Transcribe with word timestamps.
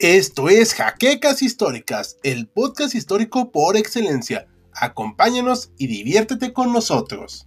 Esto 0.00 0.48
es 0.48 0.72
Jaquecas 0.72 1.42
Históricas, 1.42 2.16
el 2.22 2.48
podcast 2.48 2.94
histórico 2.94 3.52
por 3.52 3.76
excelencia. 3.76 4.48
Acompáñanos 4.72 5.72
y 5.76 5.88
diviértete 5.88 6.54
con 6.54 6.72
nosotros. 6.72 7.46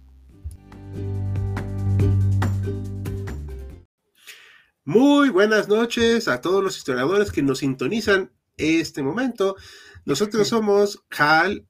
Muy 4.84 5.30
buenas 5.30 5.66
noches 5.66 6.28
a 6.28 6.40
todos 6.40 6.62
los 6.62 6.76
historiadores 6.76 7.32
que 7.32 7.42
nos 7.42 7.58
sintonizan 7.58 8.30
este 8.56 9.02
momento. 9.02 9.56
Nosotros 10.04 10.46
somos 10.46 11.02
Hal 11.10 11.66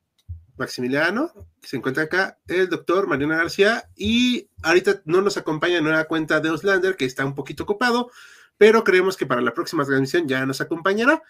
Maximiliano, 0.58 1.32
que 1.62 1.68
se 1.68 1.78
encuentra 1.78 2.02
acá, 2.02 2.38
el 2.46 2.68
doctor 2.68 3.06
Mariana 3.06 3.38
García, 3.38 3.88
y 3.96 4.50
ahorita 4.62 5.00
no 5.06 5.22
nos 5.22 5.38
acompaña 5.38 5.78
en 5.78 5.86
una 5.86 6.04
cuenta 6.04 6.40
de 6.40 6.50
Oslander, 6.50 6.96
que 6.96 7.06
está 7.06 7.24
un 7.24 7.34
poquito 7.34 7.62
ocupado, 7.62 8.10
pero 8.56 8.84
creemos 8.84 9.16
que 9.16 9.26
para 9.26 9.40
la 9.40 9.54
próxima 9.54 9.84
transmisión 9.84 10.28
ya 10.28 10.44
nos 10.46 10.60
acompañará. 10.60 11.22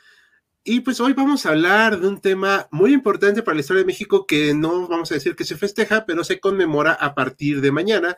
Y 0.66 0.80
pues 0.80 0.98
hoy 1.00 1.12
vamos 1.12 1.44
a 1.44 1.50
hablar 1.50 2.00
de 2.00 2.08
un 2.08 2.20
tema 2.20 2.68
muy 2.70 2.94
importante 2.94 3.42
para 3.42 3.54
la 3.54 3.60
historia 3.60 3.82
de 3.82 3.86
México 3.86 4.26
que 4.26 4.54
no 4.54 4.88
vamos 4.88 5.10
a 5.10 5.14
decir 5.14 5.36
que 5.36 5.44
se 5.44 5.56
festeja, 5.56 6.06
pero 6.06 6.24
se 6.24 6.40
conmemora 6.40 6.92
a 6.94 7.14
partir 7.14 7.60
de 7.60 7.70
mañana, 7.70 8.16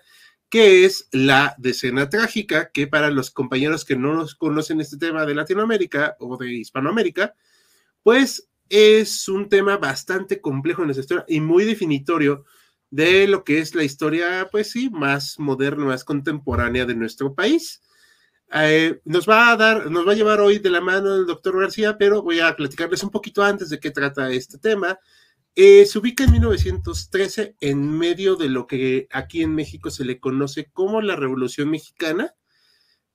que 0.49 0.85
es 0.85 1.09
la 1.11 1.57
decena 1.59 2.09
trágica, 2.09 2.71
que 2.71 2.87
para 2.87 3.11
los 3.11 3.33
compañeros 3.33 3.85
que 3.85 3.97
no 3.97 4.15
nos 4.15 4.37
conocen 4.37 4.81
este 4.81 4.97
tema 4.97 5.27
de 5.27 5.35
Latinoamérica 5.35 6.17
o 6.21 6.37
de 6.37 6.53
Hispanoamérica, 6.53 7.35
pues 8.05 8.49
es 8.69 9.29
un 9.29 9.49
tema 9.49 9.77
bastante 9.77 10.41
complejo 10.41 10.83
en 10.83 10.87
nuestra 10.89 11.03
historia 11.03 11.25
y 11.29 11.41
muy 11.41 11.65
definitorio 11.65 12.45
de 12.91 13.27
lo 13.27 13.45
que 13.45 13.59
es 13.59 13.75
la 13.75 13.83
historia, 13.83 14.49
pues 14.51 14.71
sí, 14.71 14.91
más 14.91 15.39
moderna, 15.39 15.87
más 15.87 16.05
contemporánea 16.05 16.87
de 16.87 16.95
nuestro 16.95 17.35
país. 17.35 17.83
Eh, 18.53 19.01
nos 19.05 19.29
va 19.29 19.51
a 19.51 19.57
dar, 19.57 19.91
nos 19.91 20.07
va 20.07 20.13
a 20.13 20.15
llevar 20.15 20.41
hoy 20.41 20.59
de 20.59 20.71
la 20.71 20.81
mano 20.81 21.15
el 21.15 21.27
doctor 21.27 21.61
García, 21.61 21.99
pero 21.99 22.23
voy 22.23 22.41
a 22.41 22.55
platicarles 22.55 23.03
un 23.03 23.11
poquito 23.11 23.43
antes 23.43 23.71
de 23.71 23.81
qué 23.81 23.91
trata 23.91 24.31
este 24.31 24.59
tema. 24.59 24.99
Eh, 25.55 25.87
se 25.87 25.99
ubica 25.99 26.25
en 26.25 26.33
1913 26.33 27.57
en 27.61 27.91
medio 27.91 28.37
de 28.37 28.49
lo 28.49 28.67
que 28.67 29.09
aquí 29.11 29.43
en 29.43 29.55
México 29.55 29.91
se 29.91 30.05
le 30.05 30.21
conoce 30.21 30.71
como 30.73 31.01
la 31.01 31.17
Revolución 31.17 31.71
Mexicana 31.71 32.35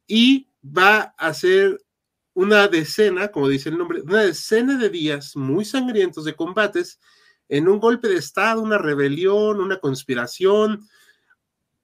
y 0.07 0.49
va 0.65 1.13
a 1.17 1.33
ser 1.33 1.79
una 2.33 2.67
decena, 2.67 3.29
como 3.29 3.47
dice 3.47 3.69
el 3.69 3.77
nombre, 3.77 4.01
una 4.01 4.23
decena 4.23 4.77
de 4.77 4.89
días 4.89 5.35
muy 5.35 5.65
sangrientos 5.65 6.25
de 6.25 6.35
combates 6.35 6.99
en 7.47 7.67
un 7.67 7.79
golpe 7.79 8.07
de 8.07 8.15
Estado, 8.15 8.61
una 8.61 8.77
rebelión, 8.77 9.59
una 9.59 9.77
conspiración, 9.77 10.87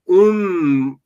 un, 0.05 1.01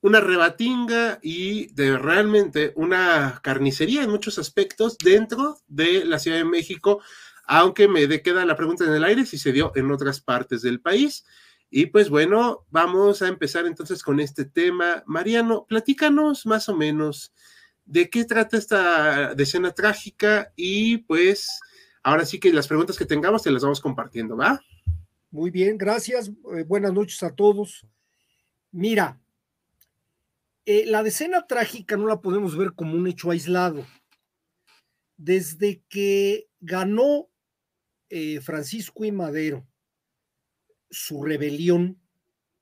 una 0.00 0.20
rebatinga 0.20 1.18
y 1.22 1.72
de 1.74 1.98
realmente 1.98 2.72
una 2.76 3.40
carnicería 3.42 4.02
en 4.02 4.10
muchos 4.10 4.38
aspectos 4.38 4.96
dentro 4.98 5.58
de 5.66 6.04
la 6.04 6.18
Ciudad 6.18 6.38
de 6.38 6.44
México, 6.44 7.02
aunque 7.44 7.88
me 7.88 8.06
queda 8.22 8.44
la 8.44 8.56
pregunta 8.56 8.84
en 8.84 8.92
el 8.92 9.04
aire 9.04 9.26
si 9.26 9.38
se 9.38 9.52
dio 9.52 9.72
en 9.74 9.90
otras 9.90 10.20
partes 10.20 10.62
del 10.62 10.80
país. 10.80 11.24
Y 11.70 11.86
pues 11.86 12.08
bueno, 12.08 12.64
vamos 12.70 13.20
a 13.22 13.28
empezar 13.28 13.66
entonces 13.66 14.02
con 14.02 14.20
este 14.20 14.44
tema. 14.44 15.02
Mariano, 15.06 15.66
platícanos 15.68 16.46
más 16.46 16.68
o 16.68 16.76
menos 16.76 17.32
de 17.84 18.08
qué 18.08 18.24
trata 18.24 18.56
esta 18.56 19.32
escena 19.32 19.72
trágica 19.72 20.52
y 20.56 20.98
pues 20.98 21.60
ahora 22.02 22.24
sí 22.24 22.38
que 22.38 22.52
las 22.52 22.68
preguntas 22.68 22.96
que 22.96 23.06
tengamos 23.06 23.42
te 23.42 23.50
las 23.50 23.62
vamos 23.62 23.80
compartiendo, 23.80 24.36
¿va? 24.36 24.60
Muy 25.30 25.50
bien, 25.50 25.76
gracias. 25.76 26.28
Eh, 26.28 26.64
buenas 26.66 26.92
noches 26.92 27.22
a 27.22 27.34
todos. 27.34 27.86
Mira, 28.72 29.20
eh, 30.70 30.84
la 30.84 31.02
decena 31.02 31.46
trágica 31.46 31.96
no 31.96 32.06
la 32.06 32.20
podemos 32.20 32.54
ver 32.54 32.74
como 32.74 32.94
un 32.94 33.06
hecho 33.06 33.30
aislado. 33.30 33.86
Desde 35.16 35.82
que 35.88 36.50
ganó 36.60 37.30
eh, 38.10 38.42
Francisco 38.42 39.06
y 39.06 39.10
Madero 39.10 39.66
su 40.90 41.22
rebelión, 41.22 41.98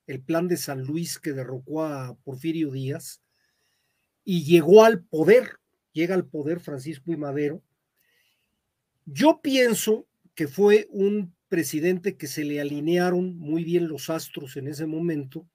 el 0.06 0.22
plan 0.22 0.47
de 0.47 0.56
San 0.56 0.84
Luis 0.84 1.19
que 1.19 1.33
derrocó 1.33 1.83
a 1.83 2.16
Porfirio 2.22 2.71
Díaz, 2.71 3.25
y 4.22 4.45
llegó 4.45 4.84
al 4.84 5.03
poder, 5.03 5.59
llega 5.91 6.15
al 6.15 6.28
poder 6.28 6.61
Francisco 6.61 7.11
y 7.11 7.16
Madero, 7.16 7.61
yo 9.05 9.41
pienso 9.43 10.06
que 10.37 10.47
fue 10.47 10.87
un 10.91 11.34
presidente 11.49 12.16
que 12.16 12.28
se 12.28 12.45
le 12.45 12.61
alinearon 12.61 13.37
muy 13.37 13.65
bien 13.65 13.89
los 13.89 14.11
astros 14.11 14.56
en 14.56 14.69
ese 14.69 14.87
momento 14.87 15.49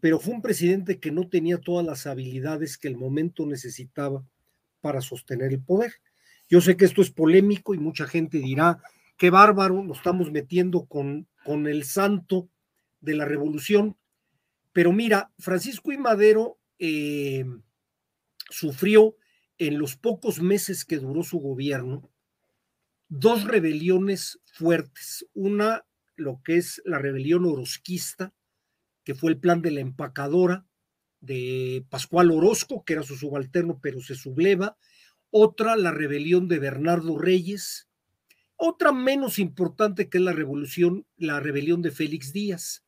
pero 0.00 0.18
fue 0.18 0.34
un 0.34 0.42
presidente 0.42 0.98
que 0.98 1.10
no 1.10 1.28
tenía 1.28 1.58
todas 1.58 1.84
las 1.84 2.06
habilidades 2.06 2.78
que 2.78 2.88
el 2.88 2.96
momento 2.96 3.46
necesitaba 3.46 4.24
para 4.80 5.00
sostener 5.00 5.52
el 5.52 5.62
poder. 5.62 5.94
Yo 6.48 6.60
sé 6.60 6.76
que 6.76 6.84
esto 6.84 7.02
es 7.02 7.10
polémico 7.10 7.74
y 7.74 7.78
mucha 7.78 8.06
gente 8.06 8.38
dirá, 8.38 8.82
qué 9.16 9.30
bárbaro, 9.30 9.82
nos 9.82 9.98
estamos 9.98 10.30
metiendo 10.30 10.86
con, 10.86 11.26
con 11.44 11.66
el 11.66 11.84
santo 11.84 12.48
de 13.00 13.14
la 13.14 13.24
revolución, 13.24 13.96
pero 14.72 14.92
mira, 14.92 15.30
Francisco 15.38 15.92
y 15.92 15.98
Madero 15.98 16.58
eh, 16.78 17.44
sufrió 18.50 19.16
en 19.58 19.78
los 19.78 19.96
pocos 19.96 20.40
meses 20.40 20.84
que 20.84 20.98
duró 20.98 21.22
su 21.22 21.38
gobierno 21.38 22.12
dos 23.14 23.44
rebeliones 23.44 24.40
fuertes. 24.46 25.26
Una, 25.34 25.84
lo 26.16 26.40
que 26.42 26.56
es 26.56 26.80
la 26.86 26.98
rebelión 26.98 27.44
orosquista, 27.44 28.32
que 29.04 29.14
fue 29.14 29.30
el 29.30 29.38
plan 29.38 29.62
de 29.62 29.70
la 29.70 29.80
empacadora 29.80 30.66
de 31.20 31.86
Pascual 31.88 32.30
Orozco, 32.30 32.84
que 32.84 32.94
era 32.94 33.02
su 33.02 33.16
subalterno, 33.16 33.78
pero 33.80 34.00
se 34.00 34.14
subleva. 34.14 34.76
Otra, 35.30 35.76
la 35.76 35.92
rebelión 35.92 36.48
de 36.48 36.58
Bernardo 36.58 37.16
Reyes. 37.16 37.88
Otra 38.56 38.92
menos 38.92 39.38
importante 39.38 40.08
que 40.08 40.18
es 40.18 40.24
la 40.24 40.32
revolución, 40.32 41.06
la 41.16 41.40
rebelión 41.40 41.80
de 41.80 41.90
Félix 41.90 42.32
Díaz. 42.32 42.84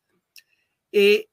Eh, 0.92 1.28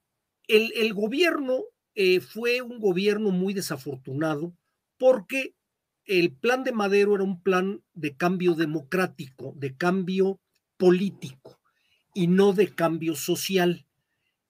el, 0.48 0.94
gobierno 0.94 1.64
eh, 1.96 2.20
fue 2.20 2.62
un 2.62 2.80
gobierno 2.80 3.32
muy 3.32 3.54
desafortunado 3.54 4.56
porque 4.98 5.56
el 6.06 6.34
plan 6.34 6.64
de 6.64 6.72
Madero 6.72 7.16
era 7.16 7.24
un 7.24 7.42
plan 7.42 7.84
de 7.94 8.16
cambio 8.16 8.56
democrático, 8.56 9.54
de 9.56 9.78
cambio 9.78 10.40
político 10.78 11.60
y 12.14 12.28
no 12.28 12.54
de 12.54 12.74
cambio 12.74 13.16
social 13.16 13.86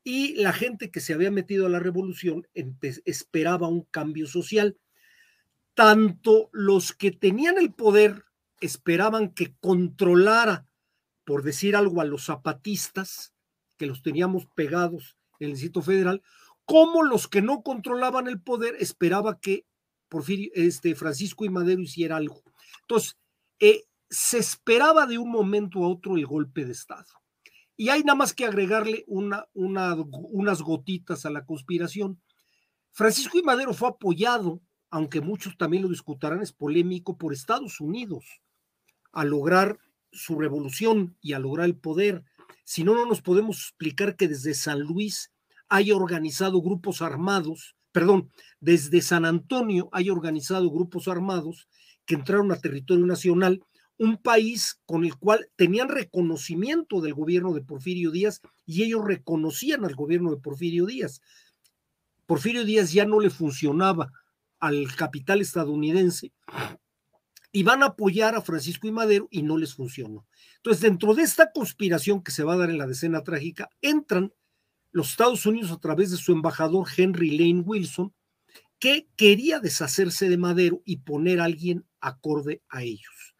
y 0.03 0.35
la 0.35 0.53
gente 0.53 0.89
que 0.89 0.99
se 0.99 1.13
había 1.13 1.31
metido 1.31 1.65
a 1.65 1.69
la 1.69 1.79
revolución 1.79 2.47
esperaba 2.53 3.67
un 3.67 3.83
cambio 3.83 4.27
social. 4.27 4.77
Tanto 5.73 6.49
los 6.51 6.93
que 6.93 7.11
tenían 7.11 7.57
el 7.57 7.73
poder 7.73 8.25
esperaban 8.59 9.33
que 9.33 9.55
controlara, 9.59 10.67
por 11.23 11.43
decir 11.43 11.75
algo, 11.75 12.01
a 12.01 12.05
los 12.05 12.25
zapatistas, 12.25 13.33
que 13.77 13.85
los 13.85 14.01
teníamos 14.01 14.47
pegados 14.55 15.17
en 15.39 15.47
el 15.47 15.53
Distrito 15.53 15.81
Federal, 15.81 16.21
como 16.65 17.03
los 17.03 17.27
que 17.27 17.41
no 17.41 17.63
controlaban 17.63 18.27
el 18.27 18.41
poder 18.41 18.75
esperaba 18.79 19.39
que 19.39 19.65
Porfirio, 20.07 20.51
este, 20.53 20.93
Francisco 20.93 21.45
y 21.45 21.49
Madero 21.49 21.81
hiciera 21.81 22.17
algo. 22.17 22.43
Entonces, 22.81 23.17
eh, 23.59 23.85
se 24.09 24.39
esperaba 24.39 25.05
de 25.05 25.17
un 25.17 25.31
momento 25.31 25.83
a 25.83 25.87
otro 25.87 26.17
el 26.17 26.25
golpe 26.25 26.65
de 26.65 26.73
Estado. 26.73 27.20
Y 27.81 27.89
hay 27.89 28.03
nada 28.03 28.15
más 28.15 28.35
que 28.35 28.45
agregarle 28.45 29.05
una, 29.07 29.47
unas 29.53 30.61
gotitas 30.61 31.25
a 31.25 31.31
la 31.31 31.45
conspiración. 31.47 32.21
Francisco 32.91 33.39
y 33.39 33.41
Madero 33.41 33.73
fue 33.73 33.89
apoyado, 33.89 34.61
aunque 34.91 35.19
muchos 35.19 35.57
también 35.57 35.81
lo 35.81 35.89
discutirán, 35.89 36.43
es 36.43 36.53
polémico, 36.53 37.17
por 37.17 37.33
Estados 37.33 37.81
Unidos 37.81 38.23
a 39.13 39.25
lograr 39.25 39.79
su 40.11 40.37
revolución 40.37 41.17
y 41.21 41.33
a 41.33 41.39
lograr 41.39 41.65
el 41.65 41.75
poder. 41.75 42.23
Si 42.65 42.83
no, 42.83 42.93
no 42.93 43.07
nos 43.07 43.23
podemos 43.23 43.57
explicar 43.57 44.15
que 44.15 44.27
desde 44.27 44.53
San 44.53 44.81
Luis 44.81 45.31
haya 45.67 45.95
organizado 45.95 46.61
grupos 46.61 47.01
armados, 47.01 47.75
perdón, 47.91 48.29
desde 48.59 49.01
San 49.01 49.25
Antonio 49.25 49.89
haya 49.91 50.13
organizado 50.13 50.69
grupos 50.69 51.07
armados 51.07 51.67
que 52.05 52.13
entraron 52.13 52.51
a 52.51 52.61
territorio 52.61 53.07
nacional 53.07 53.59
un 54.01 54.17
país 54.17 54.81
con 54.87 55.05
el 55.05 55.15
cual 55.15 55.47
tenían 55.55 55.87
reconocimiento 55.87 57.01
del 57.01 57.13
gobierno 57.13 57.53
de 57.53 57.61
Porfirio 57.61 58.09
Díaz 58.09 58.41
y 58.65 58.81
ellos 58.81 59.05
reconocían 59.05 59.85
al 59.85 59.93
gobierno 59.93 60.31
de 60.31 60.41
Porfirio 60.41 60.87
Díaz. 60.87 61.21
Porfirio 62.25 62.65
Díaz 62.65 62.93
ya 62.93 63.05
no 63.05 63.19
le 63.19 63.29
funcionaba 63.29 64.11
al 64.59 64.87
capital 64.95 65.39
estadounidense 65.39 66.33
y 67.51 67.61
van 67.61 67.83
a 67.83 67.87
apoyar 67.87 68.33
a 68.33 68.41
Francisco 68.41 68.87
y 68.87 68.91
Madero 68.91 69.27
y 69.29 69.43
no 69.43 69.55
les 69.55 69.75
funcionó. 69.75 70.25
Entonces, 70.55 70.81
dentro 70.81 71.13
de 71.13 71.21
esta 71.21 71.51
conspiración 71.51 72.23
que 72.23 72.31
se 72.31 72.43
va 72.43 72.53
a 72.55 72.57
dar 72.57 72.71
en 72.71 72.79
la 72.79 72.87
decena 72.87 73.21
trágica, 73.21 73.69
entran 73.83 74.33
los 74.91 75.11
Estados 75.11 75.45
Unidos 75.45 75.69
a 75.71 75.79
través 75.79 76.09
de 76.09 76.17
su 76.17 76.31
embajador 76.31 76.87
Henry 76.97 77.37
Lane 77.37 77.61
Wilson, 77.61 78.15
que 78.79 79.07
quería 79.15 79.59
deshacerse 79.59 80.27
de 80.27 80.37
Madero 80.37 80.81
y 80.85 80.97
poner 80.97 81.39
a 81.39 81.43
alguien 81.43 81.85
acorde 81.99 82.63
a 82.67 82.81
ellos 82.81 83.30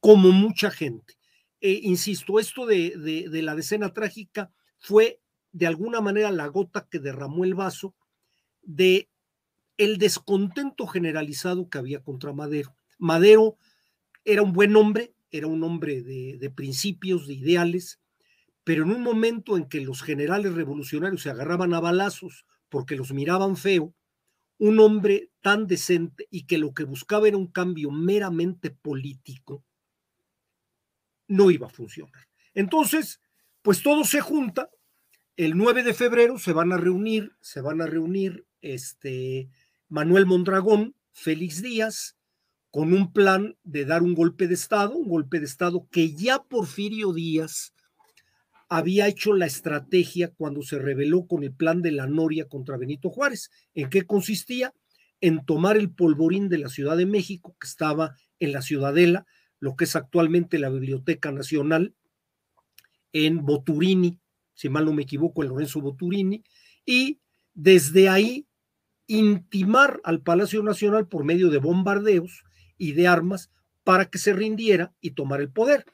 como 0.00 0.30
mucha 0.32 0.70
gente. 0.70 1.14
Eh, 1.60 1.80
insisto, 1.82 2.38
esto 2.38 2.66
de, 2.66 3.26
de, 3.30 3.42
la 3.42 3.54
decena 3.54 3.92
trágica 3.92 4.50
fue 4.78 5.20
de 5.52 5.66
alguna 5.66 6.00
manera 6.00 6.30
la 6.30 6.46
gota 6.46 6.88
que 6.90 6.98
derramó 6.98 7.44
el 7.44 7.54
vaso 7.54 7.94
de 8.62 9.10
el 9.76 9.98
descontento 9.98 10.86
generalizado 10.86 11.68
que 11.68 11.78
había 11.78 12.02
contra 12.02 12.32
Madero. 12.32 12.74
Madero 12.98 13.56
era 14.24 14.42
un 14.42 14.52
buen 14.52 14.76
hombre, 14.76 15.14
era 15.30 15.46
un 15.46 15.62
hombre 15.62 16.02
de, 16.02 16.38
de 16.38 16.50
principios, 16.50 17.26
de 17.26 17.34
ideales, 17.34 18.00
pero 18.64 18.84
en 18.84 18.90
un 18.90 19.02
momento 19.02 19.56
en 19.56 19.68
que 19.68 19.80
los 19.80 20.02
generales 20.02 20.54
revolucionarios 20.54 21.22
se 21.22 21.30
agarraban 21.30 21.74
a 21.74 21.80
balazos 21.80 22.46
porque 22.68 22.96
los 22.96 23.12
miraban 23.12 23.56
feo, 23.56 23.94
un 24.58 24.78
hombre 24.78 25.30
tan 25.40 25.66
decente 25.66 26.26
y 26.30 26.46
que 26.46 26.58
lo 26.58 26.74
que 26.74 26.84
buscaba 26.84 27.28
era 27.28 27.36
un 27.36 27.46
cambio 27.46 27.90
meramente 27.90 28.70
político, 28.70 29.64
no 31.30 31.50
iba 31.50 31.68
a 31.68 31.70
funcionar. 31.70 32.28
Entonces, 32.54 33.20
pues 33.62 33.82
todo 33.82 34.04
se 34.04 34.20
junta. 34.20 34.68
El 35.36 35.56
9 35.56 35.84
de 35.84 35.94
febrero 35.94 36.38
se 36.38 36.52
van 36.52 36.72
a 36.72 36.76
reunir, 36.76 37.32
se 37.40 37.60
van 37.60 37.80
a 37.80 37.86
reunir 37.86 38.46
este 38.60 39.48
Manuel 39.88 40.26
Mondragón, 40.26 40.94
Félix 41.12 41.62
Díaz, 41.62 42.16
con 42.70 42.92
un 42.92 43.12
plan 43.12 43.56
de 43.62 43.84
dar 43.84 44.02
un 44.02 44.14
golpe 44.14 44.48
de 44.48 44.54
Estado, 44.54 44.96
un 44.96 45.08
golpe 45.08 45.38
de 45.38 45.46
Estado 45.46 45.88
que 45.90 46.14
ya 46.14 46.42
Porfirio 46.42 47.12
Díaz 47.12 47.74
había 48.68 49.08
hecho 49.08 49.32
la 49.32 49.46
estrategia 49.46 50.32
cuando 50.36 50.62
se 50.62 50.78
rebeló 50.78 51.26
con 51.26 51.42
el 51.42 51.52
plan 51.52 51.80
de 51.82 51.92
la 51.92 52.06
Noria 52.06 52.48
contra 52.48 52.76
Benito 52.76 53.08
Juárez. 53.10 53.50
¿En 53.74 53.88
qué 53.88 54.02
consistía? 54.02 54.72
En 55.20 55.44
tomar 55.44 55.76
el 55.76 55.90
polvorín 55.90 56.48
de 56.48 56.58
la 56.58 56.68
Ciudad 56.68 56.96
de 56.96 57.06
México, 57.06 57.56
que 57.60 57.66
estaba 57.66 58.14
en 58.38 58.52
la 58.52 58.62
Ciudadela, 58.62 59.26
lo 59.60 59.76
que 59.76 59.84
es 59.84 59.94
actualmente 59.94 60.58
la 60.58 60.70
Biblioteca 60.70 61.30
Nacional, 61.30 61.94
en 63.12 63.44
Boturini, 63.44 64.18
si 64.54 64.68
mal 64.68 64.84
no 64.86 64.92
me 64.92 65.02
equivoco, 65.02 65.42
en 65.42 65.50
Lorenzo 65.50 65.80
Boturini, 65.80 66.42
y 66.84 67.20
desde 67.54 68.08
ahí 68.08 68.46
intimar 69.06 70.00
al 70.04 70.22
Palacio 70.22 70.62
Nacional 70.62 71.08
por 71.08 71.24
medio 71.24 71.50
de 71.50 71.58
bombardeos 71.58 72.44
y 72.78 72.92
de 72.92 73.06
armas 73.08 73.50
para 73.84 74.06
que 74.06 74.18
se 74.18 74.32
rindiera 74.32 74.94
y 75.00 75.10
tomar 75.10 75.40
el 75.40 75.50
poder. 75.50 75.84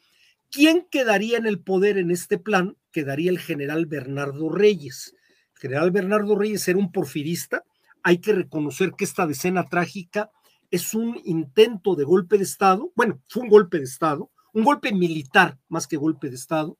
¿Quién 0.50 0.86
quedaría 0.90 1.38
en 1.38 1.46
el 1.46 1.60
poder 1.60 1.98
en 1.98 2.10
este 2.10 2.38
plan? 2.38 2.76
Quedaría 2.92 3.30
el 3.30 3.38
general 3.38 3.86
Bernardo 3.86 4.48
Reyes. 4.48 5.14
El 5.54 5.60
general 5.60 5.90
Bernardo 5.90 6.36
Reyes 6.36 6.68
era 6.68 6.78
un 6.78 6.92
porfirista. 6.92 7.64
Hay 8.02 8.18
que 8.18 8.32
reconocer 8.32 8.92
que 8.96 9.04
esta 9.04 9.26
decena 9.26 9.64
trágica 9.64 10.30
es 10.76 10.94
un 10.94 11.20
intento 11.24 11.94
de 11.94 12.04
golpe 12.04 12.38
de 12.38 12.44
Estado. 12.44 12.92
Bueno, 12.94 13.20
fue 13.28 13.42
un 13.42 13.48
golpe 13.48 13.78
de 13.78 13.84
Estado, 13.84 14.30
un 14.52 14.64
golpe 14.64 14.92
militar 14.92 15.58
más 15.68 15.86
que 15.86 15.96
golpe 15.96 16.28
de 16.30 16.36
Estado. 16.36 16.78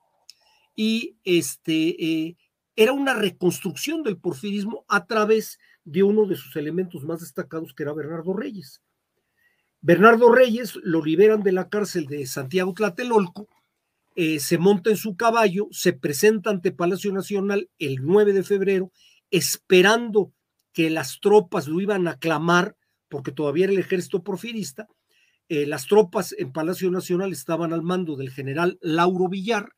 Y 0.74 1.16
este 1.24 2.04
eh, 2.04 2.36
era 2.76 2.92
una 2.92 3.14
reconstrucción 3.14 4.02
del 4.02 4.18
porfirismo 4.18 4.84
a 4.88 5.06
través 5.06 5.58
de 5.84 6.02
uno 6.02 6.26
de 6.26 6.36
sus 6.36 6.56
elementos 6.56 7.04
más 7.04 7.20
destacados, 7.20 7.74
que 7.74 7.82
era 7.82 7.92
Bernardo 7.92 8.32
Reyes. 8.32 8.82
Bernardo 9.80 10.32
Reyes 10.32 10.76
lo 10.82 11.04
liberan 11.04 11.42
de 11.42 11.52
la 11.52 11.68
cárcel 11.68 12.06
de 12.06 12.26
Santiago 12.26 12.72
Tlatelolco 12.74 13.48
eh, 14.18 14.40
se 14.40 14.56
monta 14.56 14.88
en 14.88 14.96
su 14.96 15.14
caballo, 15.14 15.68
se 15.72 15.92
presenta 15.92 16.48
ante 16.48 16.72
Palacio 16.72 17.12
Nacional 17.12 17.68
el 17.78 17.98
9 18.00 18.32
de 18.32 18.42
febrero, 18.42 18.90
esperando 19.30 20.32
que 20.72 20.88
las 20.88 21.20
tropas 21.20 21.68
lo 21.68 21.82
iban 21.82 22.08
a 22.08 22.12
aclamar, 22.12 22.75
porque 23.08 23.32
todavía 23.32 23.64
era 23.64 23.72
el 23.72 23.78
ejército 23.78 24.22
porfirista. 24.22 24.88
Eh, 25.48 25.66
las 25.66 25.86
tropas 25.86 26.34
en 26.38 26.52
Palacio 26.52 26.90
Nacional 26.90 27.32
estaban 27.32 27.72
al 27.72 27.82
mando 27.82 28.16
del 28.16 28.30
general 28.30 28.78
Lauro 28.80 29.28
Villar 29.28 29.72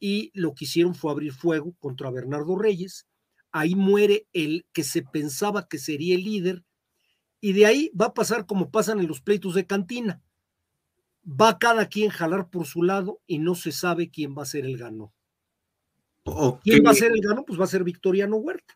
y 0.00 0.30
lo 0.34 0.54
que 0.54 0.64
hicieron 0.64 0.94
fue 0.94 1.10
abrir 1.10 1.32
fuego 1.32 1.74
contra 1.78 2.10
Bernardo 2.10 2.56
Reyes. 2.56 3.06
Ahí 3.52 3.74
muere 3.74 4.26
el 4.32 4.66
que 4.72 4.82
se 4.82 5.02
pensaba 5.02 5.68
que 5.68 5.78
sería 5.78 6.14
el 6.14 6.24
líder 6.24 6.64
y 7.40 7.52
de 7.52 7.66
ahí 7.66 7.90
va 8.00 8.06
a 8.06 8.14
pasar 8.14 8.46
como 8.46 8.70
pasan 8.70 8.98
en 9.00 9.06
los 9.06 9.20
pleitos 9.20 9.54
de 9.54 9.66
cantina 9.66 10.22
va 11.24 11.58
cada 11.58 11.88
quien 11.88 12.10
jalar 12.10 12.50
por 12.50 12.66
su 12.66 12.82
lado 12.82 13.20
y 13.26 13.38
no 13.38 13.54
se 13.54 13.72
sabe 13.72 14.10
quién 14.10 14.36
va 14.36 14.42
a 14.42 14.46
ser 14.46 14.64
el 14.64 14.76
gano. 14.76 15.12
¿Quién 16.62 16.84
va 16.84 16.90
a 16.90 16.94
ser 16.94 17.12
el 17.12 17.20
gano? 17.20 17.44
Pues 17.44 17.58
va 17.60 17.64
a 17.64 17.68
ser 17.68 17.84
Victoriano 17.84 18.36
Huerta. 18.36 18.74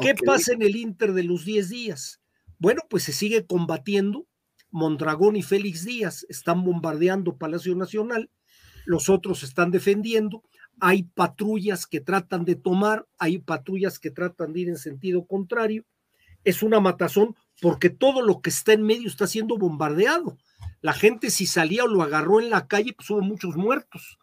¿Qué 0.00 0.14
pasa 0.14 0.52
en 0.52 0.62
el 0.62 0.76
Inter 0.76 1.12
de 1.12 1.22
los 1.22 1.44
10 1.44 1.68
días? 1.68 2.20
Bueno, 2.62 2.82
pues 2.88 3.02
se 3.02 3.12
sigue 3.12 3.44
combatiendo. 3.44 4.26
Mondragón 4.70 5.36
y 5.36 5.42
Félix 5.42 5.84
Díaz 5.84 6.24
están 6.30 6.64
bombardeando 6.64 7.36
Palacio 7.36 7.74
Nacional, 7.74 8.30
los 8.86 9.10
otros 9.10 9.42
están 9.42 9.70
defendiendo, 9.70 10.42
hay 10.80 11.02
patrullas 11.02 11.86
que 11.86 12.00
tratan 12.00 12.46
de 12.46 12.54
tomar, 12.54 13.06
hay 13.18 13.38
patrullas 13.38 13.98
que 13.98 14.10
tratan 14.10 14.54
de 14.54 14.60
ir 14.60 14.68
en 14.70 14.78
sentido 14.78 15.26
contrario. 15.26 15.84
Es 16.42 16.62
una 16.62 16.80
matazón 16.80 17.36
porque 17.60 17.90
todo 17.90 18.22
lo 18.22 18.40
que 18.40 18.48
está 18.48 18.72
en 18.72 18.82
medio 18.82 19.08
está 19.08 19.26
siendo 19.26 19.58
bombardeado 19.58 20.38
la 20.82 20.92
gente 20.92 21.30
si 21.30 21.46
salía 21.46 21.84
o 21.84 21.88
lo 21.88 22.02
agarró 22.02 22.40
en 22.40 22.50
la 22.50 22.66
calle, 22.66 22.92
pues 22.92 23.08
hubo 23.10 23.22
muchos 23.22 23.56
muertos. 23.56 24.18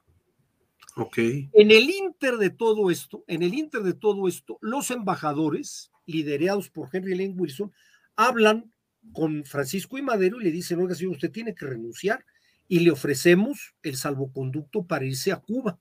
Ok. 0.98 1.18
En 1.18 1.72
el 1.72 1.90
inter 1.90 2.38
de 2.38 2.50
todo 2.50 2.92
esto, 2.92 3.24
en 3.28 3.42
el 3.42 3.54
inter 3.54 3.82
de 3.82 3.94
todo 3.94 4.28
esto, 4.28 4.58
los 4.62 4.92
embajadores, 4.92 5.92
liderados 6.06 6.70
por 6.70 6.90
Henry 6.92 7.16
Lane 7.16 7.36
Wilson, 7.38 7.72
hablan 8.20 8.74
con 9.14 9.46
Francisco 9.46 9.98
y 9.98 10.02
Madero 10.02 10.42
y 10.42 10.44
le 10.44 10.52
dicen, 10.52 10.80
oiga, 10.80 10.94
señor, 10.94 11.14
usted 11.14 11.32
tiene 11.32 11.56
que 11.56 11.66
renunciar 11.66 12.26
y 12.68 12.82
le 12.82 12.92
ofrecemos 12.92 13.74
el 13.82 13.96
salvoconducto 13.96 14.86
para 14.86 15.06
irse 15.06 15.32
a 15.32 15.38
Cuba. 15.38 15.80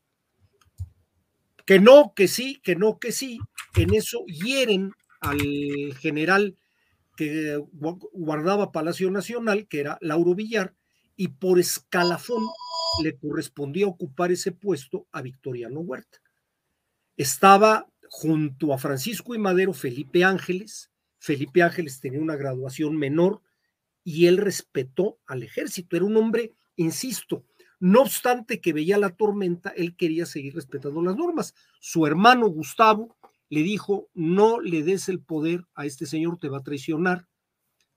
Que 1.66 1.80
no, 1.80 2.12
que 2.14 2.28
sí, 2.28 2.60
que 2.62 2.76
no, 2.76 2.98
que 3.00 3.10
sí. 3.10 3.40
En 3.76 3.92
eso 3.92 4.24
hieren 4.26 4.92
al 5.20 5.40
general 6.00 6.56
que 7.16 7.60
guardaba 8.12 8.70
Palacio 8.70 9.10
Nacional, 9.10 9.66
que 9.66 9.80
era 9.80 9.98
Lauro 10.00 10.36
Villar, 10.36 10.74
y 11.16 11.28
por 11.28 11.58
escalafón 11.58 12.44
le 13.02 13.16
correspondía 13.18 13.88
ocupar 13.88 14.30
ese 14.30 14.52
puesto 14.52 15.08
a 15.10 15.22
Victoriano 15.22 15.80
Huerta. 15.80 16.18
Estaba 17.16 17.88
junto 18.08 18.72
a 18.72 18.78
Francisco 18.78 19.34
y 19.34 19.38
Madero 19.38 19.72
Felipe 19.72 20.22
Ángeles. 20.22 20.92
Felipe 21.18 21.62
Ángeles 21.62 22.00
tenía 22.00 22.20
una 22.20 22.36
graduación 22.36 22.96
menor 22.96 23.42
y 24.04 24.26
él 24.26 24.38
respetó 24.38 25.18
al 25.26 25.42
ejército. 25.42 25.96
Era 25.96 26.04
un 26.04 26.16
hombre, 26.16 26.54
insisto, 26.76 27.44
no 27.80 28.02
obstante 28.02 28.60
que 28.60 28.72
veía 28.72 28.98
la 28.98 29.10
tormenta, 29.10 29.70
él 29.70 29.96
quería 29.96 30.26
seguir 30.26 30.54
respetando 30.54 31.02
las 31.02 31.16
normas. 31.16 31.54
Su 31.80 32.06
hermano 32.06 32.48
Gustavo 32.48 33.16
le 33.50 33.62
dijo, 33.62 34.08
no 34.14 34.60
le 34.60 34.82
des 34.82 35.08
el 35.08 35.20
poder 35.20 35.64
a 35.74 35.86
este 35.86 36.06
señor, 36.06 36.38
te 36.38 36.48
va 36.48 36.58
a 36.58 36.62
traicionar, 36.62 37.28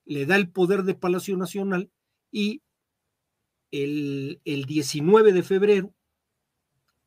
le 0.06 0.26
da 0.26 0.36
el 0.36 0.50
poder 0.50 0.84
de 0.84 0.96
Palacio 0.96 1.36
Nacional 1.36 1.90
y 2.32 2.62
el, 3.72 4.42
el 4.46 4.66
19 4.66 5.34
de 5.34 5.44
febrero, 5.44 5.94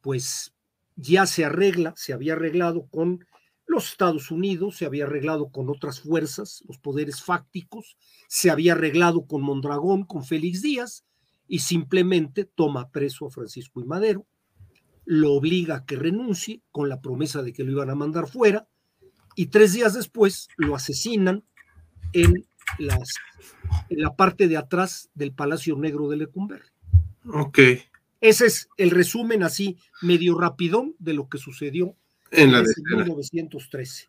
pues 0.00 0.54
ya 0.96 1.26
se 1.26 1.44
arregla, 1.44 1.94
se 1.96 2.12
había 2.12 2.34
arreglado 2.34 2.86
con 2.88 3.24
los 3.66 3.90
Estados 3.90 4.30
Unidos, 4.30 4.76
se 4.76 4.86
había 4.86 5.04
arreglado 5.04 5.50
con 5.50 5.70
otras 5.70 6.00
fuerzas, 6.00 6.62
los 6.68 6.78
poderes 6.78 7.22
fácticos, 7.22 7.96
se 8.28 8.50
había 8.50 8.72
arreglado 8.72 9.26
con 9.26 9.42
Mondragón, 9.42 10.04
con 10.04 10.24
Félix 10.24 10.62
Díaz, 10.62 11.04
y 11.48 11.60
simplemente 11.60 12.44
toma 12.44 12.90
preso 12.90 13.26
a 13.26 13.30
Francisco 13.30 13.80
y 13.80 13.84
Madero, 13.84 14.26
lo 15.04 15.32
obliga 15.32 15.76
a 15.76 15.84
que 15.84 15.96
renuncie 15.96 16.62
con 16.70 16.88
la 16.88 17.00
promesa 17.00 17.42
de 17.42 17.52
que 17.52 17.64
lo 17.64 17.72
iban 17.72 17.90
a 17.90 17.94
mandar 17.94 18.26
fuera 18.26 18.66
y 19.34 19.46
tres 19.46 19.72
días 19.72 19.94
después 19.94 20.48
lo 20.56 20.74
asesinan 20.74 21.44
en, 22.12 22.46
las, 22.78 23.14
en 23.88 24.00
la 24.00 24.14
parte 24.16 24.48
de 24.48 24.56
atrás 24.56 25.10
del 25.14 25.32
Palacio 25.32 25.76
Negro 25.76 26.08
de 26.08 26.16
Lecumberri. 26.16 26.68
Ok. 27.26 27.58
Ese 28.20 28.46
es 28.46 28.68
el 28.76 28.90
resumen 28.90 29.42
así 29.42 29.76
medio 30.00 30.38
rapidón 30.38 30.94
de 30.98 31.12
lo 31.12 31.28
que 31.28 31.38
sucedió 31.38 31.96
en 32.34 32.52
la 32.52 32.62
1913. 32.62 34.08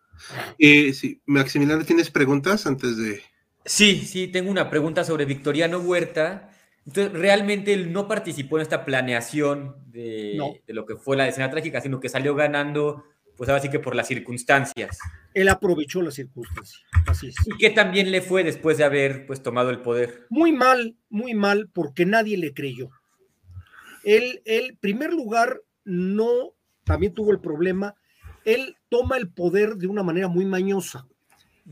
Eh, 0.60 0.94
sí. 0.94 1.22
Maximiliano, 1.26 1.84
¿tienes 1.84 2.10
preguntas 2.10 2.66
antes 2.66 2.98
de...? 2.98 3.22
Sí, 3.66 4.06
sí, 4.06 4.28
tengo 4.28 4.52
una 4.52 4.70
pregunta 4.70 5.04
sobre 5.04 5.26
Victoriano 5.26 5.80
Huerta 5.80 6.52
entonces, 6.86 7.14
realmente 7.14 7.74
él 7.74 7.92
no 7.92 8.08
participó 8.08 8.58
en 8.58 8.62
esta 8.62 8.86
planeación 8.86 9.76
de, 9.88 10.62
lo 10.68 10.86
que 10.86 10.96
fue 10.96 11.18
la 11.18 11.28
escena 11.28 11.50
trágica, 11.50 11.82
sino 11.82 12.00
que 12.00 12.10
salió 12.10 12.36
ganando, 12.36 13.04
pues 13.36 13.50
ahora 13.50 13.62
sí 13.62 13.70
que 13.70 13.80
por 13.80 13.96
las 13.96 14.08
circunstancias. 14.08 15.00
Él 15.34 15.50
aprovechó 15.50 16.04
las 16.04 16.14
circunstancias, 16.14 16.84
así 17.08 17.30
es. 17.30 17.36
¿Y 17.46 17.58
qué 17.58 17.72
también 17.72 18.12
le 18.12 18.22
fue 18.22 18.44
después 18.44 18.78
de 18.78 18.84
haber 18.84 19.26
pues 19.26 19.42
tomado 19.42 19.72
el 19.72 19.82
poder? 19.82 20.28
Muy 20.30 20.52
mal, 20.52 20.96
muy 21.10 21.34
mal, 21.34 21.70
porque 21.74 22.06
nadie 22.06 22.38
le 22.38 22.54
creyó. 22.54 22.92
Él, 24.04 24.44
en 24.46 24.78
primer 24.78 25.12
lugar, 25.12 25.62
no, 25.84 26.54
también 26.84 27.16
tuvo 27.16 27.32
el 27.32 27.40
problema, 27.40 27.96
él 28.46 28.78
toma 28.90 29.18
el 29.18 29.30
poder 29.30 29.76
de 29.76 29.88
una 29.88 30.04
manera 30.04 30.28
muy 30.28 30.46
mañosa. 30.46 31.08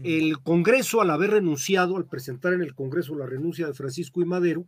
El 0.03 0.42
Congreso, 0.42 1.01
al 1.01 1.12
haber 1.12 1.30
renunciado, 1.30 1.98
al 1.98 2.08
presentar 2.08 2.53
en 2.53 2.63
el 2.63 2.74
Congreso 2.74 3.15
la 3.15 3.27
renuncia 3.27 3.68
de 3.68 3.75
Francisco 3.75 4.24
y 4.24 4.25
Madero, 4.25 4.65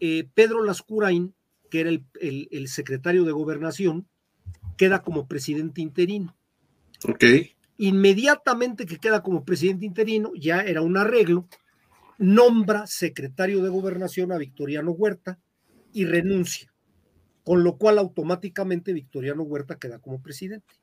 eh, 0.00 0.28
Pedro 0.34 0.64
Lascurain, 0.64 1.34
que 1.70 1.80
era 1.80 1.90
el, 1.90 2.68
secretario 2.68 3.24
de 3.24 3.30
gobernación, 3.30 4.08
queda 4.76 5.02
como 5.02 5.28
presidente 5.28 5.80
interino. 5.80 6.36
Ok. 7.08 7.24
Inmediatamente 7.78 8.86
que 8.86 8.98
queda 8.98 9.22
como 9.22 9.44
presidente 9.44 9.86
interino, 9.86 10.32
ya 10.34 10.62
era 10.62 10.82
un 10.82 10.96
arreglo, 10.96 11.46
nombra 12.18 12.88
secretario 12.88 13.62
de 13.62 13.68
gobernación 13.68 14.32
a 14.32 14.38
Victoriano 14.38 14.90
Huerta 14.90 15.38
y 15.92 16.06
renuncia, 16.06 16.74
con 17.44 17.62
lo 17.62 17.76
cual 17.76 17.98
automáticamente 17.98 18.92
Victoriano 18.92 19.44
Huerta 19.44 19.78
queda 19.78 20.00
como 20.00 20.20
presidente. 20.20 20.74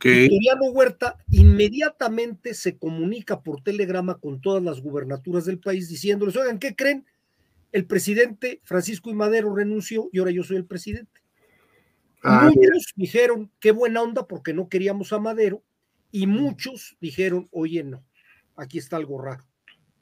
Victoriano 0.00 0.66
Huerta 0.70 1.16
inmediatamente 1.30 2.54
se 2.54 2.78
comunica 2.78 3.40
por 3.40 3.62
telegrama 3.62 4.18
con 4.18 4.40
todas 4.40 4.62
las 4.62 4.80
gubernaturas 4.80 5.44
del 5.44 5.58
país 5.58 5.88
diciéndoles, 5.88 6.36
oigan, 6.36 6.58
¿qué 6.58 6.74
creen? 6.74 7.04
El 7.72 7.84
presidente 7.84 8.60
Francisco 8.64 9.10
y 9.10 9.14
Madero 9.14 9.54
renunció 9.54 10.08
y 10.12 10.18
ahora 10.18 10.30
yo 10.30 10.42
soy 10.42 10.56
el 10.56 10.64
presidente. 10.64 11.20
Ah, 12.22 12.50
muchos 12.52 12.92
dijeron, 12.96 13.50
qué 13.60 13.70
buena 13.70 14.02
onda 14.02 14.26
porque 14.26 14.52
no 14.52 14.68
queríamos 14.68 15.12
a 15.12 15.18
Madero, 15.18 15.62
y 16.10 16.26
muchos 16.26 16.96
dijeron, 17.00 17.48
oye, 17.50 17.84
no, 17.84 18.04
aquí 18.56 18.78
está 18.78 18.96
algo 18.96 19.20
raro. 19.20 19.44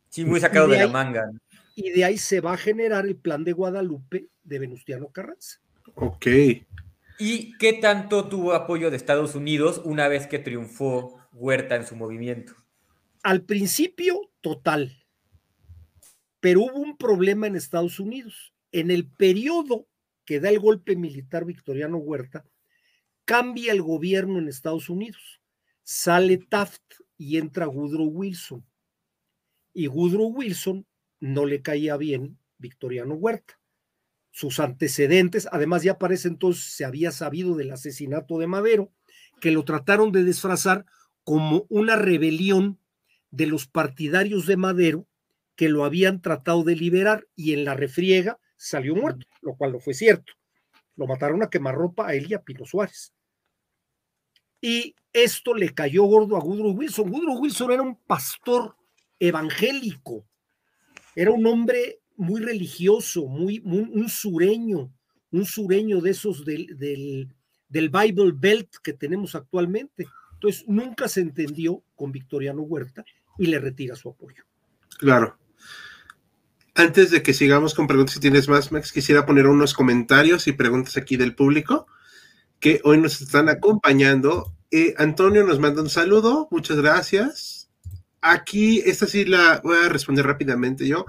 Sí, 0.09 0.25
muy 0.25 0.41
sacado 0.41 0.69
de, 0.69 0.79
la 0.79 0.89
manga. 0.89 1.31
Y 1.75 1.91
de 1.91 2.05
ahí 2.05 2.17
se 2.17 2.41
va 2.41 2.55
a 2.55 2.57
generar 2.57 3.07
el 3.07 3.17
plan 3.17 3.45
de 3.45 3.53
Guadalupe 3.53 4.29
de 4.45 4.59
Venustiano 4.59 5.09
Carranza. 5.09 5.61
Ok. 5.95 6.27
¿Y 7.19 7.57
qué 7.59 7.73
tanto 7.73 8.29
tuvo 8.29 8.53
apoyo 8.53 8.91
de 8.91 8.97
Estados 8.97 9.35
Unidos 9.35 9.81
una 9.85 10.09
vez 10.09 10.27
que 10.27 10.39
triunfó 10.39 11.19
Huerta 11.33 11.77
en 11.77 11.87
su 11.87 11.97
movimiento? 11.97 12.55
Al 13.23 13.43
principio, 13.43 14.31
total. 14.41 15.05
Pero 16.41 16.63
hubo 16.63 16.79
un 16.79 16.97
problema 16.97 17.47
en 17.47 17.57
Estados 17.57 17.99
Unidos. 17.99 18.55
En 18.71 18.91
el 18.91 19.11
periodo 19.11 19.89
que 20.27 20.41
da 20.41 20.51
el 20.51 20.59
golpe 20.59 20.97
militar 20.97 21.45
Victoriano 21.45 21.97
Huerta, 21.97 22.45
cambia 23.25 23.73
el 23.73 23.81
gobierno 23.81 24.39
en 24.39 24.49
Estados 24.49 24.91
Unidos. 24.91 25.41
Sale 25.83 26.39
Taft 26.39 26.83
y 27.17 27.39
entra 27.39 27.69
Woodrow 27.69 28.09
Wilson. 28.09 28.65
Y 29.73 29.89
Woodrow 29.89 30.29
Wilson 30.29 30.87
no 31.21 31.47
le 31.47 31.63
caía 31.63 31.97
bien 31.97 32.39
Victoriano 32.59 33.15
Huerta. 33.15 33.59
Sus 34.37 34.61
antecedentes, 34.61 35.49
además 35.51 35.83
ya 35.83 35.97
parece 35.97 36.29
entonces 36.29 36.65
se 36.65 36.85
había 36.85 37.11
sabido 37.11 37.57
del 37.57 37.71
asesinato 37.71 38.37
de 38.37 38.47
Madero, 38.47 38.93
que 39.41 39.51
lo 39.51 39.65
trataron 39.65 40.13
de 40.13 40.25
disfrazar 40.25 40.85
como 41.25 41.65
una 41.71 41.97
rebelión 41.97 42.79
de 43.31 43.47
los 43.47 43.67
partidarios 43.67 44.45
de 44.45 44.59
Madero 44.59 45.09
que 45.55 45.71
lo 45.71 45.87
habían 45.87 46.21
tratado 46.21 46.65
de 46.65 46.77
liberar 46.77 47.27
y 47.35 47.55
en 47.55 47.65
la 47.65 47.73
refriega 47.73 48.39
salió 48.59 48.95
muerto, 48.95 49.27
lo 49.41 49.57
cual 49.57 49.73
no 49.73 49.81
fue 49.81 49.95
cierto. 49.95 50.35
Lo 50.97 51.07
mataron 51.07 51.43
a 51.43 51.49
quemarropa 51.49 52.07
a 52.07 52.13
él 52.13 52.27
y 52.29 52.35
a 52.35 52.43
Pino 52.43 52.67
Suárez. 52.67 53.15
Y 54.61 54.95
esto 55.15 55.55
le 55.55 55.73
cayó 55.73 56.05
gordo 56.05 56.37
a 56.37 56.41
Woodrow 56.41 56.73
Wilson. 56.73 57.11
Woodrow 57.11 57.39
Wilson 57.39 57.73
era 57.73 57.81
un 57.81 57.97
pastor 58.03 58.77
evangélico, 59.19 60.29
era 61.15 61.31
un 61.31 61.47
hombre 61.47 62.01
muy 62.17 62.41
religioso, 62.41 63.27
muy, 63.27 63.61
un 63.65 64.09
sureño, 64.09 64.93
un 65.31 65.45
sureño 65.45 66.01
de 66.01 66.11
esos 66.11 66.45
del, 66.45 66.79
del, 66.79 67.29
del 67.69 67.91
Bible 67.91 68.33
Belt 68.35 68.69
que 68.83 68.93
tenemos 68.93 69.35
actualmente. 69.35 70.07
Entonces, 70.35 70.65
nunca 70.67 71.09
se 71.09 71.21
entendió 71.21 71.83
con 71.95 72.13
Victoriano 72.13 72.63
Huerta 72.63 73.05
y 73.39 73.47
le 73.47 73.59
retira 73.59 73.97
su 73.97 74.11
apoyo. 74.11 74.45
Claro. 74.99 75.39
Antes 76.75 77.11
de 77.11 77.23
que 77.23 77.33
sigamos 77.33 77.75
con 77.75 77.87
preguntas, 77.87 78.15
si 78.15 78.21
tienes 78.21 78.49
más, 78.49 78.71
Max, 78.71 78.93
quisiera 78.93 79.25
poner 79.25 79.47
unos 79.47 79.73
comentarios 79.73 80.47
y 80.47 80.53
preguntas 80.53 80.97
aquí 80.97 81.17
del 81.17 81.35
público 81.35 81.87
que 82.61 82.81
hoy 82.85 83.01
nos 83.01 83.21
están 83.21 83.49
acompañando. 83.49 84.53
Eh, 84.71 84.95
Antonio 84.99 85.45
nos 85.45 85.59
manda 85.59 85.81
un 85.83 85.89
saludo, 85.89 86.49
muchas 86.51 86.77
gracias. 86.77 87.56
Aquí, 88.29 88.83
esta 88.85 89.07
sí 89.07 89.25
la 89.25 89.61
voy 89.63 89.77
a 89.85 89.89
responder 89.89 90.27
rápidamente 90.27 90.89
yo. 90.89 91.07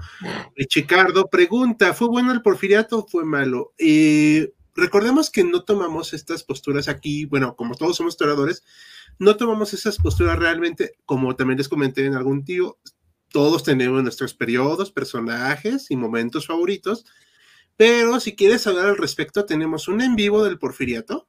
Chicardo 0.68 1.28
pregunta, 1.28 1.92
¿fue 1.92 2.06
bueno 2.06 2.32
el 2.32 2.42
porfiriato 2.42 3.00
o 3.00 3.08
fue 3.08 3.24
malo? 3.24 3.72
Eh, 3.76 4.52
recordemos 4.76 5.28
que 5.28 5.42
no 5.42 5.64
tomamos 5.64 6.12
estas 6.12 6.44
posturas 6.44 6.86
aquí, 6.86 7.24
bueno, 7.24 7.56
como 7.56 7.74
todos 7.74 7.96
somos 7.96 8.14
historiadores, 8.14 8.62
no 9.18 9.36
tomamos 9.36 9.74
esas 9.74 9.96
posturas 9.96 10.38
realmente, 10.38 10.92
como 11.06 11.34
también 11.34 11.58
les 11.58 11.68
comenté 11.68 12.06
en 12.06 12.14
algún 12.14 12.44
tío, 12.44 12.78
todos 13.30 13.64
tenemos 13.64 14.00
nuestros 14.00 14.32
periodos, 14.34 14.92
personajes 14.92 15.90
y 15.90 15.96
momentos 15.96 16.46
favoritos, 16.46 17.04
pero 17.76 18.20
si 18.20 18.36
quieres 18.36 18.64
hablar 18.68 18.86
al 18.86 18.96
respecto, 18.96 19.44
tenemos 19.44 19.88
un 19.88 20.02
en 20.02 20.14
vivo 20.14 20.44
del 20.44 20.58
Porfiriato 20.58 21.26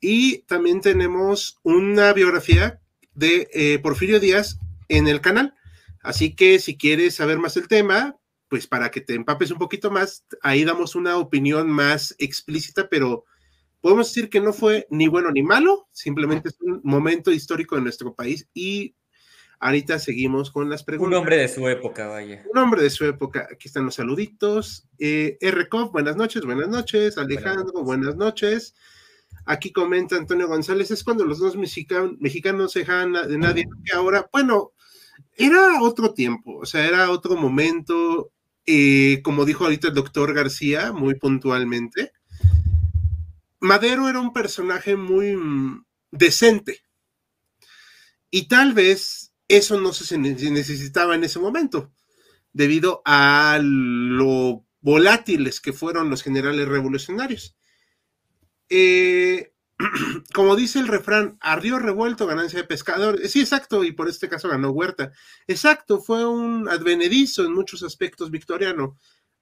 y 0.00 0.38
también 0.42 0.80
tenemos 0.80 1.60
una 1.62 2.12
biografía 2.12 2.80
de 3.14 3.48
eh, 3.52 3.78
Porfirio 3.78 4.18
Díaz 4.18 4.58
en 4.90 5.08
el 5.08 5.22
canal. 5.22 5.54
Así 6.02 6.34
que 6.34 6.58
si 6.58 6.76
quieres 6.76 7.14
saber 7.14 7.38
más 7.38 7.54
del 7.54 7.68
tema, 7.68 8.18
pues 8.48 8.66
para 8.66 8.90
que 8.90 9.00
te 9.00 9.14
empapes 9.14 9.50
un 9.50 9.58
poquito 9.58 9.90
más, 9.90 10.26
ahí 10.42 10.64
damos 10.64 10.94
una 10.94 11.16
opinión 11.16 11.70
más 11.70 12.14
explícita, 12.18 12.88
pero 12.90 13.24
podemos 13.80 14.08
decir 14.08 14.28
que 14.28 14.40
no 14.40 14.52
fue 14.52 14.86
ni 14.90 15.08
bueno 15.08 15.30
ni 15.30 15.42
malo, 15.42 15.88
simplemente 15.92 16.50
es 16.50 16.60
un 16.60 16.80
momento 16.84 17.30
histórico 17.30 17.76
de 17.76 17.82
nuestro 17.82 18.14
país 18.14 18.48
y 18.52 18.94
Ahorita 19.62 19.98
seguimos 19.98 20.50
con 20.50 20.70
las 20.70 20.84
preguntas. 20.84 21.12
Un 21.12 21.20
hombre 21.20 21.36
de 21.36 21.46
su 21.46 21.68
época, 21.68 22.06
vaya. 22.06 22.42
Un 22.50 22.58
hombre 22.58 22.82
de 22.82 22.88
su 22.88 23.04
época. 23.04 23.46
Aquí 23.52 23.68
están 23.68 23.84
los 23.84 23.94
saluditos. 23.94 24.88
Eh, 24.98 25.36
buenas 25.92 26.16
noches, 26.16 26.46
buenas 26.46 26.68
noches. 26.68 27.18
Alejandro, 27.18 27.84
buenas 27.84 28.16
noches. 28.16 28.74
Aquí 29.44 29.70
comenta 29.70 30.16
Antonio 30.16 30.48
González, 30.48 30.90
es 30.90 31.04
cuando 31.04 31.26
los 31.26 31.38
dos 31.38 31.56
mexicanos 31.56 32.72
se 32.72 32.80
dejan 32.80 33.12
de 33.12 33.38
nadie, 33.38 33.66
que 33.84 33.96
ahora, 33.96 34.28
bueno, 34.32 34.72
era 35.40 35.82
otro 35.82 36.14
tiempo, 36.14 36.58
o 36.58 36.66
sea, 36.66 36.86
era 36.86 37.10
otro 37.10 37.36
momento, 37.36 38.32
eh, 38.66 39.20
como 39.22 39.44
dijo 39.44 39.64
ahorita 39.64 39.88
el 39.88 39.94
doctor 39.94 40.34
García, 40.34 40.92
muy 40.92 41.14
puntualmente. 41.14 42.12
Madero 43.60 44.08
era 44.08 44.20
un 44.20 44.32
personaje 44.32 44.96
muy 44.96 45.36
mm, 45.36 45.84
decente. 46.10 46.82
Y 48.30 48.48
tal 48.48 48.72
vez 48.72 49.32
eso 49.48 49.80
no 49.80 49.92
se 49.92 50.16
necesitaba 50.18 51.14
en 51.14 51.24
ese 51.24 51.38
momento, 51.38 51.92
debido 52.52 53.02
a 53.04 53.58
lo 53.60 54.64
volátiles 54.80 55.60
que 55.60 55.72
fueron 55.72 56.10
los 56.10 56.22
generales 56.22 56.68
revolucionarios. 56.68 57.56
Eh, 58.68 59.52
como 60.34 60.56
dice 60.56 60.78
el 60.78 60.88
refrán, 60.88 61.38
río 61.60 61.78
revuelto, 61.78 62.26
ganancia 62.26 62.60
de 62.60 62.66
pescador. 62.66 63.18
Sí, 63.26 63.40
exacto, 63.40 63.84
y 63.84 63.92
por 63.92 64.08
este 64.08 64.28
caso 64.28 64.48
ganó 64.48 64.70
Huerta. 64.70 65.12
Exacto, 65.46 66.00
fue 66.00 66.26
un 66.26 66.68
advenedizo 66.68 67.44
en 67.44 67.52
muchos 67.52 67.82
aspectos 67.82 68.30
victoriano. 68.30 68.96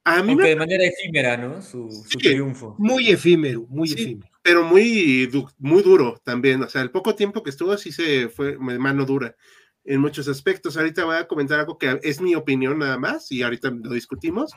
A 0.04 0.22
mí 0.22 0.32
Aunque 0.32 0.48
de 0.48 0.56
manera 0.56 0.84
efímera, 0.84 1.36
¿no? 1.36 1.60
Su, 1.60 1.88
triunfo. 2.18 2.76
Muy 2.78 3.10
efímero, 3.10 3.66
muy 3.68 3.92
efímero. 3.92 4.30
Pero 4.42 4.64
muy, 4.64 5.30
muy 5.58 5.82
duro 5.82 6.18
también. 6.24 6.62
O 6.62 6.68
sea, 6.68 6.80
el 6.80 6.90
poco 6.90 7.14
tiempo 7.14 7.42
que 7.42 7.50
estuvo 7.50 7.76
sí 7.76 7.92
se 7.92 8.28
fue 8.30 8.56
mano 8.56 9.04
dura 9.04 9.36
en 9.84 10.00
muchos 10.00 10.28
aspectos. 10.28 10.76
Ahorita 10.76 11.04
voy 11.04 11.16
a 11.16 11.28
comentar 11.28 11.60
algo 11.60 11.76
que 11.76 12.00
es 12.02 12.20
mi 12.20 12.34
opinión 12.34 12.78
nada 12.78 12.98
más 12.98 13.30
y 13.32 13.42
ahorita 13.42 13.70
lo 13.70 13.92
discutimos. 13.92 14.52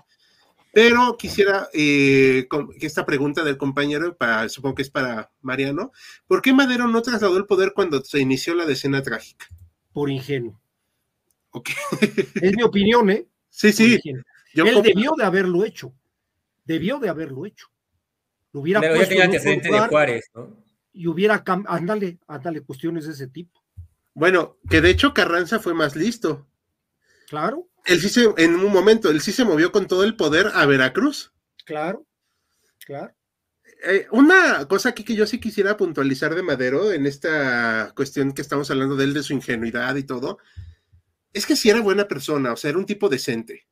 Pero 0.74 1.18
quisiera 1.18 1.70
eh, 1.74 2.48
que 2.80 2.86
esta 2.88 3.06
pregunta 3.06 3.44
del 3.44 3.58
compañero, 3.58 4.16
para, 4.16 4.48
supongo 4.48 4.76
que 4.76 4.82
es 4.84 4.90
para 4.90 5.32
Mariano, 5.42 5.92
¿por 6.28 6.42
qué 6.42 6.54
Madero 6.54 6.88
no 6.88 7.02
trasladó 7.02 7.38
el 7.38 7.46
poder 7.46 7.74
cuando 7.74 8.02
se 8.04 8.20
inició 8.20 8.56
la 8.56 8.66
decena 8.66 9.02
trágica? 9.04 9.48
Por 9.92 10.10
ingenuo. 10.10 10.60
Es 12.42 12.56
mi 12.56 12.64
opinión, 12.64 13.10
¿eh? 13.10 13.28
Sí, 13.50 13.74
sí. 13.74 14.00
Él 14.54 14.82
debió 14.82 15.14
de 15.18 15.26
haberlo 15.26 15.66
hecho. 15.66 15.94
Debió 16.64 17.00
de 17.00 17.10
haberlo 17.10 17.46
hecho. 17.46 17.68
Lo 18.54 18.62
hubiera 18.62 18.80
puesto 18.80 19.16
de 19.16 19.88
Juárez, 19.90 20.30
¿no? 20.34 20.64
Y 20.94 21.08
hubiera, 21.08 21.44
ándale, 21.68 22.20
ándale, 22.28 22.62
cuestiones 22.62 23.06
de 23.06 23.14
ese 23.14 23.28
tipo. 23.28 23.62
Bueno, 24.14 24.58
que 24.70 24.82
de 24.82 24.90
hecho 24.90 25.14
Carranza 25.14 25.60
fue 25.60 25.74
más 25.74 25.96
listo. 25.96 26.48
Claro. 27.30 27.70
Él 27.86 28.00
sí 28.00 28.10
se, 28.10 28.30
en 28.38 28.56
un 28.56 28.72
momento, 28.72 29.10
él 29.10 29.22
sí 29.22 29.32
se 29.32 29.46
movió 29.46 29.72
con 29.72 29.88
todo 29.88 30.04
el 30.04 30.16
poder 30.16 30.52
a 30.54 30.66
Veracruz. 30.66 31.34
Claro, 31.66 32.06
claro. 32.86 33.14
Eh, 33.84 34.08
una 34.12 34.68
cosa 34.68 34.90
aquí 34.90 35.04
que 35.04 35.16
yo 35.16 35.26
sí 35.26 35.40
quisiera 35.40 35.78
puntualizar 35.78 36.36
de 36.36 36.44
Madero 36.44 36.92
en 36.92 37.08
esta 37.08 37.92
cuestión 37.96 38.34
que 38.34 38.44
estamos 38.44 38.70
hablando 38.70 38.96
de 38.96 39.06
él, 39.06 39.14
de 39.14 39.24
su 39.24 39.34
ingenuidad 39.34 39.96
y 39.96 40.04
todo, 40.04 40.38
es 41.34 41.46
que 41.46 41.56
sí 41.56 41.70
era 41.70 41.82
buena 41.82 42.08
persona, 42.08 42.54
o 42.54 42.56
sea, 42.56 42.70
era 42.70 42.80
un 42.80 42.86
tipo 42.86 43.10
decente. 43.10 43.68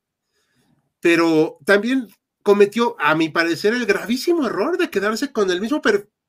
Pero 1.00 1.60
también 1.66 2.08
cometió, 2.42 2.96
a 3.00 3.14
mi 3.14 3.30
parecer, 3.30 3.74
el 3.74 3.86
gravísimo 3.86 4.48
error 4.48 4.78
de 4.78 4.90
quedarse 4.90 5.32
con 5.32 5.52
el 5.52 5.62
mismo 5.62 5.82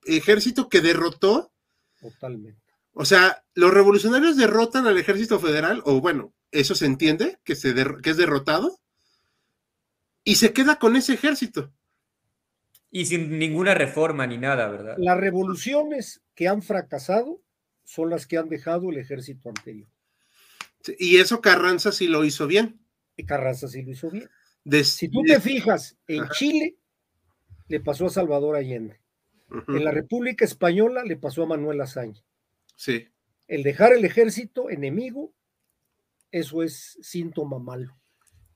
ejército 0.05 0.69
que 0.69 0.81
derrotó. 0.81 1.53
Totalmente 1.99 2.61
o 2.93 3.05
sea, 3.05 3.45
los 3.55 3.73
revolucionarios 3.73 4.37
derrotan 4.37 4.87
al 4.87 4.99
ejército 4.99 5.39
federal, 5.39 5.83
o 5.85 6.01
bueno, 6.01 6.35
eso 6.53 6.75
se 6.75 6.87
entiende, 6.87 7.39
que, 7.45 7.55
se 7.55 7.75
que 8.03 8.11
es 8.11 8.17
derrotado, 8.17 8.79
y 10.25 10.37
se 10.37 10.53
queda 10.53 10.79
con 10.79 10.97
ese 10.97 11.15
ejército. 11.15 11.73
Y 12.91 13.07
sin 13.07 13.39
ninguna 13.39 13.75
reforma 13.75 14.27
ni 14.27 14.37
nada, 14.37 14.69
¿verdad? 14.69 14.97
Las 14.99 15.19
revoluciones 15.19 16.23
que 16.35 16.49
han 16.49 16.63
fracasado 16.63 17.41
son 17.85 18.11
las 18.11 18.27
que 18.27 18.37
han 18.37 18.49
dejado 18.49 18.91
el 18.91 18.99
ejército 18.99 19.49
anterior. 19.49 19.89
Y 20.99 21.19
eso 21.19 21.41
Carranza 21.41 21.93
sí 21.93 22.09
lo 22.09 22.25
hizo 22.25 22.47
bien. 22.47 22.81
Carranza 23.27 23.69
sí 23.69 23.83
lo 23.83 23.93
hizo 23.93 24.11
bien. 24.11 24.29
si 24.85 25.09
tú 25.09 25.23
te 25.23 25.41
fijas, 25.41 25.99
en 26.07 26.29
Chile 26.31 26.77
le 27.69 27.81
pasó 27.81 28.07
a 28.07 28.11
Salvador 28.11 28.57
Allende. 28.57 29.01
En 29.69 29.85
la 29.85 29.91
República 29.91 30.45
Española 30.45 31.05
le 31.05 31.17
pasó 31.17 31.43
a 31.43 31.47
Manuel 31.47 31.81
Azaña. 31.81 32.23
Sí. 32.77 33.09
El 33.49 33.63
dejar 33.65 33.93
el 33.93 34.05
ejército 34.05 34.71
enemigo, 34.71 35.33
eso 36.31 36.63
es 36.63 36.99
síntoma 37.03 37.59
malo. 37.59 38.01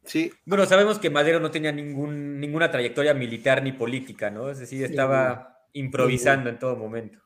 Sí. 0.04 0.30
Bueno, 0.44 0.66
sabemos 0.66 0.98
que 0.98 1.08
Madero 1.10 1.40
no 1.40 1.50
tenía 1.50 1.72
ningún, 1.72 2.38
ninguna 2.38 2.70
trayectoria 2.70 3.14
militar 3.14 3.62
ni 3.62 3.72
política, 3.72 4.30
¿no? 4.30 4.50
Es 4.50 4.58
decir, 4.58 4.84
estaba 4.84 5.66
improvisando 5.72 6.50
en 6.50 6.58
todo 6.58 6.76
momento. 6.76 7.20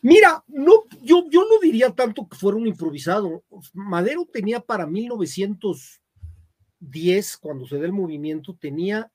Mira, 0.00 0.42
no, 0.48 0.84
yo, 1.02 1.26
yo 1.30 1.42
no 1.42 1.60
diría 1.62 1.90
tanto 1.90 2.26
que 2.28 2.36
fuera 2.36 2.58
un 2.58 2.66
improvisado. 2.66 3.44
Madero 3.72 4.26
tenía 4.30 4.60
para 4.60 4.86
1910, 4.86 7.36
cuando 7.38 7.66
se 7.66 7.78
da 7.78 7.86
el 7.86 7.92
movimiento, 7.92 8.54
tenía 8.54 9.10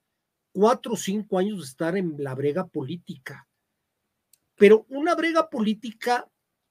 cuatro 0.51 0.93
o 0.93 0.97
cinco 0.97 1.37
años 1.37 1.59
de 1.59 1.65
estar 1.65 1.95
en 1.97 2.15
la 2.17 2.33
brega 2.35 2.67
política. 2.67 3.47
Pero 4.55 4.85
una 4.89 5.15
brega 5.15 5.49
política 5.49 6.27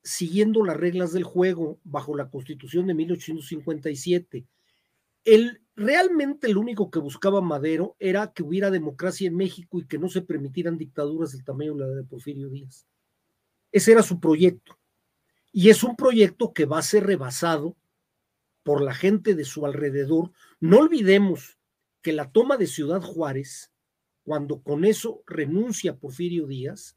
siguiendo 0.08 0.64
las 0.64 0.76
reglas 0.76 1.12
del 1.12 1.24
juego 1.24 1.78
bajo 1.84 2.16
la 2.16 2.30
constitución 2.30 2.86
de 2.86 2.94
1857. 2.94 4.46
El, 5.24 5.60
realmente 5.76 6.46
el 6.46 6.56
único 6.56 6.90
que 6.90 6.98
buscaba 6.98 7.42
Madero 7.42 7.94
era 7.98 8.32
que 8.32 8.42
hubiera 8.42 8.70
democracia 8.70 9.28
en 9.28 9.36
México 9.36 9.78
y 9.78 9.86
que 9.86 9.98
no 9.98 10.08
se 10.08 10.22
permitieran 10.22 10.78
dictaduras 10.78 11.32
del 11.32 11.44
tamaño 11.44 11.74
de 11.74 11.80
la 11.80 11.86
de 11.88 12.04
Porfirio 12.04 12.48
Díaz. 12.48 12.86
Ese 13.70 13.92
era 13.92 14.02
su 14.02 14.18
proyecto. 14.18 14.78
Y 15.52 15.68
es 15.68 15.84
un 15.84 15.94
proyecto 15.94 16.54
que 16.54 16.64
va 16.64 16.78
a 16.78 16.82
ser 16.82 17.04
rebasado 17.04 17.76
por 18.62 18.80
la 18.80 18.94
gente 18.94 19.34
de 19.34 19.44
su 19.44 19.66
alrededor. 19.66 20.32
No 20.60 20.78
olvidemos 20.78 21.58
que 22.00 22.12
la 22.14 22.30
toma 22.30 22.56
de 22.56 22.66
Ciudad 22.66 23.02
Juárez, 23.02 23.72
cuando 24.24 24.62
con 24.62 24.86
eso 24.86 25.22
renuncia 25.26 25.96
Porfirio 25.96 26.46
Díaz, 26.46 26.96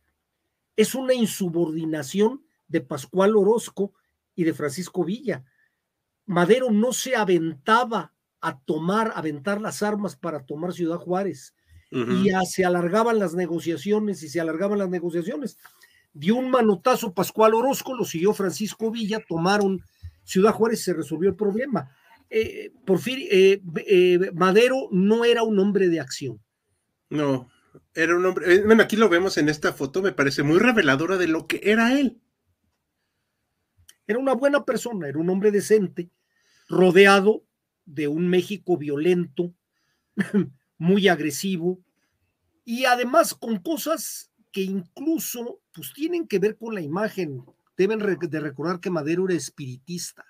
es 0.78 0.96
una 0.96 1.14
insubordinación 1.14 2.46
de 2.72 2.82
Pascual 2.82 3.36
Orozco 3.36 3.94
y 4.36 4.44
de 4.44 4.54
Francisco 4.54 5.04
Villa. 5.04 5.44
Madero 6.26 6.72
no 6.72 6.94
se 6.94 7.16
aventaba 7.16 8.14
a 8.40 8.60
tomar, 8.60 9.12
aventar 9.16 9.62
las 9.62 9.84
armas 9.84 10.16
para 10.16 10.46
tomar 10.46 10.74
Ciudad 10.74 10.98
Juárez. 10.98 11.54
Y 11.94 12.30
ya 12.30 12.42
se 12.44 12.64
alargaban 12.64 13.20
las 13.20 13.36
negociaciones 13.36 14.24
y 14.24 14.30
se 14.30 14.40
alargaban 14.40 14.80
las 14.80 14.88
negociaciones. 14.88 15.58
Dio 16.14 16.38
un 16.38 16.50
manotazo 16.50 17.14
Pascual 17.14 17.54
Orozco, 17.54 17.94
lo 17.94 18.06
siguió 18.06 18.34
Francisco 18.34 18.92
Villa, 18.92 19.20
tomaron 19.28 19.84
Ciudad 20.24 20.54
Juárez 20.54 20.80
y 20.80 20.84
se 20.84 20.94
resolvió 20.94 21.30
el 21.30 21.36
problema. 21.36 21.94
Eh, 22.30 22.72
Porfirio, 22.86 23.28
eh, 23.30 23.62
eh, 23.86 24.32
Madero 24.34 24.88
no 24.92 25.26
era 25.26 25.44
un 25.44 25.60
hombre 25.60 25.90
de 25.90 26.00
acción. 26.00 26.40
No, 27.10 27.50
era 27.94 28.16
un 28.16 28.26
hombre. 28.26 28.56
Eh, 28.56 28.64
bueno, 28.66 28.84
aquí 28.84 28.96
lo 28.96 29.10
vemos 29.10 29.38
en 29.38 29.50
esta 29.50 29.74
foto, 29.74 30.02
me 30.02 30.14
parece 30.14 30.44
muy 30.44 30.60
reveladora 30.60 31.18
de 31.18 31.28
lo 31.28 31.46
que 31.46 31.60
era 31.64 32.00
él. 32.00 32.22
Era 34.08 34.20
una 34.20 34.34
buena 34.34 34.66
persona, 34.66 35.08
era 35.08 35.20
un 35.20 35.30
hombre 35.30 35.52
decente, 35.52 36.10
rodeado 36.68 37.44
de 37.86 38.08
un 38.08 38.28
México 38.28 38.78
violento, 38.78 39.54
muy 40.78 41.08
agresivo, 41.08 41.80
y 42.64 42.86
además 42.86 43.34
con 43.34 43.58
cosas 43.58 44.32
que 44.52 44.62
incluso 44.62 45.62
pues 45.74 45.94
tienen 45.94 46.28
que 46.28 46.40
ver 46.40 46.58
con 46.58 46.76
la 46.76 46.82
imagen. 46.82 47.44
Deben 47.78 48.00
de 48.00 48.40
recordar 48.40 48.80
que 48.80 48.90
Madero 48.90 49.26
era 49.26 49.34
espiritista. 49.34 50.26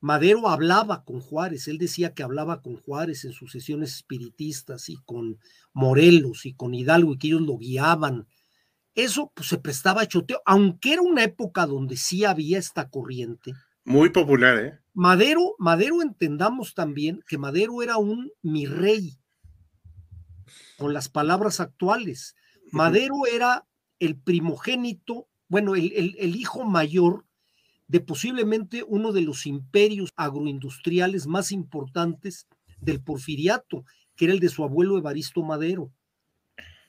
Madero 0.00 0.48
hablaba 0.48 1.04
con 1.04 1.20
Juárez, 1.20 1.68
él 1.68 1.78
decía 1.78 2.12
que 2.12 2.24
hablaba 2.24 2.60
con 2.60 2.76
Juárez 2.76 3.24
en 3.24 3.32
sus 3.32 3.52
sesiones 3.52 3.94
espiritistas 3.94 4.88
y 4.88 4.96
con 4.96 5.38
Morelos 5.72 6.44
y 6.44 6.54
con 6.54 6.74
Hidalgo 6.74 7.12
y 7.12 7.18
que 7.18 7.28
ellos 7.28 7.42
lo 7.42 7.56
guiaban 7.56 8.26
eso 8.94 9.32
pues, 9.34 9.48
se 9.48 9.58
prestaba 9.58 10.02
a 10.02 10.06
choteo, 10.06 10.40
aunque 10.44 10.92
era 10.92 11.02
una 11.02 11.24
época 11.24 11.66
donde 11.66 11.96
sí 11.96 12.24
había 12.24 12.58
esta 12.58 12.88
corriente. 12.88 13.54
Muy 13.84 14.10
popular, 14.10 14.58
¿eh? 14.58 14.78
Madero, 14.94 15.54
Madero 15.58 16.02
entendamos 16.02 16.74
también 16.74 17.22
que 17.26 17.38
Madero 17.38 17.82
era 17.82 17.96
un 17.96 18.30
mi 18.42 18.66
rey, 18.66 19.18
con 20.76 20.92
las 20.92 21.08
palabras 21.08 21.60
actuales. 21.60 22.36
Madero 22.70 23.26
era 23.32 23.66
el 23.98 24.16
primogénito, 24.16 25.28
bueno, 25.48 25.74
el, 25.74 26.14
el 26.18 26.36
hijo 26.36 26.64
mayor 26.64 27.24
de 27.88 28.00
posiblemente 28.00 28.84
uno 28.86 29.12
de 29.12 29.22
los 29.22 29.46
imperios 29.46 30.10
agroindustriales 30.16 31.26
más 31.26 31.52
importantes 31.52 32.46
del 32.80 33.02
porfiriato, 33.02 33.84
que 34.16 34.26
era 34.26 34.34
el 34.34 34.40
de 34.40 34.48
su 34.48 34.64
abuelo 34.64 34.98
Evaristo 34.98 35.42
Madero. 35.42 35.92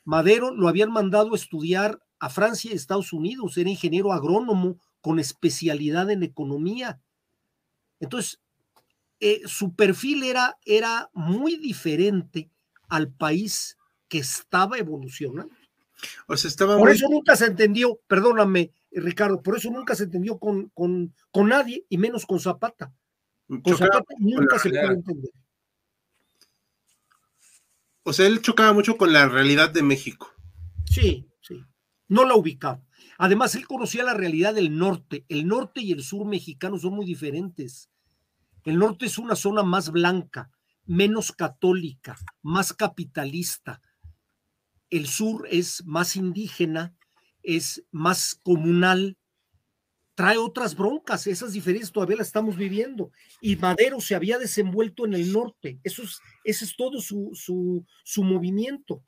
Madero 0.05 0.53
lo 0.53 0.67
habían 0.67 0.91
mandado 0.91 1.33
a 1.33 1.35
estudiar 1.35 2.01
a 2.19 2.29
Francia 2.29 2.71
y 2.71 2.75
Estados 2.75 3.13
Unidos, 3.13 3.57
era 3.57 3.69
ingeniero 3.69 4.13
agrónomo 4.13 4.77
con 5.01 5.19
especialidad 5.19 6.09
en 6.09 6.23
economía. 6.23 7.01
Entonces, 7.99 8.39
eh, 9.19 9.41
su 9.45 9.73
perfil 9.73 10.23
era, 10.23 10.57
era 10.65 11.09
muy 11.13 11.57
diferente 11.57 12.49
al 12.87 13.09
país 13.11 13.77
que 14.07 14.19
estaba 14.19 14.77
evolucionando. 14.77 15.53
O 16.27 16.37
sea, 16.37 16.49
estaba 16.49 16.77
por 16.77 16.89
eso 16.89 17.07
nunca 17.09 17.35
se 17.35 17.45
entendió, 17.45 17.99
perdóname, 18.07 18.71
Ricardo, 18.91 19.41
por 19.41 19.57
eso 19.57 19.71
nunca 19.71 19.95
se 19.95 20.03
entendió 20.03 20.37
con, 20.37 20.69
con, 20.69 21.13
con 21.31 21.49
nadie 21.49 21.85
y 21.89 21.97
menos 21.97 22.25
con 22.25 22.39
Zapata. 22.39 22.93
Con 23.47 23.77
Zapata 23.77 24.13
nunca 24.19 24.59
se 24.59 24.69
puede 24.69 24.93
entender. 24.93 25.31
O 28.03 28.13
sea, 28.13 28.27
él 28.27 28.41
chocaba 28.41 28.73
mucho 28.73 28.97
con 28.97 29.13
la 29.13 29.27
realidad 29.27 29.69
de 29.71 29.81
México. 29.81 30.31
Sí, 30.85 31.27
sí. 31.41 31.63
No 32.07 32.25
la 32.25 32.35
ubicaba. 32.35 32.83
Además, 33.17 33.55
él 33.55 33.65
conocía 33.65 34.03
la 34.03 34.13
realidad 34.13 34.53
del 34.53 34.77
norte. 34.77 35.25
El 35.29 35.47
norte 35.47 35.81
y 35.81 35.91
el 35.93 36.03
sur 36.03 36.25
mexicano 36.25 36.77
son 36.77 36.95
muy 36.95 37.05
diferentes. 37.05 37.89
El 38.65 38.77
norte 38.77 39.05
es 39.05 39.17
una 39.17 39.35
zona 39.35 39.63
más 39.63 39.91
blanca, 39.91 40.51
menos 40.85 41.31
católica, 41.31 42.17
más 42.41 42.73
capitalista. 42.73 43.81
El 44.89 45.07
sur 45.07 45.47
es 45.49 45.85
más 45.85 46.15
indígena, 46.15 46.95
es 47.41 47.85
más 47.91 48.39
comunal, 48.43 49.17
trae 50.15 50.37
otras 50.37 50.75
broncas, 50.75 51.27
esas 51.27 51.53
diferencias 51.53 51.91
todavía 51.91 52.17
las 52.17 52.27
estamos 52.27 52.55
viviendo. 52.55 53.11
Y 53.41 53.55
Madero 53.55 53.99
se 53.99 54.15
había 54.15 54.37
desenvuelto 54.37 55.05
en 55.05 55.13
el 55.13 55.31
norte, 55.31 55.79
eso 55.83 56.03
es, 56.03 56.19
ese 56.43 56.65
es 56.65 56.75
todo 56.75 57.01
su, 57.01 57.31
su, 57.33 57.85
su 58.03 58.23
movimiento. 58.23 59.03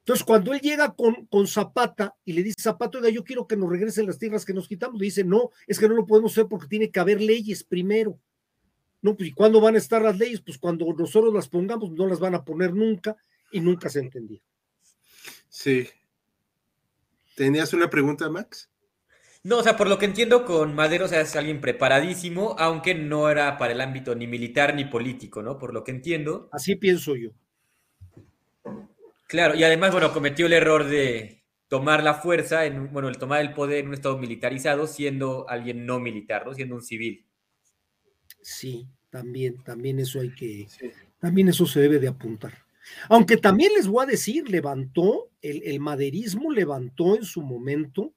Entonces, 0.00 0.24
cuando 0.24 0.52
él 0.52 0.60
llega 0.60 0.92
con, 0.94 1.26
con 1.26 1.46
Zapata 1.46 2.16
y 2.24 2.32
le 2.32 2.42
dice, 2.42 2.60
Zapata, 2.60 2.98
oiga, 2.98 3.10
yo 3.10 3.22
quiero 3.22 3.46
que 3.46 3.56
nos 3.56 3.70
regresen 3.70 4.06
las 4.06 4.18
tierras 4.18 4.44
que 4.44 4.52
nos 4.52 4.66
quitamos, 4.66 5.00
dice, 5.00 5.22
no, 5.22 5.50
es 5.68 5.78
que 5.78 5.88
no 5.88 5.94
lo 5.94 6.06
podemos 6.06 6.32
hacer 6.32 6.48
porque 6.48 6.66
tiene 6.66 6.90
que 6.90 6.98
haber 6.98 7.20
leyes 7.20 7.62
primero. 7.62 8.18
No, 9.00 9.16
pues, 9.16 9.28
¿y 9.28 9.32
cuándo 9.32 9.60
van 9.60 9.76
a 9.76 9.78
estar 9.78 10.02
las 10.02 10.18
leyes? 10.18 10.40
Pues 10.40 10.58
cuando 10.58 10.86
nosotros 10.92 11.32
las 11.32 11.48
pongamos, 11.48 11.92
no 11.92 12.08
las 12.08 12.18
van 12.18 12.34
a 12.34 12.44
poner 12.44 12.74
nunca 12.74 13.16
y 13.52 13.60
nunca 13.60 13.88
se 13.88 14.00
entendía. 14.00 14.40
Sí. 15.48 15.88
¿Tenías 17.36 17.72
una 17.72 17.88
pregunta, 17.88 18.28
Max? 18.28 18.71
No, 19.44 19.58
o 19.58 19.62
sea, 19.62 19.76
por 19.76 19.88
lo 19.88 19.98
que 19.98 20.04
entiendo, 20.04 20.44
con 20.44 20.74
Madero 20.74 21.06
o 21.06 21.08
sea, 21.08 21.20
es 21.20 21.34
alguien 21.34 21.60
preparadísimo, 21.60 22.54
aunque 22.58 22.94
no 22.94 23.28
era 23.28 23.58
para 23.58 23.72
el 23.72 23.80
ámbito 23.80 24.14
ni 24.14 24.28
militar 24.28 24.74
ni 24.74 24.84
político, 24.84 25.42
¿no? 25.42 25.58
Por 25.58 25.74
lo 25.74 25.82
que 25.82 25.90
entiendo. 25.90 26.48
Así 26.52 26.76
pienso 26.76 27.16
yo. 27.16 27.30
Claro, 29.26 29.56
y 29.56 29.64
además, 29.64 29.92
bueno, 29.92 30.12
cometió 30.12 30.46
el 30.46 30.52
error 30.52 30.84
de 30.84 31.42
tomar 31.66 32.04
la 32.04 32.14
fuerza, 32.14 32.66
en, 32.66 32.92
bueno, 32.92 33.08
el 33.08 33.16
tomar 33.16 33.40
el 33.40 33.52
poder 33.52 33.78
en 33.78 33.88
un 33.88 33.94
estado 33.94 34.18
militarizado, 34.18 34.86
siendo 34.86 35.48
alguien 35.48 35.86
no 35.86 35.98
militar, 35.98 36.46
¿no? 36.46 36.54
Siendo 36.54 36.76
un 36.76 36.82
civil. 36.82 37.26
Sí, 38.42 38.86
también, 39.10 39.64
también 39.64 39.98
eso 39.98 40.20
hay 40.20 40.34
que, 40.34 40.68
también 41.18 41.48
eso 41.48 41.66
se 41.66 41.80
debe 41.80 41.98
de 41.98 42.08
apuntar. 42.08 42.58
Aunque 43.08 43.36
también 43.36 43.72
les 43.74 43.88
voy 43.88 44.04
a 44.04 44.06
decir, 44.06 44.48
levantó, 44.50 45.30
el, 45.40 45.62
el 45.64 45.80
maderismo 45.80 46.52
levantó 46.52 47.16
en 47.16 47.24
su 47.24 47.42
momento 47.42 48.12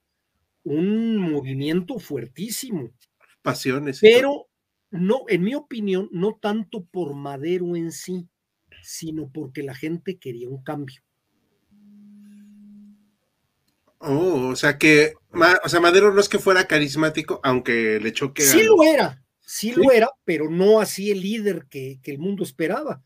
un 0.66 1.18
movimiento 1.18 2.00
fuertísimo. 2.00 2.92
Pasiones. 3.42 4.00
Pero 4.02 4.48
no, 4.92 5.22
en 5.30 5.44
mi 5.44 5.56
opinión, 5.56 6.10
no 6.12 6.38
tanto 6.42 6.84
por 6.86 7.14
Madero 7.14 7.76
en 7.76 7.92
sí, 7.92 8.28
sino 8.84 9.30
porque 9.32 9.64
la 9.64 9.76
gente 9.76 10.18
quería 10.18 10.50
un 10.50 10.64
cambio. 10.64 11.02
Oh, 14.00 14.50
o 14.50 14.56
sea 14.56 14.78
que, 14.78 15.14
o 15.64 15.70
sea, 15.70 15.80
Madero 15.80 16.14
no 16.14 16.20
es 16.20 16.30
que 16.30 16.40
fuera 16.40 16.68
carismático, 16.68 17.40
aunque 17.44 18.00
le 18.00 18.14
choque. 18.14 18.44
Sí 18.44 18.64
lo 18.64 18.84
era, 18.84 19.24
sí, 19.42 19.72
lo 19.72 19.92
era, 19.92 20.10
pero 20.26 20.50
no 20.50 20.80
así 20.80 21.12
el 21.12 21.22
líder 21.22 21.66
que, 21.70 22.00
que, 22.04 22.12
el 22.12 22.20
mundo 22.20 22.44
esperaba. 22.44 23.04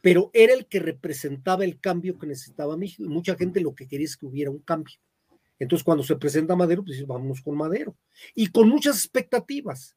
Pero 0.00 0.30
era 0.32 0.54
el 0.54 0.66
que 0.66 0.78
representaba 0.78 1.64
el 1.64 1.80
cambio 1.80 2.18
que 2.18 2.26
necesitaba 2.26 2.76
México. 2.76 3.04
Y 3.04 3.08
mucha 3.08 3.34
gente 3.34 3.60
lo 3.60 3.74
que 3.74 3.88
quería 3.88 4.06
es 4.06 4.16
que 4.16 4.26
hubiera 4.26 4.50
un 4.50 4.60
cambio. 4.60 4.96
Entonces, 5.58 5.84
cuando 5.84 6.04
se 6.04 6.16
presenta 6.16 6.56
Madero, 6.56 6.84
pues 6.84 7.06
vamos 7.06 7.40
con 7.42 7.56
Madero. 7.56 7.96
Y 8.34 8.48
con 8.48 8.68
muchas 8.68 8.96
expectativas. 8.96 9.96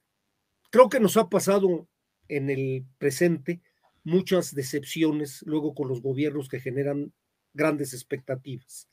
Creo 0.69 0.89
que 0.89 0.99
nos 0.99 1.17
ha 1.17 1.29
pasado 1.29 1.87
en 2.27 2.49
el 2.49 2.85
presente 2.97 3.61
muchas 4.03 4.55
decepciones 4.55 5.43
luego 5.45 5.75
con 5.75 5.87
los 5.87 6.01
gobiernos 6.01 6.49
que 6.49 6.59
generan 6.59 7.13
grandes 7.53 7.93
expectativas. 7.93 8.87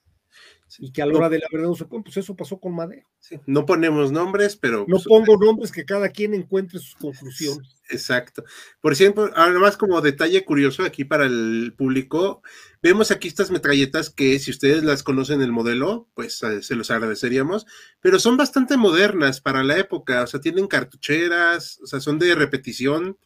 Y 0.79 0.93
que 0.93 1.01
a 1.01 1.07
la 1.07 1.17
hora 1.17 1.29
de 1.31 1.39
la 1.39 1.49
verdad 1.51 1.69
no 1.69 1.75
se 1.75 1.87
puede, 1.87 2.03
pues 2.03 2.19
eso 2.19 2.37
pasó 2.37 2.61
con 2.61 2.75
Madero. 2.75 3.07
no 3.47 3.65
ponemos 3.65 4.13
nombres, 4.13 4.57
pero. 4.57 4.81
No 4.81 4.97
pues, 4.97 5.05
pongo 5.05 5.37
nombres 5.39 5.73
que 5.73 5.85
cada 5.85 6.11
quien 6.11 6.35
encuentre 6.35 6.79
sus 6.79 6.95
conclusiones. 6.97 7.81
Exacto. 7.89 8.45
Por 8.81 8.93
ejemplo, 8.93 9.31
además, 9.35 9.79
como 9.79 10.01
detalle 10.03 10.45
curioso 10.45 10.85
aquí 10.85 11.05
para 11.05 11.25
el 11.25 11.75
público, 11.77 12.43
vemos 12.83 13.11
aquí 13.11 13.29
estas 13.29 13.51
metralletas 13.51 14.11
que, 14.11 14.39
si 14.39 14.51
ustedes 14.51 14.85
las 14.85 15.03
conocen 15.03 15.41
el 15.41 15.53
modelo, 15.53 16.09
pues 16.15 16.43
eh, 16.43 16.63
se 16.63 16.75
los 16.75 16.91
agradeceríamos, 16.91 17.67
pero 18.01 18.19
son 18.19 18.37
bastante 18.37 18.77
modernas 18.77 19.41
para 19.41 19.65
la 19.65 19.79
época. 19.79 20.23
O 20.23 20.27
sea, 20.27 20.41
tienen 20.41 20.67
cartucheras, 20.67 21.81
o 21.83 21.87
sea, 21.87 22.01
son 22.01 22.19
de 22.19 22.35
repetición, 22.35 23.17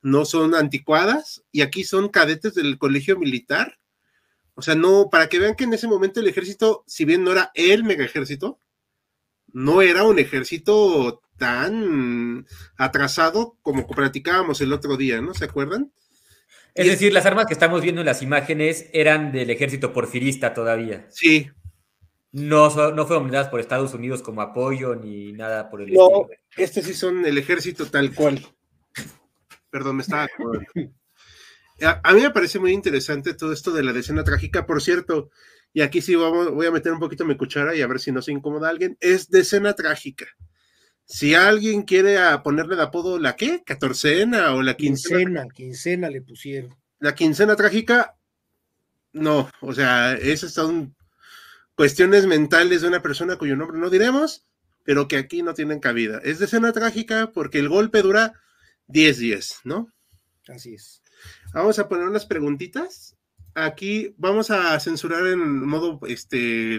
no 0.00 0.24
son 0.24 0.54
anticuadas, 0.54 1.44
y 1.52 1.60
aquí 1.60 1.84
son 1.84 2.08
cadetes 2.08 2.54
del 2.54 2.78
colegio 2.78 3.18
militar 3.18 3.78
o 4.58 4.62
sea, 4.62 4.74
no, 4.74 5.08
para 5.08 5.28
que 5.28 5.38
vean 5.38 5.54
que 5.54 5.62
en 5.62 5.72
ese 5.72 5.86
momento 5.86 6.18
el 6.18 6.26
ejército, 6.26 6.82
si 6.84 7.04
bien 7.04 7.22
no 7.22 7.30
era 7.30 7.52
el 7.54 7.84
mega 7.84 8.04
ejército, 8.04 8.58
no 9.52 9.82
era 9.82 10.02
un 10.02 10.18
ejército 10.18 11.22
tan 11.36 12.44
atrasado 12.76 13.56
como 13.62 13.86
platicábamos 13.86 14.60
el 14.60 14.72
otro 14.72 14.96
día, 14.96 15.20
¿no? 15.20 15.32
¿Se 15.32 15.44
acuerdan? 15.44 15.92
Es 16.74 16.86
decir, 16.86 17.12
las 17.12 17.24
armas 17.24 17.46
que 17.46 17.52
estamos 17.52 17.82
viendo 17.82 18.00
en 18.00 18.06
las 18.06 18.20
imágenes 18.20 18.90
eran 18.92 19.30
del 19.30 19.48
ejército 19.50 19.92
porfirista 19.92 20.54
todavía. 20.54 21.06
Sí. 21.08 21.48
No, 22.32 22.68
no 22.90 23.06
fueron 23.06 23.30
dadas 23.30 23.50
por 23.50 23.60
Estados 23.60 23.94
Unidos 23.94 24.22
como 24.22 24.42
apoyo 24.42 24.96
ni 24.96 25.32
nada 25.34 25.70
por 25.70 25.82
el 25.82 25.92
no, 25.92 26.02
estilo. 26.02 26.28
Este 26.56 26.82
sí 26.82 26.94
son 26.94 27.24
el 27.24 27.38
ejército 27.38 27.86
tal 27.86 28.12
cual. 28.12 28.44
Perdón, 29.70 29.98
me 29.98 30.02
estaba 30.02 30.26
a, 31.84 32.12
mí 32.12 32.20
me 32.20 32.30
parece 32.30 32.58
muy 32.58 32.72
interesante 32.72 33.34
todo 33.34 33.52
esto 33.52 33.72
de 33.72 33.82
la 33.82 33.92
decena 33.92 34.24
trágica. 34.24 34.66
Por 34.66 34.82
cierto, 34.82 35.30
y 35.72 35.82
aquí 35.82 36.00
sí 36.00 36.14
vamos, 36.14 36.50
voy 36.52 36.66
a 36.66 36.70
meter 36.70 36.92
un 36.92 36.98
poquito 36.98 37.24
mi 37.24 37.36
cuchara 37.36 37.74
y 37.74 37.82
a 37.82 37.86
ver 37.86 38.00
si 38.00 38.12
no 38.12 38.22
se 38.22 38.32
incomoda 38.32 38.68
a 38.68 38.70
alguien. 38.70 38.96
Es 39.00 39.30
decena 39.30 39.74
trágica. 39.74 40.26
Si 41.04 41.34
alguien 41.34 41.82
quiere 41.82 42.18
ponerle 42.44 42.76
de 42.76 42.82
apodo 42.82 43.18
la 43.18 43.34
qué, 43.36 43.62
catorcena 43.64 44.52
o 44.54 44.62
la 44.62 44.76
quincena. 44.76 45.18
Quincena, 45.18 45.48
quincena 45.54 46.10
le 46.10 46.20
pusieron. 46.20 46.76
La 46.98 47.14
quincena 47.14 47.56
trágica, 47.56 48.16
no, 49.12 49.48
o 49.60 49.72
sea, 49.72 50.14
esas 50.14 50.52
son 50.52 50.96
cuestiones 51.74 52.26
mentales 52.26 52.82
de 52.82 52.88
una 52.88 53.00
persona 53.00 53.36
cuyo 53.36 53.56
nombre 53.56 53.78
no 53.78 53.88
diremos, 53.88 54.44
pero 54.84 55.08
que 55.08 55.16
aquí 55.16 55.42
no 55.42 55.54
tienen 55.54 55.80
cabida. 55.80 56.20
Es 56.24 56.40
decena 56.40 56.72
trágica 56.72 57.30
porque 57.32 57.58
el 57.58 57.68
golpe 57.68 58.02
dura 58.02 58.34
10 58.88 59.18
días, 59.18 59.60
¿no? 59.64 59.92
Así 60.48 60.74
es. 60.74 61.02
Vamos 61.52 61.78
a 61.78 61.88
poner 61.88 62.06
unas 62.06 62.26
preguntitas. 62.26 63.16
Aquí 63.54 64.14
vamos 64.18 64.50
a 64.50 64.78
censurar 64.80 65.26
en 65.26 65.66
modo 65.66 66.00
este 66.06 66.78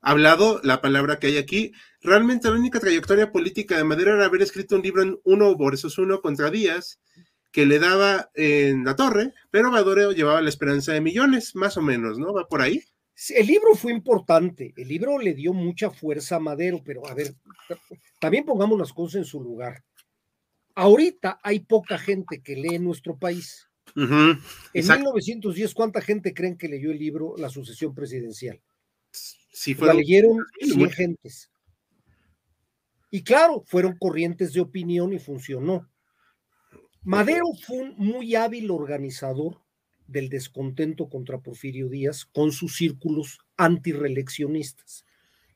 hablado 0.00 0.60
la 0.62 0.80
palabra 0.80 1.18
que 1.18 1.28
hay 1.28 1.38
aquí. 1.38 1.72
Realmente 2.02 2.48
la 2.48 2.56
única 2.56 2.80
trayectoria 2.80 3.32
política 3.32 3.76
de 3.76 3.84
Madero 3.84 4.14
era 4.14 4.24
haber 4.24 4.42
escrito 4.42 4.76
un 4.76 4.82
libro 4.82 5.02
en 5.02 5.18
uno 5.24 5.56
versus 5.56 5.98
uno 5.98 6.20
contra 6.20 6.50
Díaz, 6.50 7.00
que 7.52 7.66
le 7.66 7.78
daba 7.78 8.30
en 8.34 8.84
la 8.84 8.96
torre, 8.96 9.32
pero 9.50 9.70
Madero 9.70 10.12
llevaba 10.12 10.40
la 10.40 10.48
esperanza 10.48 10.92
de 10.92 11.00
millones, 11.00 11.54
más 11.54 11.76
o 11.76 11.82
menos, 11.82 12.18
¿no? 12.18 12.32
Va 12.32 12.46
por 12.46 12.62
ahí. 12.62 12.82
El 13.28 13.46
libro 13.46 13.74
fue 13.74 13.92
importante, 13.92 14.72
el 14.76 14.88
libro 14.88 15.18
le 15.18 15.34
dio 15.34 15.52
mucha 15.52 15.90
fuerza 15.90 16.36
a 16.36 16.40
Madero, 16.40 16.80
pero 16.82 17.06
a 17.06 17.14
ver, 17.14 17.34
también 18.18 18.46
pongamos 18.46 18.78
las 18.78 18.94
cosas 18.94 19.16
en 19.16 19.24
su 19.26 19.42
lugar. 19.42 19.84
Ahorita 20.80 21.38
hay 21.42 21.60
poca 21.60 21.98
gente 21.98 22.40
que 22.40 22.56
lee 22.56 22.76
en 22.76 22.84
nuestro 22.84 23.18
país. 23.18 23.68
en 23.94 24.38
1910, 24.72 25.74
¿cuánta 25.74 26.00
gente 26.00 26.32
creen 26.32 26.56
que 26.56 26.68
leyó 26.68 26.90
el 26.90 26.98
libro 26.98 27.34
La 27.36 27.50
sucesión 27.50 27.94
presidencial? 27.94 28.62
Sí, 29.10 29.74
fueron, 29.74 29.96
La 29.96 30.00
leyeron 30.00 30.38
100 30.58 30.90
gentes. 30.90 31.50
Y 33.10 33.22
claro, 33.22 33.62
fueron 33.66 33.98
corrientes 33.98 34.54
de 34.54 34.62
opinión 34.62 35.12
y 35.12 35.18
funcionó. 35.18 35.86
Madero 37.02 37.44
fue 37.62 37.76
un 37.76 37.94
muy 37.98 38.34
hábil 38.34 38.70
organizador 38.70 39.60
del 40.06 40.30
descontento 40.30 41.10
contra 41.10 41.40
Porfirio 41.40 41.90
Díaz 41.90 42.24
con 42.24 42.52
sus 42.52 42.76
círculos 42.76 43.40
antireeleccionistas 43.58 45.04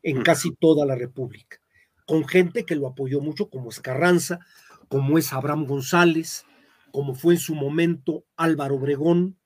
en 0.03 0.23
casi 0.23 0.55
toda 0.55 0.85
la 0.85 0.97
República, 0.97 1.57
con 2.05 2.29
gente 2.29 2.67
que 2.67 2.77
lo 2.77 2.89
apoyó 2.89 3.23
mucho, 3.23 3.49
como 3.49 3.71
Escarranza, 3.71 4.41
como 4.95 5.19
es 5.19 5.33
Abraham 5.33 5.67
González, 5.67 6.47
como 6.93 7.17
fue 7.17 7.35
en 7.35 7.41
su 7.41 7.57
momento 7.57 8.25
Álvaro 8.37 8.77
Obregón, 8.77 9.37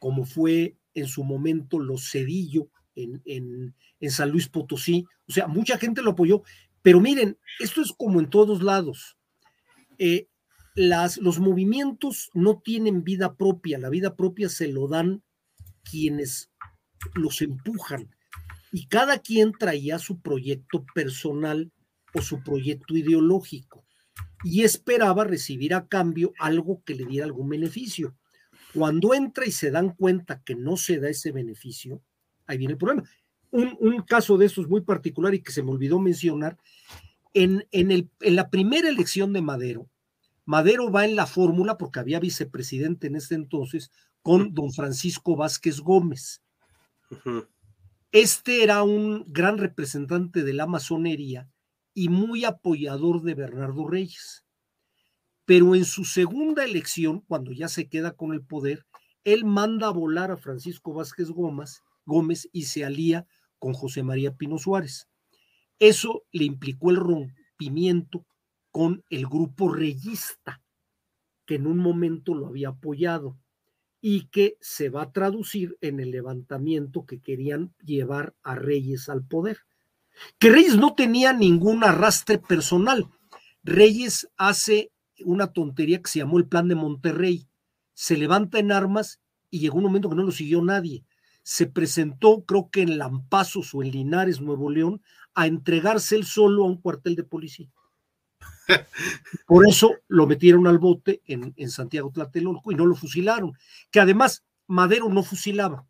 como 0.00 0.24
fue 0.24 0.78
en 0.94 1.06
su 1.06 1.22
momento 1.22 1.78
Los 1.78 2.10
Cedillo 2.10 2.72
en, 2.96 3.22
en, 3.24 4.10
San 4.10 4.30
Luis 4.30 4.48
Potosí. 4.48 5.04
O 5.28 5.32
sea, 5.32 5.46
mucha 5.46 5.78
gente 5.78 6.02
lo 6.02 6.10
apoyó, 6.10 6.42
pero 6.82 7.00
miren, 7.00 7.38
esto 7.60 7.82
es 7.82 7.92
como 7.92 8.18
en 8.18 8.30
todos 8.30 8.64
lados. 8.64 9.16
Eh, 9.98 10.26
las, 10.74 11.18
los 11.18 11.38
movimientos 11.38 12.30
no 12.34 12.58
tienen 12.58 13.04
vida 13.04 13.36
propia, 13.36 13.78
la 13.78 13.90
vida 13.90 14.16
propia 14.16 14.48
se 14.48 14.66
lo 14.66 14.88
dan 14.88 15.22
quienes 15.88 16.50
los 17.14 17.42
empujan. 17.42 18.10
Y 18.72 18.88
cada 18.88 19.20
quien 19.20 19.52
traía 19.52 20.00
su 20.00 20.20
proyecto 20.20 20.84
personal 20.96 21.70
o 22.12 22.22
su 22.22 22.42
proyecto 22.42 22.96
ideológico 22.96 23.85
y 24.44 24.62
esperaba 24.62 25.24
recibir 25.24 25.74
a 25.74 25.86
cambio 25.86 26.32
algo 26.38 26.82
que 26.84 26.94
le 26.94 27.04
diera 27.04 27.26
algún 27.26 27.48
beneficio. 27.48 28.14
Cuando 28.74 29.14
entra 29.14 29.46
y 29.46 29.52
se 29.52 29.70
dan 29.70 29.90
cuenta 29.90 30.42
que 30.42 30.54
no 30.54 30.76
se 30.76 30.98
da 30.98 31.08
ese 31.08 31.32
beneficio, 31.32 32.02
ahí 32.46 32.58
viene 32.58 32.72
el 32.72 32.78
problema. 32.78 33.08
Un, 33.50 34.02
caso 34.02 34.36
de 34.36 34.46
estos 34.46 34.68
muy 34.68 34.82
particular 34.82 35.34
y 35.34 35.42
que 35.42 35.52
se 35.52 35.62
me 35.62 35.70
olvidó 35.70 35.98
mencionar, 35.98 36.58
en, 37.32 37.66
en, 37.70 37.90
el, 37.90 38.10
en 38.20 38.36
la 38.36 38.50
primera 38.50 38.88
elección 38.88 39.32
de 39.32 39.40
Madero, 39.40 39.88
Madero 40.46 40.92
va 40.92 41.04
en 41.04 41.16
la 41.16 41.26
fórmula, 41.26 41.76
porque 41.76 41.98
había 41.98 42.20
vicepresidente 42.20 43.08
en 43.08 43.16
ese 43.16 43.34
entonces, 43.34 43.90
con 44.22 44.54
don 44.54 44.72
Francisco 44.72 45.36
Vázquez 45.36 45.80
Gómez. 45.80 46.40
Este 48.12 48.62
era 48.62 48.82
un 48.84 49.24
gran 49.26 49.58
representante 49.58 50.44
de 50.44 50.52
la 50.52 50.66
masonería 50.66 51.48
y 51.96 52.10
muy 52.10 52.44
apoyador 52.44 53.22
de 53.22 53.34
Bernardo 53.34 53.86
Reyes. 53.88 54.44
Pero 55.46 55.74
en 55.74 55.86
su 55.86 56.04
segunda 56.04 56.62
elección, 56.62 57.22
cuando 57.22 57.52
ya 57.52 57.68
se 57.68 57.88
queda 57.88 58.12
con 58.12 58.34
el 58.34 58.44
poder, 58.44 58.84
él 59.24 59.46
manda 59.46 59.86
a 59.86 59.92
volar 59.92 60.30
a 60.30 60.36
Francisco 60.36 60.92
Vázquez 60.92 61.30
Gómez, 61.30 61.82
Gómez 62.04 62.50
y 62.52 62.64
se 62.64 62.84
alía 62.84 63.26
con 63.58 63.72
José 63.72 64.02
María 64.02 64.36
Pino 64.36 64.58
Suárez. 64.58 65.08
Eso 65.78 66.24
le 66.32 66.44
implicó 66.44 66.90
el 66.90 66.96
rompimiento 66.96 68.26
con 68.70 69.02
el 69.08 69.26
grupo 69.26 69.72
reyista, 69.72 70.62
que 71.46 71.54
en 71.54 71.66
un 71.66 71.78
momento 71.78 72.34
lo 72.34 72.48
había 72.48 72.68
apoyado 72.68 73.38
y 74.02 74.28
que 74.28 74.58
se 74.60 74.90
va 74.90 75.04
a 75.04 75.12
traducir 75.12 75.78
en 75.80 76.00
el 76.00 76.10
levantamiento 76.10 77.06
que 77.06 77.22
querían 77.22 77.74
llevar 77.82 78.34
a 78.42 78.54
Reyes 78.54 79.08
al 79.08 79.26
poder 79.26 79.60
que 80.38 80.50
Reyes 80.50 80.76
no 80.76 80.94
tenía 80.94 81.32
ningún 81.32 81.84
arrastre 81.84 82.38
personal. 82.38 83.08
Reyes 83.62 84.28
hace 84.36 84.92
una 85.24 85.52
tontería 85.52 86.00
que 86.00 86.10
se 86.10 86.20
llamó 86.20 86.38
el 86.38 86.46
Plan 86.46 86.68
de 86.68 86.74
Monterrey. 86.74 87.48
Se 87.94 88.16
levanta 88.16 88.58
en 88.58 88.72
armas 88.72 89.20
y 89.50 89.60
llegó 89.60 89.78
un 89.78 89.84
momento 89.84 90.08
que 90.08 90.16
no 90.16 90.22
lo 90.22 90.32
siguió 90.32 90.62
nadie. 90.62 91.04
Se 91.42 91.66
presentó, 91.66 92.44
creo 92.44 92.70
que 92.70 92.82
en 92.82 92.98
Lampazos 92.98 93.74
o 93.74 93.82
en 93.82 93.92
Linares, 93.92 94.40
Nuevo 94.40 94.70
León, 94.70 95.02
a 95.34 95.46
entregarse 95.46 96.16
él 96.16 96.24
solo 96.24 96.64
a 96.64 96.66
un 96.66 96.80
cuartel 96.80 97.14
de 97.14 97.24
policía. 97.24 97.70
Por 99.46 99.66
eso 99.68 99.94
lo 100.08 100.26
metieron 100.26 100.66
al 100.66 100.78
bote 100.78 101.22
en, 101.24 101.54
en 101.56 101.70
Santiago 101.70 102.10
Tlatelolco 102.10 102.72
y 102.72 102.74
no 102.74 102.84
lo 102.84 102.96
fusilaron. 102.96 103.52
Que 103.90 104.00
además 104.00 104.44
Madero 104.66 105.08
no 105.08 105.22
fusilaba. 105.22 105.86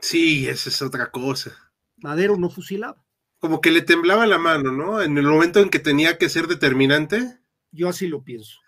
Sí, 0.00 0.48
esa 0.48 0.70
es 0.70 0.82
otra 0.82 1.10
cosa. 1.10 1.52
Madero 1.96 2.36
no 2.36 2.50
fusilaba 2.50 3.05
como 3.38 3.60
que 3.60 3.70
le 3.70 3.82
temblaba 3.82 4.26
la 4.26 4.38
mano, 4.38 4.72
¿no? 4.72 5.02
En 5.02 5.16
el 5.18 5.26
momento 5.26 5.60
en 5.60 5.70
que 5.70 5.78
tenía 5.78 6.18
que 6.18 6.28
ser 6.28 6.46
determinante. 6.46 7.38
Yo 7.70 7.88
así 7.88 8.08
lo 8.08 8.22
pienso. 8.22 8.58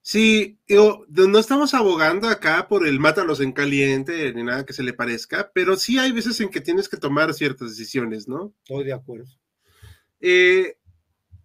Sí, 0.00 0.58
yo, 0.66 1.04
no 1.08 1.38
estamos 1.38 1.74
abogando 1.74 2.28
acá 2.28 2.66
por 2.68 2.86
el 2.86 2.98
mátalos 2.98 3.40
en 3.40 3.52
caliente 3.52 4.32
ni 4.32 4.42
nada 4.42 4.64
que 4.64 4.72
se 4.72 4.82
le 4.82 4.94
parezca, 4.94 5.50
pero 5.52 5.76
sí 5.76 5.98
hay 5.98 6.12
veces 6.12 6.40
en 6.40 6.48
que 6.48 6.62
tienes 6.62 6.88
que 6.88 6.96
tomar 6.96 7.34
ciertas 7.34 7.70
decisiones, 7.70 8.26
¿no? 8.26 8.54
Estoy 8.62 8.84
de 8.84 8.94
acuerdo. 8.94 9.28
Eh, 10.20 10.77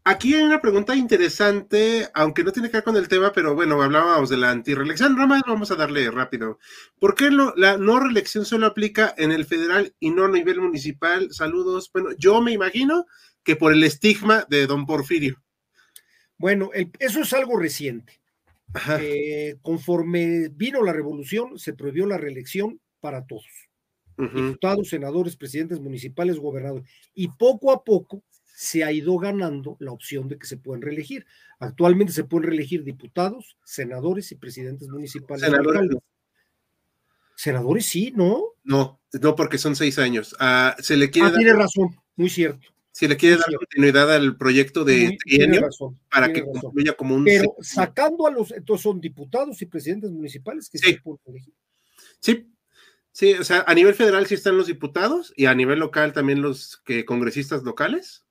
Aquí 0.06 0.34
hay 0.34 0.44
una 0.44 0.62
pregunta 0.62 0.96
interesante, 0.98 2.10
aunque 2.14 2.44
no 2.44 2.52
tiene 2.52 2.70
que 2.70 2.78
ver 2.78 2.84
con 2.84 2.98
el 2.98 3.08
tema, 3.08 3.32
pero 3.32 3.56
bueno, 3.56 3.82
hablábamos 3.82 4.30
de 4.30 4.36
la 4.36 4.52
antireelección, 4.52 5.16
nada 5.16 5.28
más 5.28 5.44
vamos 5.48 5.72
a 5.72 5.76
darle 5.76 6.12
rápido. 6.12 6.60
¿Por 7.00 7.16
qué 7.16 7.32
la 7.32 7.78
no 7.78 8.00
reelección 8.02 8.44
solo 8.44 8.66
aplica 8.66 9.14
en 9.18 9.32
el 9.32 9.46
federal 9.46 9.96
y 10.02 10.10
no 10.10 10.26
a 10.26 10.30
nivel 10.30 10.60
municipal? 10.60 11.32
Saludos. 11.32 11.90
Bueno, 11.94 12.10
yo 12.18 12.42
me 12.42 12.52
imagino 12.52 13.06
que 13.44 13.56
por 13.56 13.72
el 13.72 13.82
estigma 13.86 14.46
de 14.50 14.68
don 14.68 14.86
Porfirio. 14.86 15.42
Bueno, 16.38 16.72
eso 17.00 17.22
es 17.22 17.32
algo 17.32 17.58
reciente. 17.58 18.20
Eh, 19.00 19.56
conforme 19.62 20.50
vino 20.50 20.84
la 20.84 20.92
revolución, 20.92 21.58
se 21.58 21.74
prohibió 21.74 22.06
la 22.08 22.18
reelección 22.18 22.82
para 23.00 23.26
todos. 23.26 23.70
Diputados, 24.18 24.90
senadores, 24.90 25.38
presidentes 25.38 25.80
municipales, 25.80 26.38
gobernadores. 26.38 26.90
Y 27.14 27.30
poco 27.30 27.72
a 27.72 27.84
poco 27.84 28.24
se 28.56 28.84
ha 28.84 28.92
ido 28.92 29.18
ganando 29.18 29.78
la 29.80 29.92
opción 29.92 30.28
de 30.28 30.38
que 30.38 30.46
se 30.46 30.58
pueden 30.58 30.82
reelegir. 30.82 31.26
Actualmente 31.60 32.14
se 32.14 32.24
pueden 32.24 32.50
reelegir 32.50 32.84
diputados, 32.84 33.58
senadores 33.64 34.32
y 34.32 34.36
presidentes 34.36 34.90
municipales. 34.90 35.44
Senadores, 35.44 35.98
senadores 37.36 37.86
sí, 37.88 38.14
¿no? 38.16 38.44
No, 38.64 39.02
no, 39.22 39.36
porque 39.36 39.58
son 39.58 39.76
seis 39.76 39.98
años. 39.98 40.36
Ah, 40.40 40.76
se 40.80 40.96
le 40.96 41.10
quiere 41.10 41.30
ah, 41.30 41.34
tiene 41.36 41.54
razón, 41.54 41.96
muy 42.16 42.30
cierto. 42.30 42.68
Si 42.92 43.08
le 43.08 43.18
quiere 43.18 43.38
dar 43.38 43.56
continuidad 43.58 44.14
al 44.14 44.38
proyecto 44.38 44.84
de 44.84 45.18
trienio 45.26 45.68
para 46.12 46.32
que 46.32 46.44
concluya 46.44 46.94
como 46.94 47.16
un. 47.16 47.24
Pero 47.24 47.56
sacando 47.60 48.28
a 48.28 48.32
los, 48.32 48.52
entonces 48.52 48.84
son 48.84 49.02
diputados 49.02 49.60
y 49.64 49.66
presidentes 49.66 50.12
municipales 50.12 50.70
que 50.70 50.78
sí. 50.78 50.94
se 50.94 51.02
pueden 51.02 51.20
elegir. 51.26 51.56
Sí, 52.20 52.54
sí, 53.12 53.34
o 53.34 53.44
sea, 53.44 53.66
a 53.66 53.74
nivel 53.74 53.96
federal 53.96 54.28
sí 54.28 54.36
están 54.36 54.58
los 54.58 54.68
diputados 54.68 55.34
y 55.36 55.48
a 55.48 55.56
nivel 55.56 55.80
local 55.80 56.14
también 56.14 56.44
los 56.44 56.84
que 56.86 57.04
congresistas 57.04 57.64
locales 57.64 58.24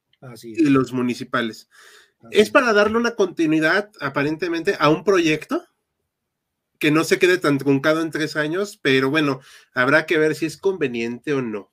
y 0.43 0.65
los 0.65 0.93
municipales. 0.93 1.69
es 2.31 2.51
para 2.51 2.73
darle 2.73 2.99
una 2.99 3.15
continuidad 3.17 3.91
aparentemente 4.01 4.77
a 4.79 4.89
un 4.89 5.05
proyecto 5.05 5.65
que 6.79 6.91
no 6.91 7.05
se 7.05 7.19
quede 7.19 7.39
tan 7.39 7.59
truncado 7.59 8.03
en 8.03 8.11
tres 8.11 8.37
años, 8.37 8.79
pero 8.81 9.11
bueno, 9.11 9.41
habrá 9.73 10.07
que 10.07 10.19
ver 10.19 10.35
si 10.35 10.47
es 10.47 10.57
conveniente 10.57 11.33
o 11.33 11.43
no. 11.43 11.73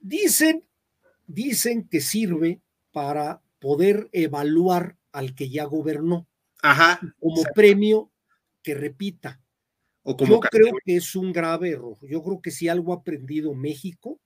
Dicen 0.00 0.64
dicen 1.26 1.88
que 1.88 2.00
sirve 2.00 2.60
para 2.92 3.42
poder 3.58 4.08
evaluar 4.12 4.96
al 5.12 5.34
que 5.34 5.48
ya 5.48 5.64
gobernó. 5.64 6.28
Ajá. 6.62 7.00
Como 7.18 7.42
premio 7.54 8.10
que 8.62 8.74
repita. 8.74 9.40
O 10.02 10.16
como 10.16 10.34
Yo 10.34 10.40
creo 10.40 10.72
que 10.84 10.96
es 10.96 11.14
un 11.14 11.32
grave 11.32 11.70
error. 11.70 11.96
Yo 12.02 12.22
creo 12.22 12.40
que 12.42 12.50
si 12.50 12.68
algo 12.68 12.92
ha 12.92 12.96
aprendido 12.96 13.54
México 13.54 14.20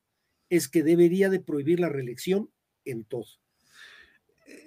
es 0.51 0.69
que 0.69 0.83
debería 0.83 1.29
de 1.29 1.41
prohibir 1.41 1.81
la 1.81 1.89
reelección 1.89 2.51
en 2.85 3.05
todo. 3.05 3.27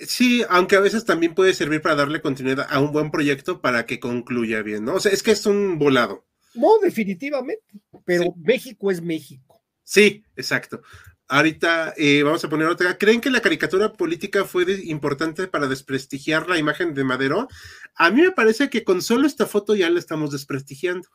Sí, 0.08 0.44
aunque 0.50 0.76
a 0.76 0.80
veces 0.80 1.06
también 1.06 1.36
puede 1.36 1.54
servir 1.54 1.82
para 1.82 1.96
darle 1.96 2.22
continuidad 2.22 2.67
a 2.70 2.80
un 2.80 2.91
buen 2.91 3.12
proyecto 3.12 3.62
para 3.62 3.86
que 3.86 4.00
concluya 4.00 4.62
bien, 4.63 4.86
¿no? 4.86 4.96
O 4.96 5.00
sea, 5.00 5.12
es 5.12 5.22
que 5.22 5.32
es 5.32 5.46
un 5.46 5.78
volado. 5.78 6.26
No, 6.54 6.80
definitivamente, 6.80 7.63
pero 8.04 8.34
México 8.36 8.91
es 8.91 9.02
México. 9.02 9.62
Sí, 9.84 10.24
exacto. 10.36 10.82
Ahorita 11.28 11.94
eh, 11.96 12.24
vamos 12.24 12.44
a 12.44 12.50
poner 12.50 12.67
otra. 12.67 12.98
¿Creen 12.98 13.22
que 13.22 13.30
la 13.30 13.41
caricatura 13.41 13.94
política 13.94 14.44
fue 14.44 14.65
importante 14.84 15.48
para 15.48 15.67
desprestigiar 15.67 16.50
la 16.50 16.58
imagen 16.58 16.94
de 16.94 17.06
Madero? 17.06 17.48
A 17.96 18.12
mí 18.12 18.22
me 18.22 18.32
parece 18.32 18.70
que 18.70 18.84
con 18.84 19.02
solo 19.02 19.28
esta 19.28 19.46
foto 19.46 19.76
ya 19.76 19.89
la 19.89 20.00
estamos 20.00 20.32
desprestigiando. 20.32 21.08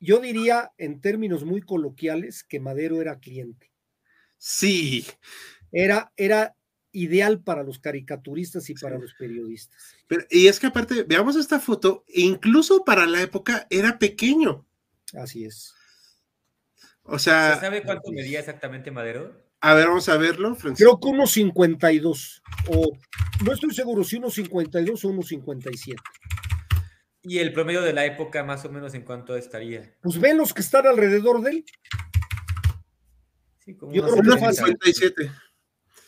Yo 0.00 0.18
diría 0.18 0.72
en 0.76 1.00
términos 1.00 1.44
muy 1.44 1.62
coloquiales 1.62 2.44
que 2.44 2.60
Madero 2.60 3.00
era 3.00 3.20
cliente. 3.20 3.70
Sí. 4.36 5.06
Era, 5.72 6.12
era 6.16 6.56
ideal 6.92 7.40
para 7.40 7.62
los 7.62 7.78
caricaturistas 7.78 8.68
y 8.70 8.74
para 8.74 8.98
los 8.98 9.14
periodistas. 9.14 9.94
Pero, 10.06 10.24
y 10.30 10.48
es 10.48 10.58
que 10.60 10.66
aparte, 10.66 11.04
veamos 11.04 11.36
esta 11.36 11.60
foto, 11.60 12.04
incluso 12.08 12.84
para 12.84 13.06
la 13.06 13.22
época 13.22 13.66
era 13.70 13.98
pequeño. 13.98 14.66
Así 15.14 15.44
es. 15.44 15.74
O 17.02 17.18
sea. 17.18 17.54
¿Se 17.54 17.60
sabe 17.60 17.82
cuánto 17.82 18.12
medía 18.12 18.38
exactamente 18.40 18.90
Madero? 18.90 19.50
A 19.62 19.74
ver, 19.74 19.88
vamos 19.88 20.08
a 20.08 20.16
verlo, 20.16 20.54
Francisco. 20.54 20.98
Creo 20.98 21.00
que 21.00 21.16
unos 21.16 21.32
52. 21.32 22.42
O 22.68 22.92
no 23.44 23.52
estoy 23.52 23.74
seguro 23.74 24.04
si 24.04 24.16
unos 24.16 24.34
52 24.34 25.04
o 25.04 25.08
unos 25.08 25.28
57. 25.28 26.00
¿Y 27.22 27.38
el 27.38 27.52
promedio 27.52 27.82
de 27.82 27.92
la 27.92 28.06
época, 28.06 28.42
más 28.44 28.64
o 28.64 28.70
menos, 28.70 28.94
en 28.94 29.02
cuánto 29.02 29.36
estaría? 29.36 29.94
Pues 30.00 30.18
ven 30.18 30.38
los 30.38 30.54
que 30.54 30.62
están 30.62 30.86
alrededor 30.86 31.42
de 31.42 31.50
él. 31.50 31.64
Sí, 33.58 33.74
como 33.74 33.92
yo 33.92 34.02
creo 34.06 34.36
que 34.36 34.54
57. 34.54 35.30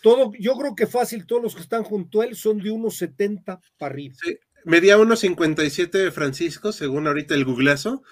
Todo, 0.03 0.33
yo 0.39 0.57
creo 0.57 0.75
que 0.75 0.87
fácil, 0.87 1.27
todos 1.27 1.43
los 1.43 1.55
que 1.55 1.63
están 1.63 1.85
junto 1.85 2.21
a 2.21 2.27
él 2.27 2.37
son 2.37 2.59
de 2.59 2.71
unos 2.71 2.97
70 2.97 3.61
para 3.79 3.95
arriba. 3.95 4.17
Sí, 4.21 4.37
medía 4.65 4.99
unos 4.99 5.21
57 5.21 5.97
de 5.97 6.11
Francisco, 6.11 6.73
según 6.73 7.07
ahorita 7.07 7.35
el 7.35 7.45
googleazo, 7.45 8.03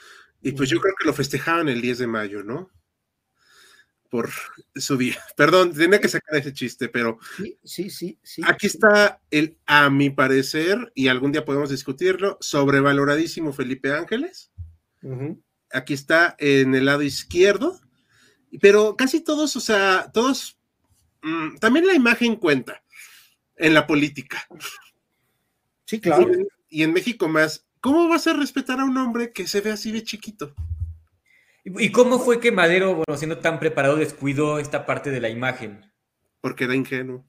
y 0.43 0.53
pues 0.53 0.71
yo 0.71 0.81
creo 0.81 0.95
que 0.99 1.07
lo 1.07 1.13
festejaban 1.13 1.69
el 1.69 1.81
10 1.81 1.99
de 1.99 2.07
mayo, 2.07 2.43
¿no? 2.43 2.71
Por 4.09 4.31
su 4.75 4.97
día. 4.97 5.19
Perdón, 5.37 5.73
tenía 5.75 6.01
que 6.01 6.09
sacar 6.09 6.39
ese 6.39 6.53
chiste, 6.53 6.89
pero. 6.89 7.19
Sí, 7.65 7.91
sí, 7.91 8.19
sí. 8.23 8.43
aquí 8.45 8.67
está 8.67 9.21
el, 9.31 9.59
a 9.67 9.91
mi 9.91 10.11
parecer, 10.11 10.93
y 10.95 11.09
algún 11.09 11.33
día 11.33 11.45
podemos 11.45 11.71
discutirlo, 11.71 12.39
sobrevaloradísimo 12.41 13.53
Felipe 13.53 13.93
Ángeles. 13.93 14.53
Aquí 15.73 15.95
está 15.95 16.37
en 16.39 16.75
el 16.75 16.87
lado 16.87 17.03
izquierdo, 17.03 17.81
pero 18.61 18.97
casi 18.97 19.21
todos, 19.21 19.57
o 19.57 19.61
sea, 19.61 20.11
todos. 20.13 20.57
Mm, 21.23 21.57
también 21.57 21.87
la 21.87 21.95
imagen 21.95 22.37
cuenta 22.37 22.83
en 23.57 23.75
la 23.75 23.87
política. 23.87 24.47
Sí, 25.85 26.01
claro. 26.01 26.31
y 26.69 26.83
en 26.83 26.93
México 26.93 27.29
más. 27.29 27.67
¿Cómo 27.81 28.09
vas 28.09 28.27
a 28.27 28.35
respetar 28.35 28.79
a 28.79 28.85
un 28.85 28.97
hombre 28.99 29.33
que 29.33 29.47
se 29.47 29.61
ve 29.61 29.73
así 29.73 29.91
de 29.91 30.03
chiquito? 30.03 30.55
¿Y 31.65 31.91
cómo 31.91 32.19
fue 32.19 32.41
que 32.41 32.53
Madero, 32.53 32.95
bueno, 32.95 33.17
siendo 33.17 33.39
tan 33.39 33.59
preparado, 33.59 33.97
descuidó 33.97 34.59
esta 34.59 34.87
parte 34.87 35.11
de 35.11 35.21
la 35.21 35.29
imagen? 35.29 35.91
Porque 36.41 36.65
era 36.65 36.75
ingenuo. 36.75 37.25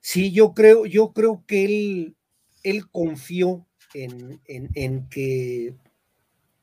Sí, 0.00 0.32
yo 0.32 0.54
creo, 0.54 0.86
yo 0.86 1.12
creo 1.12 1.44
que 1.46 1.64
él, 1.64 2.16
él 2.62 2.88
confió 2.90 3.66
en, 3.92 4.40
en, 4.46 5.08
que 5.08 5.74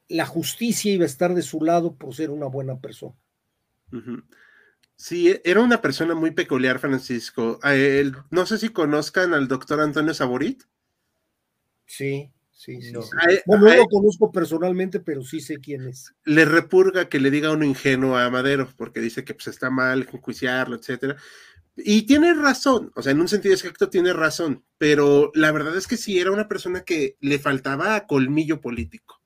la 0.07 0.25
justicia 0.25 0.91
iba 0.91 1.03
a 1.03 1.07
estar 1.07 1.35
de 1.35 1.43
su 1.43 1.61
lado 1.61 1.95
por 1.95 2.15
ser 2.15 2.31
una 2.31 2.47
buena 2.47 2.79
persona. 2.79 3.15
Sí, 4.95 5.35
era 5.43 5.61
una 5.61 5.81
persona 5.81 6.15
muy 6.15 6.31
peculiar, 6.31 6.79
Francisco. 6.79 7.59
no 8.31 8.45
sé 8.45 8.57
si 8.57 8.69
conozcan 8.69 9.33
al 9.33 9.47
doctor 9.47 9.81
Antonio 9.81 10.13
Saborit. 10.13 10.63
Sí, 11.85 12.31
sí, 12.51 12.81
sí. 12.81 12.93
No, 12.93 13.57
no 13.57 13.75
lo 13.75 13.85
conozco 13.85 14.31
personalmente, 14.31 14.99
pero 14.99 15.21
sí 15.21 15.41
sé 15.41 15.59
quién 15.59 15.87
es. 15.87 16.15
Le 16.23 16.45
repurga 16.45 17.09
que 17.09 17.19
le 17.19 17.29
diga 17.29 17.51
uno 17.51 17.65
ingenuo 17.65 18.17
a 18.17 18.29
Madero, 18.29 18.69
porque 18.77 19.01
dice 19.01 19.25
que 19.25 19.33
pues, 19.33 19.47
está 19.47 19.69
mal 19.69 20.07
enjuiciarlo, 20.11 20.77
etcétera. 20.77 21.17
Y 21.77 22.03
tiene 22.03 22.33
razón, 22.33 22.91
o 22.95 23.01
sea, 23.01 23.11
en 23.11 23.19
un 23.19 23.27
sentido 23.27 23.53
exacto 23.53 23.89
tiene 23.89 24.13
razón, 24.13 24.63
pero 24.77 25.31
la 25.33 25.51
verdad 25.51 25.75
es 25.75 25.87
que 25.87 25.97
sí 25.97 26.19
era 26.19 26.31
una 26.31 26.47
persona 26.47 26.85
que 26.85 27.17
le 27.19 27.37
faltaba 27.37 28.07
colmillo 28.07 28.61
político. 28.61 29.21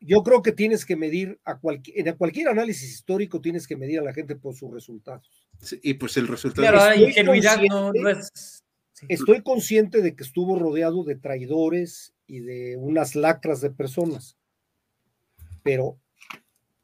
Yo 0.00 0.22
creo 0.22 0.42
que 0.42 0.52
tienes 0.52 0.86
que 0.86 0.96
medir 0.96 1.38
a 1.44 1.58
cualquier, 1.58 2.08
en 2.08 2.16
cualquier 2.16 2.48
análisis 2.48 2.90
histórico 2.90 3.40
tienes 3.40 3.66
que 3.66 3.76
medir 3.76 4.00
a 4.00 4.02
la 4.02 4.14
gente 4.14 4.34
por 4.34 4.54
sus 4.54 4.72
resultados. 4.72 5.28
y 5.82 5.94
pues 5.94 6.16
el 6.16 6.26
resultado. 6.26 6.66
Claro, 6.66 6.94
ingenuidad 7.00 7.60
no, 7.68 7.92
no 7.92 8.08
es 8.08 8.62
Estoy 9.08 9.42
consciente 9.42 10.02
de 10.02 10.14
que 10.14 10.22
estuvo 10.22 10.58
rodeado 10.58 11.04
de 11.04 11.16
traidores 11.16 12.12
y 12.26 12.40
de 12.40 12.76
unas 12.76 13.14
lacras 13.14 13.60
de 13.60 13.70
personas, 13.70 14.36
pero 15.62 15.98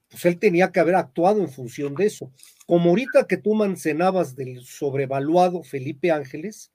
pues 0.09 0.25
él 0.25 0.39
tenía 0.39 0.73
que 0.73 0.81
haber 0.81 0.95
actuado 0.95 1.41
en 1.41 1.51
función 1.51 1.95
de 1.95 2.07
eso. 2.07 2.33
Como 2.67 2.91
ahorita 2.91 3.27
que 3.27 3.37
tú 3.37 3.55
mencionabas 3.55 4.35
del 4.35 4.63
sobrevaluado 4.65 5.63
Felipe 5.63 6.11
Ángeles, 6.11 6.73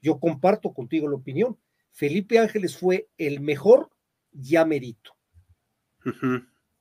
yo 0.00 0.18
comparto 0.18 0.72
contigo 0.72 1.08
la 1.08 1.16
opinión. 1.16 1.58
Felipe 1.92 2.38
Ángeles 2.38 2.76
fue 2.76 3.08
el 3.18 3.40
mejor 3.40 3.90
ya 4.32 4.64
merito. 4.64 5.12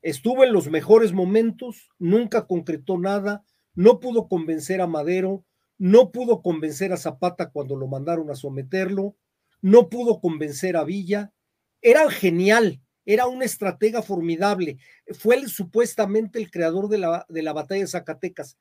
Estuvo 0.01 0.43
en 0.43 0.53
los 0.53 0.69
mejores 0.69 1.11
momentos, 1.11 1.89
nunca 1.99 2.47
concretó 2.47 2.97
nada, 2.97 3.43
no 3.75 3.99
pudo 3.99 4.27
convencer 4.27 4.81
a 4.81 4.87
Madero, 4.87 5.45
no 5.77 6.11
pudo 6.11 6.41
convencer 6.41 6.93
a 6.93 6.97
Zapata 6.97 7.51
cuando 7.51 7.75
lo 7.75 7.87
mandaron 7.87 8.29
a 8.29 8.35
someterlo, 8.35 9.15
no 9.61 9.89
pudo 9.89 10.19
convencer 10.19 10.77
a 10.77 10.83
Villa, 10.83 11.33
era 11.81 12.09
genial, 12.09 12.81
era 13.05 13.27
un 13.27 13.41
estratega 13.41 14.01
formidable, 14.01 14.77
fue 15.17 15.47
supuestamente 15.47 16.39
el 16.39 16.51
creador 16.51 16.89
de 16.89 16.97
la, 16.97 17.25
de 17.27 17.41
la 17.41 17.53
batalla 17.53 17.81
de 17.81 17.87
Zacatecas, 17.87 18.57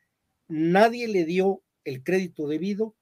nadie 0.48 1.06
le 1.08 1.24
dio 1.24 1.62
el 1.84 2.02
crédito 2.02 2.46
debido 2.48 2.94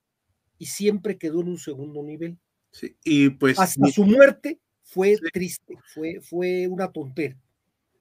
y 0.59 0.66
siempre 0.66 1.19
quedó 1.19 1.40
en 1.40 1.49
un 1.49 1.59
segundo 1.59 2.03
nivel. 2.03 2.38
Sí, 2.71 2.97
y 3.05 3.31
pues 3.31 3.59
hasta 3.59 3.88
su 3.88 4.05
muerte 4.05 4.61
fue 4.83 5.16
triste, 5.33 5.77
fue, 5.95 6.21
fue 6.21 6.66
una 6.69 6.92
tontera. 6.92 7.37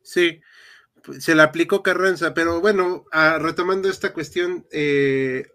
Sí, 0.05 0.41
pues, 1.03 1.23
se 1.23 1.35
le 1.35 1.43
aplicó 1.43 1.83
Carranza, 1.83 2.33
pero 2.33 2.61
bueno, 2.61 3.05
ah, 3.11 3.39
retomando 3.41 3.89
esta 3.89 4.13
cuestión, 4.13 4.67
eh, 4.71 5.47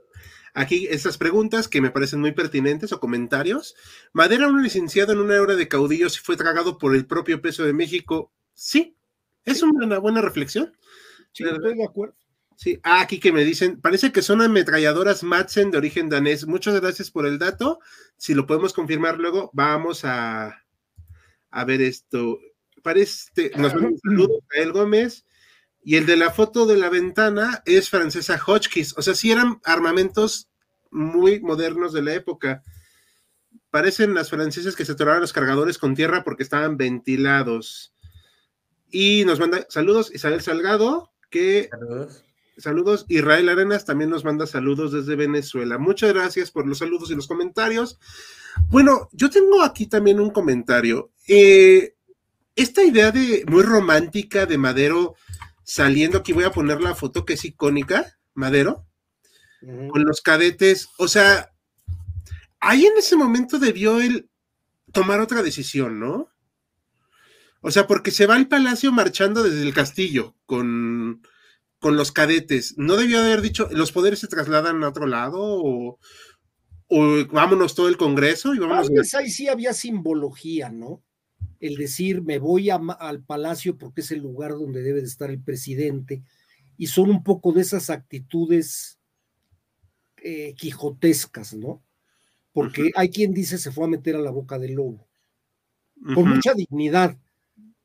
aquí 0.54 0.88
estas 0.90 1.18
preguntas 1.18 1.68
que 1.68 1.80
me 1.82 1.90
parecen 1.90 2.20
muy 2.20 2.32
pertinentes 2.32 2.92
o 2.92 3.00
comentarios. 3.00 3.76
Madera, 4.12 4.48
un 4.48 4.62
licenciado 4.62 5.12
en 5.12 5.20
una 5.20 5.40
hora 5.40 5.56
de 5.56 5.68
caudillos, 5.68 6.20
fue 6.20 6.36
tragado 6.36 6.78
por 6.78 6.94
el 6.96 7.06
propio 7.06 7.42
peso 7.42 7.64
de 7.64 7.74
México. 7.74 8.32
Sí, 8.54 8.96
es 9.44 9.62
una 9.62 9.98
buena 9.98 10.22
reflexión. 10.22 10.76
Sí, 11.32 11.44
estoy 11.44 11.76
de 11.76 11.84
acuerdo. 11.84 12.16
Sí, 12.56 12.78
ah, 12.84 13.00
aquí 13.02 13.20
que 13.20 13.32
me 13.32 13.44
dicen, 13.44 13.80
parece 13.80 14.12
que 14.12 14.22
son 14.22 14.42
ametralladoras 14.42 15.22
Madsen 15.24 15.70
de 15.70 15.78
origen 15.78 16.08
danés. 16.10 16.46
Muchas 16.46 16.80
gracias 16.80 17.10
por 17.10 17.26
el 17.26 17.38
dato. 17.38 17.80
Si 18.18 18.34
lo 18.34 18.46
podemos 18.46 18.74
confirmar 18.74 19.18
luego, 19.18 19.50
vamos 19.54 20.04
a, 20.04 20.62
a 21.50 21.64
ver 21.64 21.82
esto. 21.82 22.38
Parece, 22.82 23.50
nos 23.56 23.74
manda 23.74 23.88
un 23.88 23.98
saludo 23.98 24.42
a 24.56 24.60
El 24.60 24.72
Gómez. 24.72 25.24
Y 25.82 25.96
el 25.96 26.04
de 26.04 26.16
la 26.16 26.30
foto 26.30 26.66
de 26.66 26.76
la 26.76 26.90
ventana 26.90 27.62
es 27.64 27.88
francesa 27.88 28.38
Hotchkiss. 28.38 28.94
O 28.98 29.02
sea, 29.02 29.14
sí 29.14 29.32
eran 29.32 29.60
armamentos 29.64 30.50
muy 30.90 31.40
modernos 31.40 31.92
de 31.92 32.02
la 32.02 32.14
época. 32.14 32.62
Parecen 33.70 34.12
las 34.12 34.28
francesas 34.28 34.76
que 34.76 34.84
se 34.84 34.92
atoraron 34.92 35.22
los 35.22 35.32
cargadores 35.32 35.78
con 35.78 35.94
tierra 35.94 36.22
porque 36.22 36.42
estaban 36.42 36.76
ventilados. 36.76 37.94
Y 38.90 39.24
nos 39.24 39.40
manda 39.40 39.64
saludos 39.70 40.12
Isabel 40.12 40.42
Salgado, 40.42 41.12
que 41.30 41.68
Saludos. 41.70 42.24
Saludos. 42.60 43.06
Israel 43.08 43.48
Arenas 43.48 43.84
también 43.84 44.10
nos 44.10 44.24
manda 44.24 44.46
saludos 44.46 44.92
desde 44.92 45.16
Venezuela. 45.16 45.78
Muchas 45.78 46.12
gracias 46.12 46.50
por 46.50 46.66
los 46.66 46.78
saludos 46.78 47.10
y 47.10 47.14
los 47.14 47.26
comentarios. 47.26 47.98
Bueno, 48.68 49.08
yo 49.12 49.30
tengo 49.30 49.62
aquí 49.62 49.86
también 49.86 50.20
un 50.20 50.30
comentario. 50.30 51.10
Eh, 51.26 51.94
esta 52.56 52.82
idea 52.82 53.10
de 53.10 53.44
muy 53.48 53.62
romántica 53.62 54.46
de 54.46 54.58
Madero 54.58 55.14
saliendo, 55.64 56.18
aquí 56.18 56.32
voy 56.32 56.44
a 56.44 56.52
poner 56.52 56.80
la 56.80 56.94
foto 56.94 57.24
que 57.24 57.34
es 57.34 57.44
icónica, 57.44 58.18
Madero, 58.34 58.86
con 59.60 60.04
los 60.04 60.20
cadetes. 60.20 60.88
O 60.98 61.08
sea, 61.08 61.50
ahí 62.60 62.86
en 62.86 62.96
ese 62.98 63.16
momento 63.16 63.58
debió 63.58 64.00
él 64.00 64.28
tomar 64.92 65.20
otra 65.20 65.42
decisión, 65.42 66.00
¿no? 66.00 66.28
O 67.62 67.70
sea, 67.70 67.86
porque 67.86 68.10
se 68.10 68.26
va 68.26 68.36
al 68.36 68.48
palacio 68.48 68.90
marchando 68.90 69.42
desde 69.42 69.62
el 69.62 69.74
castillo 69.74 70.34
con, 70.46 71.22
con 71.78 71.96
los 71.96 72.10
cadetes. 72.10 72.74
¿No 72.78 72.96
debió 72.96 73.20
haber 73.20 73.42
dicho, 73.42 73.68
los 73.70 73.92
poderes 73.92 74.18
se 74.18 74.28
trasladan 74.28 74.82
a 74.82 74.88
otro 74.88 75.06
lado? 75.06 75.38
O, 75.40 75.98
o 76.88 77.26
vámonos 77.30 77.74
todo 77.74 77.88
el 77.88 77.96
Congreso 77.98 78.54
y 78.54 78.58
vámonos. 78.58 78.86
Tal 78.88 78.96
vez 78.96 79.14
ahí 79.14 79.30
sí 79.30 79.48
había 79.48 79.74
simbología, 79.74 80.70
¿no? 80.70 81.04
El 81.60 81.76
decir, 81.76 82.22
me 82.22 82.38
voy 82.38 82.70
a 82.70 82.76
al 82.76 83.22
palacio 83.22 83.76
porque 83.76 84.00
es 84.00 84.10
el 84.10 84.20
lugar 84.20 84.52
donde 84.52 84.82
debe 84.82 85.00
de 85.00 85.06
estar 85.06 85.30
el 85.30 85.42
presidente, 85.42 86.22
y 86.78 86.86
son 86.86 87.10
un 87.10 87.22
poco 87.22 87.52
de 87.52 87.60
esas 87.60 87.90
actitudes 87.90 88.98
eh, 90.22 90.54
quijotescas, 90.54 91.54
¿no? 91.54 91.82
Porque 92.52 92.90
hay 92.96 93.10
quien 93.10 93.32
dice 93.34 93.58
se 93.58 93.70
fue 93.70 93.84
a 93.84 93.88
meter 93.88 94.16
a 94.16 94.20
la 94.20 94.30
boca 94.30 94.58
del 94.58 94.74
lobo, 94.74 95.06
Ujú. 95.96 96.26
mucha 96.26 96.54
dignidad, 96.54 97.18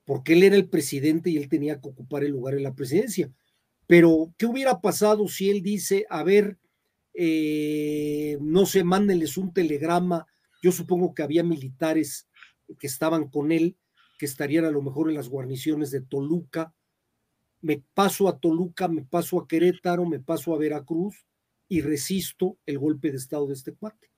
porque 0.05 0.33
él 0.33 0.43
era 0.43 0.55
el 0.55 0.69
presidente 0.69 1.29
y 1.29 1.37
él 1.37 1.49
tenía 1.49 1.81
que 1.81 1.89
ocupar 1.89 2.23
el 2.23 2.31
lugar 2.31 2.55
en 2.55 2.63
la 2.63 2.75
presidencia. 2.75 3.31
Pero, 3.87 4.33
¿qué 4.37 4.45
hubiera 4.45 4.81
pasado 4.81 5.27
si 5.27 5.49
él 5.49 5.61
dice, 5.61 6.05
a 6.09 6.23
ver, 6.23 6.57
eh, 7.13 8.37
no 8.41 8.65
sé, 8.65 8.83
mándenles 8.83 9.37
un 9.37 9.53
telegrama? 9.53 10.25
Yo 10.61 10.71
supongo 10.71 11.13
que 11.13 11.23
había 11.23 11.43
militares 11.43 12.27
que 12.79 12.87
estaban 12.87 13.29
con 13.29 13.51
él, 13.51 13.77
que 14.17 14.25
estarían 14.25 14.65
a 14.65 14.71
lo 14.71 14.81
mejor 14.81 15.09
en 15.09 15.15
las 15.15 15.29
guarniciones 15.29 15.91
de 15.91 16.01
Toluca. 16.01 16.73
Me 17.61 17.83
paso 17.93 18.27
a 18.27 18.37
Toluca, 18.37 18.87
me 18.87 19.03
paso 19.03 19.39
a 19.39 19.47
Querétaro, 19.47 20.05
me 20.05 20.19
paso 20.19 20.53
a 20.53 20.57
Veracruz 20.57 21.25
y 21.67 21.81
resisto 21.81 22.57
el 22.65 22.77
golpe 22.77 23.11
de 23.11 23.17
estado 23.17 23.47
de 23.47 23.53
este 23.53 23.73
cuate. 23.73 24.11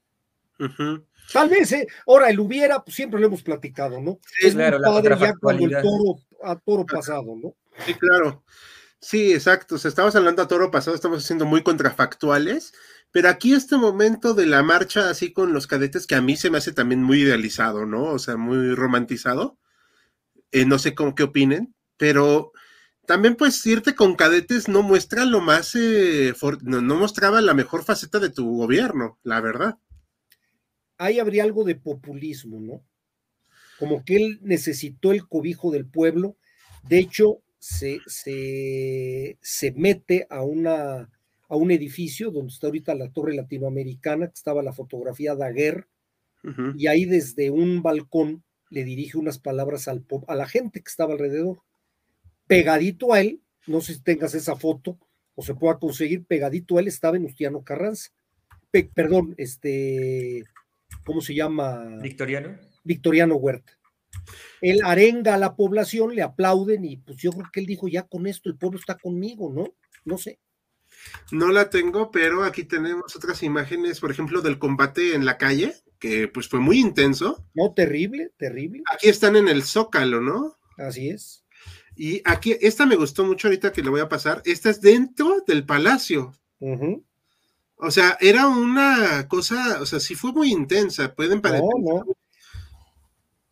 Tal 1.32 1.50
vez, 1.50 1.72
¿eh? 1.72 1.88
Ahora, 2.08 2.30
el 2.30 2.40
hubiera, 2.40 2.84
pues 2.84 2.96
siempre 2.96 3.20
lo 3.20 3.28
hemos 3.28 3.44
platicado, 3.44 4.02
¿no? 4.02 4.20
Sí, 4.40 4.48
es 4.48 4.56
claro, 4.56 4.78
muy 4.78 4.86
la 4.86 4.92
padre 4.92 5.18
ya 5.20 5.34
cuando 5.40 5.66
el 5.66 5.72
toro, 5.82 6.20
a 6.44 6.56
toro 6.58 6.86
pasado, 6.86 7.36
¿no? 7.36 7.56
Sí, 7.86 7.94
claro. 7.94 8.44
Sí, 9.00 9.34
exacto. 9.34 9.76
O 9.76 9.78
sea, 9.78 9.90
estamos 9.90 10.16
hablando 10.16 10.42
a 10.42 10.48
toro 10.48 10.72
pasado, 10.72 10.96
estamos 10.96 11.24
siendo 11.24 11.46
muy 11.46 11.62
contrafactuales, 11.64 12.74
pero 13.12 13.30
aquí 13.30 13.54
este 13.54 13.78
momento 13.78 14.34
de 14.34 14.48
la 14.48 14.64
marcha 14.64 15.10
así 15.10 15.32
con 15.32 15.54
los 15.54 15.68
cadetes 15.68 16.08
que 16.08 16.16
a 16.16 16.22
mí 16.22 16.36
se 16.36 16.50
me 16.50 16.58
hace 16.58 16.74
también 16.74 17.04
muy 17.04 17.22
idealizado, 17.22 17.86
¿no? 17.86 18.06
O 18.06 18.20
sea, 18.20 18.38
muy 18.38 18.74
romantizado. 18.74 19.58
Eh, 20.52 20.66
no 20.66 20.80
sé 20.80 20.96
cómo 20.96 21.14
qué 21.14 21.24
opinen, 21.24 21.76
pero 21.98 22.52
también 23.06 23.36
pues 23.36 23.66
irte 23.66 23.96
con 23.96 24.16
cadetes 24.16 24.68
no 24.68 24.82
muestra 24.82 25.26
lo 25.26 25.42
más, 25.42 25.76
eh, 25.76 26.34
no 26.64 26.96
mostraba 26.96 27.42
la 27.42 27.54
mejor 27.54 27.84
faceta 27.84 28.20
de 28.20 28.30
tu 28.30 28.58
gobierno, 28.58 29.20
la 29.24 29.42
verdad. 29.42 29.78
Ahí 30.98 31.20
habría 31.20 31.44
algo 31.44 31.64
de 31.64 31.76
populismo, 31.76 32.60
¿no? 32.60 32.84
Como 33.78 34.04
que 34.04 34.16
él 34.16 34.40
necesitó 34.42 35.12
el 35.12 35.28
cobijo 35.28 35.72
del 35.72 35.88
pueblo. 35.88 36.36
De 36.84 36.98
hecho, 36.98 37.44
se, 37.60 38.00
se, 38.06 39.38
se 39.41 39.72
mete 39.72 40.28
a, 40.30 40.43
una, 40.43 41.10
a 41.50 41.56
un 41.56 41.72
edificio 41.72 42.32
donde 42.32 42.54
está 42.54 42.67
ahorita 42.67 42.96
la 42.96 43.12
torre 43.12 43.36
latinoamericana, 43.36 44.28
que 44.28 44.34
estaba 44.36 44.63
la 44.63 44.74
fotografía 44.74 45.36
Daguerre, 45.36 45.88
y 46.78 46.88
ahí 46.88 47.04
desde 47.06 47.50
un 47.50 47.82
balcón 47.82 48.43
le 48.70 48.86
dirige 48.86 49.17
unas 49.17 49.38
palabras 49.38 49.88
al, 49.88 50.06
a 50.28 50.36
la 50.36 50.48
gente 50.48 50.82
que 50.82 50.89
estaba 50.89 51.13
alrededor. 51.13 51.62
Pegadito 52.48 53.13
a 53.13 53.20
él, 53.20 53.41
no 53.65 53.82
sé 53.82 53.96
si 53.96 54.02
tengas 54.02 54.34
esa 54.34 54.56
foto 54.56 54.98
o 55.36 55.43
se 55.43 55.56
pueda 55.56 55.78
conseguir, 55.78 56.26
pegadito 56.26 56.78
a 56.78 56.82
él 56.82 56.88
estaba 56.88 57.13
Venustiano 57.13 57.63
Carranza. 57.63 58.12
Pe- 58.72 58.89
perdón, 58.93 59.36
este, 59.38 60.46
¿cómo 61.06 61.20
se 61.22 61.36
llama? 61.36 61.98
Victoriano. 62.02 62.58
Victoriano 62.84 63.36
Huerta. 63.36 63.77
Él 64.62 64.82
arenga 64.84 65.36
a 65.36 65.38
la 65.38 65.56
población, 65.56 66.15
le 66.15 66.22
aplauden 66.22 66.86
y 66.86 66.98
pues 66.98 67.17
yo 67.17 67.32
creo 67.32 67.50
que 67.52 67.60
él 67.60 67.65
dijo, 67.65 67.88
ya 67.88 68.04
con 68.04 68.28
esto 68.28 68.50
el 68.50 68.58
pueblo 68.58 68.80
está 68.80 68.98
conmigo, 68.98 69.52
¿no? 69.54 69.74
No 70.06 70.17
sé. 70.17 70.39
No 71.32 71.52
la 71.52 71.70
tengo, 71.70 72.12
pero 72.12 72.43
aquí 72.43 72.63
tenemos 72.63 73.15
otras 73.15 73.43
imágenes, 73.43 74.00
por 74.00 74.12
ejemplo, 74.12 74.41
del 74.41 74.60
combate 74.60 75.13
en 75.13 75.26
la 75.26 75.38
calle, 75.38 75.76
que 76.00 76.28
pues 76.28 76.48
fue 76.48 76.60
muy 76.60 76.80
intenso. 76.80 77.46
No, 77.54 77.74
terrible, 77.74 78.32
terrible. 78.38 78.84
Aquí 78.91 79.10
están 79.10 79.36
en 79.36 79.48
el 79.48 79.63
Zócalo, 79.63 80.22
¿no? 80.22 80.58
Así 80.78 81.10
es. 81.10 81.43
Y 81.96 82.22
aquí, 82.26 82.56
esta 82.62 82.86
me 82.86 82.96
gustó 82.96 83.26
mucho 83.26 83.48
ahorita 83.48 83.72
que 83.72 83.82
le 83.82 83.89
voy 83.89 84.02
a 84.02 84.10
pasar. 84.10 84.41
Esta 84.46 84.70
es 84.70 84.82
dentro 84.82 85.43
del 85.48 85.65
palacio. 85.65 86.34
O 87.76 87.91
sea, 87.91 88.17
era 88.20 88.48
una 88.48 89.28
cosa, 89.28 89.82
o 89.82 89.86
sea, 89.86 90.00
sí 90.00 90.15
fue 90.15 90.32
muy 90.32 90.52
intensa. 90.52 91.15
Pueden 91.15 91.41
parecer. 91.41 91.65
No, 91.80 92.06
no. 92.06 92.06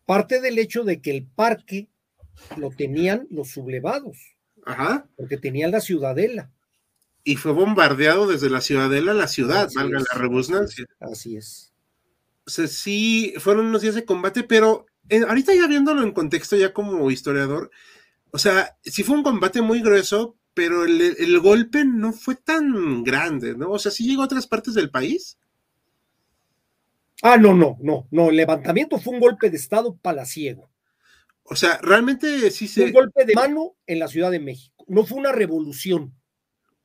Parte 0.06 0.40
del 0.40 0.58
hecho 0.58 0.84
de 0.84 1.00
que 1.02 1.10
el 1.10 1.26
parque 1.26 1.88
lo 2.56 2.70
tenían 2.70 3.26
los 3.30 3.50
sublevados, 3.50 4.16
Ajá. 4.64 5.08
porque 5.16 5.36
tenían 5.36 5.72
la 5.72 5.80
ciudadela. 5.80 6.50
Y 7.24 7.36
fue 7.36 7.52
bombardeado 7.52 8.28
desde 8.28 8.48
la 8.48 8.60
ciudadela 8.60 9.10
a 9.10 9.14
la 9.14 9.26
ciudad, 9.26 9.64
Así 9.64 9.76
valga 9.76 9.98
es, 9.98 10.04
la 10.12 10.20
rebusnancia. 10.20 10.86
Así 11.00 11.36
es. 11.36 11.72
O 12.46 12.50
sea, 12.50 12.68
sí, 12.68 13.34
fueron 13.38 13.66
unos 13.66 13.82
días 13.82 13.96
de 13.96 14.04
combate, 14.04 14.44
pero 14.44 14.86
eh, 15.08 15.22
ahorita 15.26 15.52
ya 15.54 15.66
viéndolo 15.66 16.02
en 16.02 16.12
contexto, 16.12 16.56
ya 16.56 16.72
como 16.72 17.10
historiador, 17.10 17.70
o 18.30 18.38
sea, 18.38 18.76
sí 18.84 19.02
fue 19.02 19.16
un 19.16 19.24
combate 19.24 19.60
muy 19.60 19.80
grueso, 19.80 20.36
pero 20.54 20.84
el, 20.84 21.00
el 21.00 21.40
golpe 21.40 21.84
no 21.84 22.12
fue 22.12 22.36
tan 22.36 23.02
grande, 23.02 23.56
¿no? 23.56 23.70
O 23.72 23.78
sea, 23.78 23.90
sí 23.90 24.06
llegó 24.06 24.22
a 24.22 24.26
otras 24.26 24.46
partes 24.46 24.74
del 24.74 24.90
país. 24.90 25.36
Ah, 27.22 27.36
no, 27.38 27.54
no, 27.54 27.78
no, 27.80 28.06
no. 28.10 28.30
El 28.30 28.36
levantamiento 28.36 28.98
fue 28.98 29.14
un 29.14 29.20
golpe 29.20 29.50
de 29.50 29.56
Estado 29.56 29.96
palaciego. 29.96 30.70
O 31.44 31.54
sea, 31.56 31.78
realmente 31.82 32.50
sí 32.50 32.66
Fue 32.66 32.74
se 32.74 32.84
un 32.86 32.92
golpe 32.92 33.24
de 33.24 33.34
mano 33.34 33.76
en 33.86 33.98
la 34.00 34.08
Ciudad 34.08 34.30
de 34.30 34.40
México. 34.40 34.84
No 34.88 35.04
fue 35.04 35.18
una 35.18 35.32
revolución, 35.32 36.14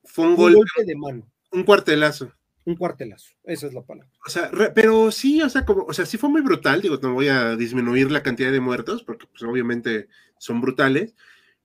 fue 0.04 0.26
un 0.28 0.36
fue 0.36 0.46
un 0.46 0.54
golpe, 0.54 0.70
golpe 0.76 0.84
de 0.84 0.96
mano, 0.96 1.32
un 1.50 1.64
cuartelazo. 1.64 2.32
un 2.64 2.76
cuartelazo. 2.76 3.30
Esa 3.44 3.66
es 3.66 3.74
la 3.74 3.82
palabra. 3.82 4.10
O 4.24 4.30
sea, 4.30 4.48
re- 4.52 4.70
pero 4.70 5.10
sí, 5.10 5.42
o 5.42 5.48
sea, 5.48 5.64
como, 5.66 5.84
o 5.84 5.92
sea, 5.92 6.06
sí 6.06 6.16
fue 6.16 6.30
muy 6.30 6.42
brutal, 6.42 6.80
digo, 6.80 6.98
no 7.02 7.12
voy 7.14 7.28
a 7.28 7.56
disminuir 7.56 8.10
la 8.12 8.22
cantidad 8.22 8.52
de 8.52 8.60
muertos, 8.60 9.02
porque 9.02 9.26
pues 9.26 9.42
obviamente 9.42 10.08
son 10.38 10.60
brutales, 10.60 11.14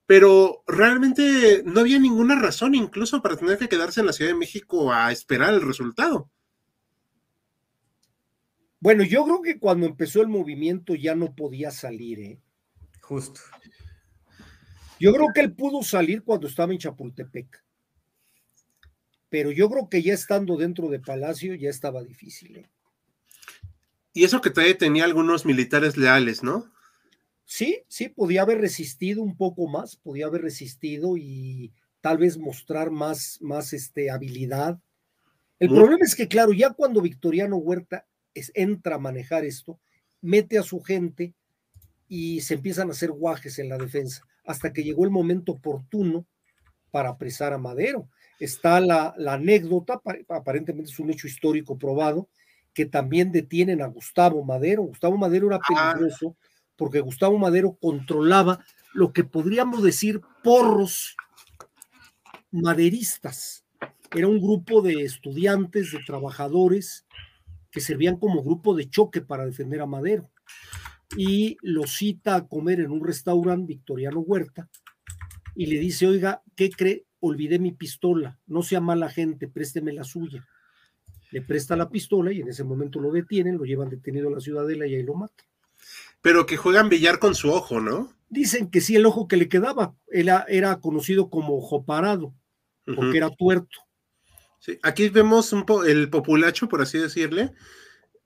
pero 0.07 0.63
realmente 0.67 1.61
no 1.65 1.81
había 1.81 1.99
ninguna 1.99 2.39
razón 2.39 2.73
incluso 2.75 3.21
para 3.21 3.37
tener 3.37 3.57
que 3.59 3.69
quedarse 3.69 3.99
en 3.99 4.07
la 4.07 4.13
Ciudad 4.13 4.31
de 4.31 4.37
México 4.39 4.91
a 4.91 5.11
esperar 5.11 5.53
el 5.53 5.61
resultado. 5.61 6.31
Bueno, 8.87 9.03
yo 9.03 9.25
creo 9.25 9.41
que 9.41 9.59
cuando 9.59 9.85
empezó 9.85 10.21
el 10.21 10.29
movimiento 10.29 10.95
ya 10.95 11.13
no 11.13 11.35
podía 11.35 11.71
salir, 11.71 12.21
¿eh? 12.21 12.39
Justo. 13.01 13.41
Yo 14.97 15.11
creo 15.13 15.27
que 15.35 15.41
él 15.41 15.51
pudo 15.51 15.83
salir 15.83 16.23
cuando 16.23 16.47
estaba 16.47 16.71
en 16.71 16.79
Chapultepec. 16.79 17.65
Pero 19.27 19.51
yo 19.51 19.69
creo 19.69 19.89
que 19.89 20.01
ya 20.01 20.13
estando 20.13 20.55
dentro 20.55 20.87
de 20.87 21.01
Palacio 21.01 21.53
ya 21.55 21.69
estaba 21.69 22.01
difícil. 22.01 22.59
¿eh? 22.59 22.69
Y 24.13 24.23
eso 24.23 24.39
que 24.39 24.51
todavía 24.51 24.77
tenía 24.77 25.03
algunos 25.03 25.45
militares 25.45 25.97
leales, 25.97 26.41
¿no? 26.41 26.71
Sí, 27.43 27.83
sí, 27.89 28.07
podía 28.07 28.43
haber 28.43 28.61
resistido 28.61 29.21
un 29.21 29.35
poco 29.35 29.67
más, 29.67 29.97
podía 29.97 30.27
haber 30.27 30.43
resistido 30.43 31.17
y 31.17 31.73
tal 31.99 32.19
vez 32.19 32.37
mostrar 32.37 32.89
más, 32.89 33.37
más 33.41 33.73
este, 33.73 34.09
habilidad. 34.11 34.79
El 35.59 35.71
Muy- 35.71 35.77
problema 35.77 36.05
es 36.05 36.15
que, 36.15 36.29
claro, 36.29 36.53
ya 36.53 36.69
cuando 36.69 37.01
Victoriano 37.01 37.57
Huerta 37.57 38.07
es- 38.39 38.51
entra 38.55 38.95
a 38.95 38.99
manejar 38.99 39.45
esto, 39.45 39.79
mete 40.21 40.57
a 40.57 40.63
su 40.63 40.81
gente 40.81 41.33
y 42.07 42.41
se 42.41 42.55
empiezan 42.55 42.89
a 42.89 42.91
hacer 42.91 43.11
guajes 43.11 43.59
en 43.59 43.69
la 43.69 43.77
defensa, 43.77 44.23
hasta 44.45 44.71
que 44.71 44.83
llegó 44.83 45.03
el 45.03 45.11
momento 45.11 45.53
oportuno 45.53 46.25
para 46.91 47.09
apresar 47.09 47.53
a 47.53 47.57
Madero. 47.57 48.09
está 48.39 48.79
la, 48.79 49.15
anécdota, 49.27 49.99
aparentemente 50.29 50.91
es 50.91 50.99
un 50.99 51.09
hecho 51.09 51.25
histórico 51.25 51.75
probado, 51.75 52.29
que 52.71 52.85
también 52.85 53.31
detienen 53.31 53.81
a 53.81 53.87
Gustavo 53.87 54.43
Madero. 54.43 54.83
Gustavo 54.83 55.17
Madero 55.17 55.47
era 55.47 55.59
ah. 55.67 55.93
peligroso 55.95 56.35
porque 56.75 56.99
Gustavo 56.99 57.39
Madero 57.39 57.75
controlaba 57.81 58.63
lo 58.93 59.11
que 59.11 59.23
podríamos 59.23 59.81
decir 59.81 60.21
porros 60.43 61.15
maderistas. 62.51 63.65
Era 64.15 64.27
un 64.27 64.39
grupo 64.39 64.81
de 64.81 65.01
estudiantes, 65.03 65.91
de 65.91 65.99
trabajadores 66.05 67.05
que 67.77 67.81
servían 67.81 68.17
como 68.17 68.43
grupo 68.43 68.73
de 68.73 68.89
choque 68.89 69.21
para 69.21 69.45
defender 69.45 69.81
a 69.81 69.85
Madero. 69.85 70.31
Y 71.15 71.57
lo 71.61 71.85
cita 71.85 72.35
a 72.35 72.47
comer 72.47 72.79
en 72.79 72.89
un 72.89 73.05
restaurante, 73.05 73.67
Victoriano 73.67 74.19
Huerta, 74.21 74.67
y 75.53 75.67
le 75.67 75.77
dice, 75.77 76.07
oiga, 76.07 76.41
¿qué 76.55 76.71
cree? 76.71 77.05
Olvidé 77.19 77.59
mi 77.59 77.73
pistola, 77.73 78.39
no 78.47 78.63
sea 78.63 78.81
mala 78.81 79.09
gente, 79.09 79.47
présteme 79.47 79.93
la 79.93 80.03
suya. 80.03 80.43
Le 81.29 81.43
presta 81.43 81.75
la 81.75 81.87
pistola 81.87 82.31
y 82.31 82.41
en 82.41 82.47
ese 82.47 82.63
momento 82.63 82.99
lo 82.99 83.11
detienen, 83.11 83.59
lo 83.59 83.65
llevan 83.65 83.89
detenido 83.89 84.29
a 84.29 84.31
la 84.31 84.39
ciudadela 84.39 84.87
y 84.87 84.95
ahí 84.95 85.03
lo 85.03 85.13
matan. 85.13 85.45
Pero 86.23 86.47
que 86.47 86.57
juegan 86.57 86.89
billar 86.89 87.19
con 87.19 87.35
su 87.35 87.51
ojo, 87.51 87.79
¿no? 87.79 88.11
Dicen 88.27 88.71
que 88.71 88.81
sí, 88.81 88.95
el 88.95 89.05
ojo 89.05 89.27
que 89.27 89.37
le 89.37 89.49
quedaba 89.49 89.95
era, 90.07 90.45
era 90.49 90.79
conocido 90.79 91.29
como 91.29 91.55
ojo 91.55 91.85
parado, 91.85 92.33
porque 92.85 93.17
era 93.17 93.29
tuerto. 93.29 93.86
Sí, 94.59 94.79
aquí 94.83 95.09
vemos 95.09 95.53
un 95.53 95.65
po 95.65 95.83
el 95.83 96.09
populacho, 96.09 96.67
por 96.67 96.81
así 96.81 96.97
decirle, 96.97 97.53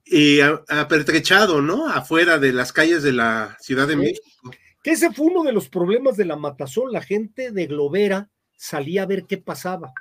y 0.06 0.40
apertrechado, 0.40 1.62
¿no? 1.62 1.88
Afuera 1.90 2.40
de 2.40 2.54
las 2.54 2.74
calles 2.74 3.04
de 3.04 3.14
la 3.14 3.58
Ciudad 3.60 3.88
de 3.88 3.96
México. 3.96 4.28
Que 4.84 4.92
ese 4.92 5.12
fue 5.12 5.28
uno 5.28 5.44
de 5.44 5.52
los 5.52 5.70
problemas 5.70 6.18
de 6.18 6.26
la 6.26 6.36
matazón. 6.36 6.92
La 6.92 7.02
gente 7.02 7.52
de 7.52 7.68
Globera 7.68 8.30
salía 8.56 9.04
a 9.04 9.08
ver 9.08 9.26
qué 9.28 9.38
pasaba. 9.38 9.94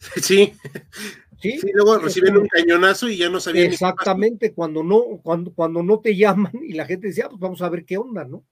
Sí. 0.20 0.52
Sí, 1.40 1.60
luego 1.74 1.98
reciben 1.98 2.36
un 2.36 2.46
cañonazo 2.46 3.08
y 3.08 3.16
ya 3.16 3.28
no 3.28 3.40
sabían. 3.40 3.72
Exactamente, 3.72 4.52
cuando 4.52 4.84
no, 4.84 5.20
cuando, 5.22 5.52
cuando 5.52 5.82
no 5.82 5.98
te 5.98 6.16
llaman 6.16 6.52
y 6.62 6.74
la 6.74 6.86
gente 6.86 7.08
decía, 7.08 7.24
ah, 7.26 7.30
pues 7.30 7.40
vamos 7.40 7.62
a 7.62 7.68
ver 7.68 7.84
qué 7.84 7.98
onda, 7.98 8.24
¿no? 8.24 8.44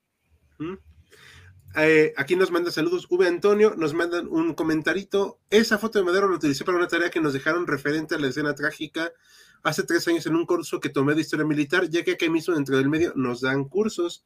Eh, 1.76 2.12
aquí 2.16 2.34
nos 2.34 2.50
manda 2.50 2.70
saludos 2.70 3.06
V. 3.08 3.26
Antonio, 3.26 3.74
nos 3.76 3.94
mandan 3.94 4.26
un 4.28 4.54
comentarito. 4.54 5.38
Esa 5.50 5.78
foto 5.78 5.98
de 5.98 6.04
Madero 6.04 6.28
la 6.28 6.36
utilicé 6.36 6.64
para 6.64 6.78
una 6.78 6.88
tarea 6.88 7.10
que 7.10 7.20
nos 7.20 7.32
dejaron 7.32 7.66
referente 7.66 8.14
a 8.14 8.18
la 8.18 8.28
escena 8.28 8.54
trágica 8.54 9.12
hace 9.62 9.82
tres 9.82 10.06
años 10.08 10.26
en 10.26 10.36
un 10.36 10.46
curso 10.46 10.80
que 10.80 10.88
tomé 10.88 11.14
de 11.14 11.20
historia 11.20 11.44
militar, 11.46 11.88
ya 11.88 12.02
que 12.02 12.12
aquí 12.12 12.28
mismo 12.28 12.54
dentro 12.54 12.76
del 12.76 12.88
medio 12.88 13.12
nos 13.14 13.40
dan 13.40 13.64
cursos. 13.64 14.24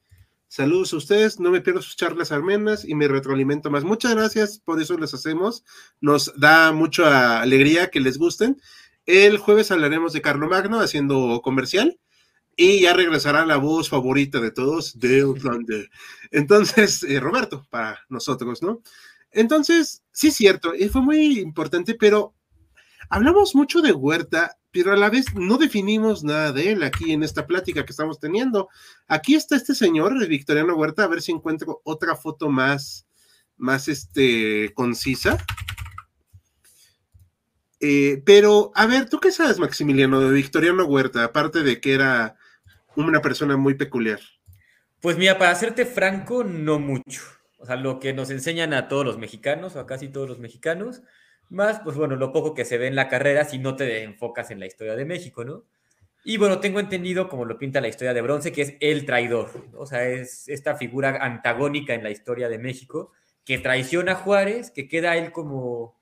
Saludos 0.48 0.92
a 0.92 0.96
ustedes, 0.98 1.40
no 1.40 1.50
me 1.50 1.60
pierdo 1.60 1.82
sus 1.82 1.96
charlas 1.96 2.30
armenas 2.30 2.84
y 2.84 2.94
me 2.94 3.08
retroalimento 3.08 3.70
más. 3.70 3.82
Muchas 3.82 4.14
gracias, 4.14 4.60
por 4.60 4.80
eso 4.80 4.96
les 4.96 5.12
hacemos. 5.12 5.64
Nos 6.00 6.32
da 6.36 6.72
mucha 6.72 7.40
alegría 7.40 7.90
que 7.90 8.00
les 8.00 8.18
gusten. 8.18 8.60
El 9.04 9.38
jueves 9.38 9.70
hablaremos 9.70 10.12
de 10.12 10.22
Carlo 10.22 10.48
Magno 10.48 10.80
haciendo 10.80 11.40
comercial 11.42 11.98
y 12.56 12.80
ya 12.82 12.94
regresará 12.94 13.44
la 13.46 13.56
voz 13.56 13.88
favorita 13.88 14.40
de 14.40 14.50
todos, 14.50 14.98
de 14.98 15.24
Flander. 15.40 15.90
Entonces, 16.30 17.02
eh, 17.02 17.20
Roberto, 17.20 17.66
para 17.70 18.00
nosotros, 18.08 18.62
¿no? 18.62 18.82
Entonces, 19.30 20.02
sí 20.12 20.28
es 20.28 20.36
cierto, 20.36 20.74
y 20.74 20.88
fue 20.88 21.02
muy 21.02 21.40
importante, 21.40 21.94
pero 21.94 22.34
hablamos 23.08 23.54
mucho 23.54 23.82
de 23.82 23.92
Huerta 23.92 24.56
pero 24.74 24.92
a 24.92 24.96
la 24.96 25.08
vez 25.08 25.26
no 25.36 25.56
definimos 25.56 26.24
nada 26.24 26.50
de 26.50 26.72
él 26.72 26.82
aquí 26.82 27.12
en 27.12 27.22
esta 27.22 27.46
plática 27.46 27.84
que 27.84 27.92
estamos 27.92 28.18
teniendo. 28.18 28.68
Aquí 29.06 29.36
está 29.36 29.54
este 29.54 29.72
señor, 29.72 30.26
Victoriano 30.26 30.74
Huerta, 30.74 31.04
a 31.04 31.06
ver 31.06 31.22
si 31.22 31.30
encuentro 31.30 31.80
otra 31.84 32.16
foto 32.16 32.48
más, 32.48 33.06
más 33.56 33.86
este, 33.86 34.72
concisa. 34.74 35.38
Eh, 37.78 38.20
pero, 38.26 38.72
a 38.74 38.86
ver, 38.86 39.08
¿tú 39.08 39.20
qué 39.20 39.30
sabes, 39.30 39.60
Maximiliano, 39.60 40.18
de 40.18 40.32
Victoriano 40.32 40.86
Huerta, 40.86 41.22
aparte 41.22 41.62
de 41.62 41.80
que 41.80 41.92
era 41.92 42.34
una 42.96 43.20
persona 43.20 43.56
muy 43.56 43.74
peculiar? 43.74 44.20
Pues 45.00 45.18
mira, 45.18 45.38
para 45.38 45.50
hacerte 45.50 45.86
franco, 45.86 46.44
no 46.44 46.78
mucho. 46.78 47.22
O 47.58 47.66
sea, 47.66 47.76
lo 47.76 47.98
que 47.98 48.12
nos 48.12 48.30
enseñan 48.30 48.72
a 48.74 48.88
todos 48.88 49.04
los 49.04 49.18
mexicanos, 49.18 49.76
o 49.76 49.80
a 49.80 49.86
casi 49.86 50.08
todos 50.08 50.28
los 50.28 50.38
mexicanos, 50.38 51.02
más, 51.48 51.80
pues 51.80 51.96
bueno, 51.96 52.16
lo 52.16 52.32
poco 52.32 52.54
que 52.54 52.64
se 52.64 52.78
ve 52.78 52.86
en 52.86 52.96
la 52.96 53.08
carrera 53.08 53.44
si 53.44 53.58
no 53.58 53.76
te 53.76 54.02
enfocas 54.02 54.50
en 54.50 54.60
la 54.60 54.66
historia 54.66 54.96
de 54.96 55.04
México, 55.04 55.44
¿no? 55.44 55.64
Y 56.24 56.38
bueno, 56.38 56.58
tengo 56.58 56.80
entendido, 56.80 57.28
como 57.28 57.44
lo 57.44 57.58
pinta 57.58 57.82
la 57.82 57.88
historia 57.88 58.14
de 58.14 58.22
bronce, 58.22 58.50
que 58.50 58.62
es 58.62 58.74
el 58.80 59.04
traidor, 59.04 59.50
o 59.74 59.86
sea, 59.86 60.08
es 60.08 60.48
esta 60.48 60.74
figura 60.74 61.18
antagónica 61.20 61.92
en 61.92 62.02
la 62.02 62.10
historia 62.10 62.48
de 62.48 62.58
México, 62.58 63.12
que 63.44 63.58
traiciona 63.58 64.12
a 64.12 64.16
Juárez, 64.16 64.70
que 64.70 64.88
queda 64.88 65.16
él 65.16 65.32
como, 65.32 66.00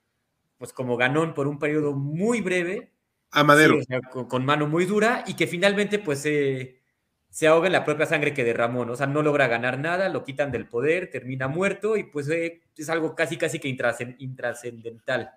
pues 0.57 0.71
como 0.71 0.95
ganón 0.95 1.33
por 1.33 1.47
un 1.47 1.59
periodo 1.59 1.93
muy 1.93 2.39
breve. 2.39 2.93
A 3.31 3.43
Madero. 3.43 3.79
con, 4.29 4.45
mano 4.45 4.67
muy 4.67 4.85
dura 4.85 5.25
y 5.27 5.33
que 5.33 5.47
finalmente 5.47 5.99
pues 5.99 6.25
se 7.33 7.47
ahoga 7.47 7.65
en 7.65 7.73
la 7.73 7.83
propia 7.83 8.05
sangre 8.05 8.31
que 8.31 8.43
derramó, 8.43 8.85
¿no? 8.85 8.93
O 8.93 8.95
sea, 8.95 9.07
no 9.07 9.23
logra 9.23 9.47
ganar 9.47 9.79
nada, 9.79 10.07
lo 10.07 10.23
quitan 10.23 10.51
del 10.51 10.67
poder, 10.67 11.09
termina 11.09 11.47
muerto 11.47 11.97
y 11.97 12.03
pues 12.03 12.29
eh, 12.29 12.61
es 12.77 12.89
algo 12.89 13.15
casi, 13.15 13.37
casi 13.37 13.57
que 13.57 13.67
intrascendental, 13.67 15.31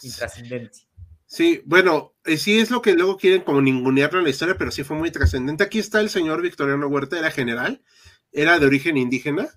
intrascendente. 0.00 0.78
Sí, 1.26 1.60
bueno, 1.64 2.14
eh, 2.24 2.36
sí 2.36 2.60
es 2.60 2.70
lo 2.70 2.80
que 2.80 2.94
luego 2.94 3.16
quieren 3.16 3.42
como 3.42 3.60
ningunearlo 3.60 4.20
en 4.20 4.26
la 4.26 4.30
historia, 4.30 4.56
pero 4.56 4.70
sí 4.70 4.84
fue 4.84 4.96
muy 4.96 5.10
trascendente. 5.10 5.64
Aquí 5.64 5.80
está 5.80 6.00
el 6.00 6.08
señor 6.08 6.40
Victoriano 6.40 6.86
Huerta, 6.86 7.18
era 7.18 7.32
general, 7.32 7.82
era 8.30 8.60
de 8.60 8.66
origen 8.66 8.96
indígena, 8.96 9.48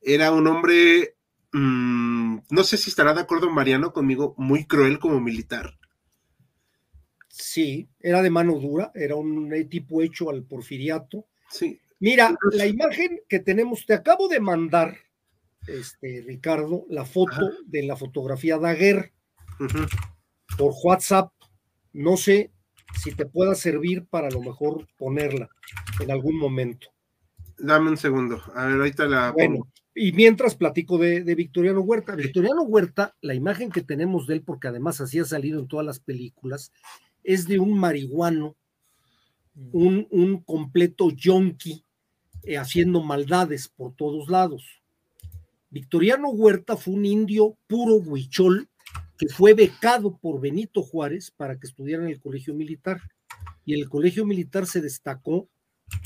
era 0.00 0.30
un 0.30 0.46
hombre, 0.46 1.16
mm, 1.52 2.38
no 2.48 2.62
sé 2.62 2.76
si 2.76 2.90
estará 2.90 3.12
de 3.12 3.22
acuerdo 3.22 3.50
Mariano 3.50 3.92
conmigo, 3.92 4.36
muy 4.38 4.66
cruel 4.66 5.00
como 5.00 5.20
militar. 5.20 5.76
Sí, 7.38 7.88
era 8.00 8.20
de 8.20 8.30
mano 8.30 8.58
dura, 8.58 8.90
era 8.94 9.14
un 9.14 9.48
tipo 9.68 10.02
hecho 10.02 10.28
al 10.28 10.42
porfiriato. 10.42 11.26
Sí. 11.48 11.80
Mira, 12.00 12.34
la 12.52 12.66
imagen 12.66 13.20
que 13.28 13.38
tenemos, 13.38 13.86
te 13.86 13.94
acabo 13.94 14.28
de 14.28 14.40
mandar, 14.40 14.96
este, 15.66 16.24
Ricardo, 16.26 16.84
la 16.88 17.04
foto 17.04 17.50
de 17.66 17.84
la 17.84 17.96
fotografía 17.96 18.58
Daguerre 18.58 19.12
por 20.56 20.74
WhatsApp. 20.82 21.32
No 21.92 22.16
sé 22.16 22.50
si 23.00 23.12
te 23.12 23.26
pueda 23.26 23.54
servir 23.54 24.06
para 24.06 24.28
a 24.28 24.30
lo 24.32 24.40
mejor 24.40 24.86
ponerla 24.96 25.48
en 26.00 26.10
algún 26.10 26.36
momento. 26.36 26.88
Dame 27.56 27.90
un 27.90 27.96
segundo. 27.96 28.42
A 28.54 28.66
ver, 28.66 28.76
ahorita 28.76 29.06
la 29.06 29.32
bueno, 29.32 29.68
Y 29.94 30.12
mientras 30.12 30.54
platico 30.56 30.98
de, 30.98 31.22
de, 31.22 31.34
Victoriano 31.34 31.80
Huerta. 31.80 32.14
Victoriano 32.14 32.62
Huerta, 32.62 33.16
la 33.20 33.34
imagen 33.34 33.70
que 33.70 33.82
tenemos 33.82 34.26
de 34.26 34.34
él, 34.34 34.42
porque 34.42 34.68
además 34.68 35.00
así 35.00 35.18
ha 35.18 35.24
salido 35.24 35.60
en 35.60 35.66
todas 35.66 35.84
las 35.84 35.98
películas, 35.98 36.72
es 37.24 37.46
de 37.46 37.58
un 37.58 37.78
marihuano, 37.78 38.56
mm. 39.54 40.06
un, 40.10 40.42
completo 40.44 41.10
yonki 41.10 41.84
eh, 42.44 42.56
haciendo 42.56 43.02
maldades 43.02 43.68
por 43.68 43.94
todos 43.94 44.28
lados. 44.28 44.64
Victoriano 45.70 46.30
Huerta 46.30 46.76
fue 46.76 46.94
un 46.94 47.04
indio 47.04 47.58
puro 47.66 47.96
huichol 47.96 48.68
que 49.18 49.28
fue 49.28 49.52
becado 49.54 50.16
por 50.16 50.40
Benito 50.40 50.82
Juárez 50.82 51.30
para 51.30 51.58
que 51.58 51.66
estudiara 51.66 52.04
en 52.04 52.10
el 52.10 52.20
colegio 52.20 52.54
militar. 52.54 53.00
Y 53.64 53.74
en 53.74 53.80
el 53.80 53.88
colegio 53.88 54.24
militar 54.24 54.66
se 54.66 54.80
destacó, 54.80 55.50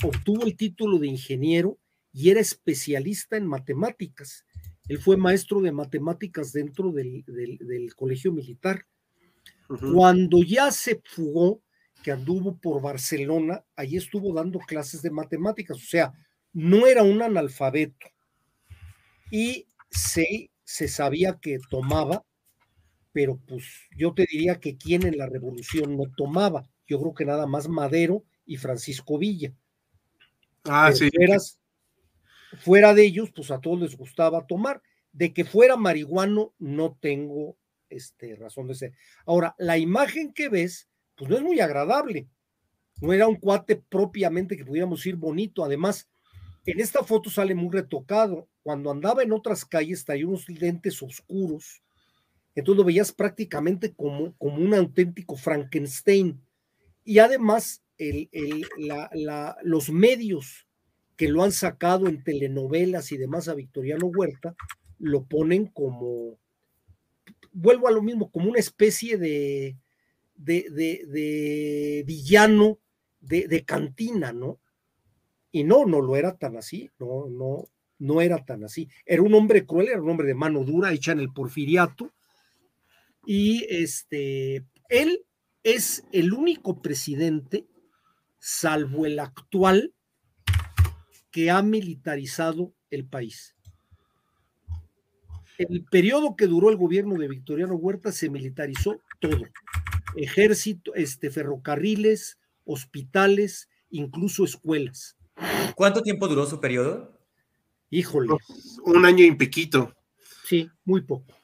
obtuvo 0.03 0.43
el 0.43 0.57
título 0.57 0.99
de 0.99 1.07
ingeniero 1.07 1.77
y 2.11 2.29
era 2.29 2.41
especialista 2.41 3.37
en 3.37 3.47
matemáticas. 3.47 4.45
Él 4.89 4.99
fue 4.99 5.15
maestro 5.15 5.61
de 5.61 5.71
matemáticas 5.71 6.51
dentro 6.51 6.91
del 6.91 7.95
colegio 7.95 8.33
militar 8.33 8.85
cuando 9.79 10.43
ya 10.43 10.71
se 10.71 11.01
fugó, 11.03 11.61
que 12.03 12.11
anduvo 12.11 12.57
por 12.57 12.81
Barcelona, 12.81 13.63
ahí 13.75 13.95
estuvo 13.95 14.33
dando 14.33 14.59
clases 14.59 15.01
de 15.01 15.11
matemáticas, 15.11 15.77
o 15.77 15.87
sea, 15.87 16.13
no 16.51 16.85
era 16.85 17.03
un 17.03 17.21
analfabeto. 17.21 18.07
Y 19.31 19.67
se, 19.89 20.51
se 20.63 20.87
sabía 20.87 21.39
que 21.41 21.57
tomaba, 21.69 22.23
pero 23.13 23.39
pues 23.47 23.63
yo 23.97 24.13
te 24.13 24.25
diría 24.29 24.59
que 24.59 24.77
quien 24.77 25.05
en 25.05 25.17
la 25.17 25.27
revolución 25.27 25.97
no 25.97 26.03
tomaba, 26.15 26.67
yo 26.87 26.99
creo 26.99 27.13
que 27.13 27.25
nada 27.25 27.47
más 27.47 27.67
Madero 27.69 28.23
y 28.45 28.57
Francisco 28.57 29.17
Villa. 29.17 29.53
Ah, 30.65 30.91
sí. 30.93 31.09
fuera 32.59 32.93
de 32.93 33.05
ellos, 33.05 33.31
pues 33.35 33.51
a 33.51 33.59
todos 33.59 33.79
les 33.79 33.97
gustaba 33.97 34.45
tomar. 34.45 34.81
De 35.11 35.33
que 35.33 35.45
fuera 35.45 35.77
marihuano, 35.77 36.53
no 36.57 36.97
tengo 36.99 37.55
este, 37.95 38.35
razón 38.35 38.67
de 38.67 38.75
ser. 38.75 38.93
Ahora, 39.25 39.55
la 39.57 39.77
imagen 39.77 40.33
que 40.33 40.49
ves, 40.49 40.89
pues 41.15 41.29
no 41.29 41.37
es 41.37 41.43
muy 41.43 41.59
agradable. 41.59 42.27
No 43.01 43.13
era 43.13 43.27
un 43.27 43.35
cuate 43.35 43.75
propiamente 43.75 44.55
que 44.55 44.65
pudiéramos 44.65 44.99
decir 44.99 45.15
bonito. 45.15 45.63
Además, 45.63 46.09
en 46.65 46.79
esta 46.79 47.03
foto 47.03 47.29
sale 47.29 47.55
muy 47.55 47.71
retocado. 47.71 48.47
Cuando 48.61 48.91
andaba 48.91 49.23
en 49.23 49.33
otras 49.33 49.65
calles 49.65 50.05
traía 50.05 50.27
unos 50.27 50.47
lentes 50.47 51.01
oscuros. 51.01 51.83
Entonces 52.55 52.77
lo 52.77 52.85
veías 52.85 53.11
prácticamente 53.11 53.93
como, 53.93 54.35
como 54.37 54.57
un 54.57 54.73
auténtico 54.73 55.35
Frankenstein. 55.35 56.41
Y 57.03 57.19
además, 57.19 57.83
los 59.63 59.89
medios 59.89 60.67
que 61.15 61.27
lo 61.27 61.43
han 61.43 61.51
sacado 61.51 62.07
en 62.07 62.23
telenovelas 62.23 63.11
y 63.11 63.17
demás 63.17 63.47
a 63.47 63.53
Victoriano 63.53 64.07
Huerta 64.07 64.55
lo 64.99 65.25
ponen 65.25 65.67
como 65.67 66.39
vuelvo 67.53 67.87
a 67.87 67.91
lo 67.91 68.01
mismo, 68.01 68.29
como 68.31 68.49
una 68.49 68.59
especie 68.59 69.17
de, 69.17 69.77
de, 70.35 72.03
villano 72.05 72.79
de, 73.21 73.63
cantina, 73.65 74.33
¿no? 74.33 74.59
Y 75.51 75.63
no, 75.63 75.85
no 75.85 76.01
lo 76.01 76.15
era 76.15 76.35
tan 76.35 76.57
así, 76.57 76.89
no, 76.99 77.27
no, 77.29 77.69
no 77.99 78.21
era 78.21 78.43
tan 78.43 78.63
así. 78.63 78.89
Era 79.05 79.21
un 79.21 79.33
hombre 79.35 79.65
cruel, 79.65 79.89
era 79.89 80.01
un 80.01 80.09
hombre 80.09 80.27
de 80.27 80.33
mano 80.35 80.63
dura, 80.63 80.91
hecha 80.91 81.11
en 81.11 81.19
el 81.19 81.31
porfiriato. 81.31 82.11
Y 83.25 83.65
este, 83.69 84.65
él 84.89 85.25
es 85.61 86.03
el 86.11 86.33
único 86.33 86.81
presidente, 86.81 87.67
salvo 88.39 89.05
el 89.05 89.19
actual, 89.19 89.93
que 91.31 91.49
ha 91.49 91.61
militarizado 91.61 92.73
el 92.89 93.05
país. 93.05 93.55
El 95.57 95.85
periodo 95.85 96.35
que 96.35 96.47
duró 96.47 96.69
el 96.69 96.77
gobierno 96.77 97.15
de 97.15 97.27
Victoriano 97.27 97.75
Huerta 97.75 98.11
se 98.11 98.29
militarizó 98.29 98.99
todo. 99.19 99.43
Ejército, 100.15 100.93
este, 100.95 101.29
ferrocarriles, 101.29 102.39
hospitales, 102.65 103.69
incluso 103.89 104.43
escuelas. 104.43 105.17
¿Cuánto 105.75 106.01
tiempo 106.01 106.27
duró 106.27 106.45
su 106.45 106.59
periodo? 106.59 107.19
Híjole. 107.89 108.29
Un 108.83 109.05
año 109.05 109.23
y 109.23 109.35
piquito. 109.35 109.93
Sí, 110.45 110.69
muy 110.83 111.01
poco. 111.01 111.35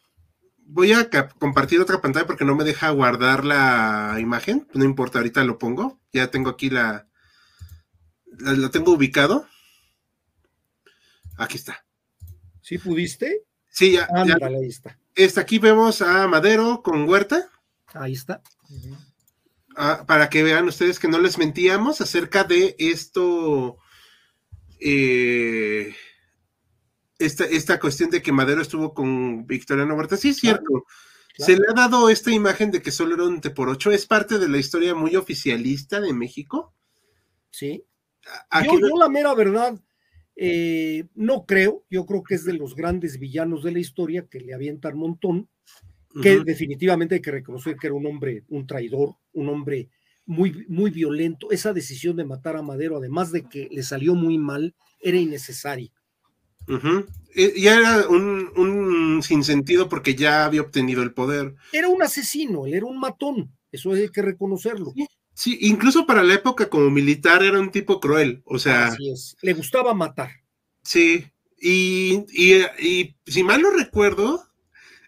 Voy 0.58 0.94
a 0.94 1.10
compartir 1.40 1.80
otra 1.80 2.02
pantalla 2.02 2.28
porque 2.28 2.46
no 2.46 2.56
me 2.56 2.64
deja 2.64 2.90
guardar 2.92 3.44
la 3.44 4.18
imagen. 4.20 4.68
No 4.74 4.84
importa, 4.84 5.20
ahorita 5.20 5.44
lo 5.44 5.58
pongo. 5.58 6.00
Ya 6.14 6.30
tengo 6.30 6.50
aquí 6.50 6.70
la. 6.70 7.08
La, 8.40 8.70
tengo 8.70 8.94
ubicado. 8.94 9.48
Aquí 11.38 11.58
está. 11.58 11.86
¿Sí 12.62 12.78
pudiste? 12.78 13.46
Sí, 13.72 13.94
ya. 13.94 14.08
ahí 14.14 14.68
está. 14.68 14.98
Este, 15.16 15.40
aquí 15.40 15.60
vemos 15.60 16.02
a 16.02 16.28
Madero 16.28 16.82
con 16.84 17.08
Huerta. 17.08 17.50
Ahí 17.94 18.14
está. 18.14 18.42
Ah, 19.76 20.04
para 20.08 20.30
que 20.30 20.44
vean 20.44 20.68
ustedes 20.68 21.00
que 21.00 21.08
no 21.08 21.20
les 21.20 21.38
mentíamos 21.38 22.02
acerca 22.02 22.44
de 22.44 22.76
esto. 22.80 23.78
Eh, 24.80 25.94
esta, 27.18 27.44
esta 27.46 27.80
cuestión 27.80 28.10
de 28.10 28.22
que 28.22 28.32
Madero 28.32 28.62
estuvo 28.62 28.94
con 28.94 29.46
Victoriano 29.46 29.96
Huerta. 29.96 30.18
Sí, 30.18 30.30
es 30.30 30.38
cierto. 30.38 30.86
Se 31.38 31.56
le 31.56 31.64
ha 31.70 31.74
dado 31.74 32.10
esta 32.10 32.32
imagen 32.32 32.70
de 32.70 32.82
que 32.82 32.92
solo 32.92 33.16
era 33.16 33.24
un 33.24 33.40
T 33.40 33.50
por 33.52 33.70
ocho. 33.70 33.92
Es 33.92 34.06
parte 34.06 34.40
de 34.40 34.50
la 34.50 34.58
historia 34.58 34.94
muy 34.94 35.16
oficialista 35.16 36.02
de 36.02 36.12
México. 36.12 36.74
Sí. 37.50 37.86
Yo, 38.64 38.98
la 38.98 39.10
mera 39.10 39.34
verdad, 39.34 39.80
eh, 40.42 41.06
no 41.16 41.46
creo. 41.46 41.84
Yo 41.90 42.06
creo 42.06 42.24
que 42.24 42.36
es 42.36 42.46
de 42.46 42.54
los 42.54 42.74
grandes 42.74 43.20
villanos 43.20 43.62
de 43.64 43.74
la 43.74 43.80
historia 43.80 44.28
que 44.30 44.40
le 44.40 44.54
avientan 44.54 44.94
un 44.94 45.00
montón. 45.00 45.50
Que 46.24 46.40
definitivamente 46.40 47.16
hay 47.16 47.22
que 47.22 47.30
reconocer 47.30 47.76
que 47.76 47.86
era 47.86 47.94
un 47.94 48.08
hombre, 48.08 48.44
un 48.48 48.66
traidor, 48.66 49.18
un 49.32 49.48
hombre 49.48 49.90
muy, 50.26 50.66
muy 50.68 50.90
violento. 50.90 51.52
Esa 51.52 51.72
decisión 51.72 52.16
de 52.16 52.26
matar 52.26 52.56
a 52.56 52.64
Madero, 52.64 52.98
además 52.98 53.32
de 53.32 53.44
que 53.44 53.68
le 53.70 53.84
salió 53.84 54.16
muy 54.16 54.40
mal, 54.40 54.76
era 55.00 55.18
innecesaria. 55.18 55.92
Ya 57.36 57.78
era 57.78 58.08
un, 58.08 58.50
un 58.56 59.22
sinsentido 59.22 59.88
porque 59.88 60.16
ya 60.16 60.46
había 60.46 60.62
obtenido 60.62 61.04
el 61.04 61.14
poder. 61.14 61.56
Era 61.74 61.90
un 61.90 62.02
asesino, 62.02 62.66
él 62.66 62.74
era 62.74 62.86
un 62.86 63.00
matón, 63.00 63.52
eso 63.72 63.92
hay 63.92 64.10
que 64.10 64.22
reconocerlo. 64.22 64.92
Sí, 64.96 65.08
incluso 65.46 66.06
para 66.06 66.24
la 66.24 66.34
época 66.34 66.70
como 66.70 66.90
militar 66.90 67.44
era 67.44 67.60
un 67.60 67.72
tipo 67.72 68.00
cruel, 68.00 68.42
o 68.46 68.60
sea. 68.60 68.88
Así 68.88 69.12
es, 69.12 69.38
le 69.42 69.54
gustaba 69.54 69.94
matar. 69.94 70.32
Sí, 70.84 71.26
y, 71.60 72.26
y, 72.32 73.16
si 73.26 73.44
mal 73.44 73.62
no 73.62 73.72
recuerdo, 73.72 74.46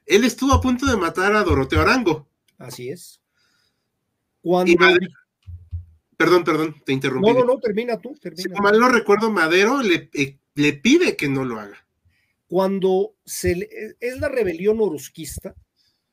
él 0.05 0.23
estuvo 0.23 0.53
a 0.53 0.61
punto 0.61 0.85
de 0.85 0.97
matar 0.97 1.35
a 1.35 1.43
Doroteo 1.43 1.81
Arango. 1.81 2.27
Así 2.57 2.89
es. 2.89 3.21
Cuando... 4.41 4.73
Perdón, 6.17 6.43
perdón, 6.43 6.75
te 6.85 6.93
interrumpí. 6.93 7.27
No, 7.27 7.39
no, 7.39 7.45
no, 7.45 7.59
termina 7.59 7.99
tú. 7.99 8.15
Termina. 8.21 8.55
Si 8.55 8.61
mal 8.61 8.79
no 8.79 8.89
recuerdo, 8.89 9.31
Madero 9.31 9.81
le 9.81 10.09
eh, 10.13 10.37
le 10.55 10.73
pide 10.73 11.15
que 11.15 11.27
no 11.27 11.45
lo 11.45 11.59
haga. 11.59 11.77
Cuando 12.47 13.15
se 13.25 13.69
es 13.99 14.19
la 14.19 14.27
rebelión 14.27 14.77
orozquista, 14.81 15.55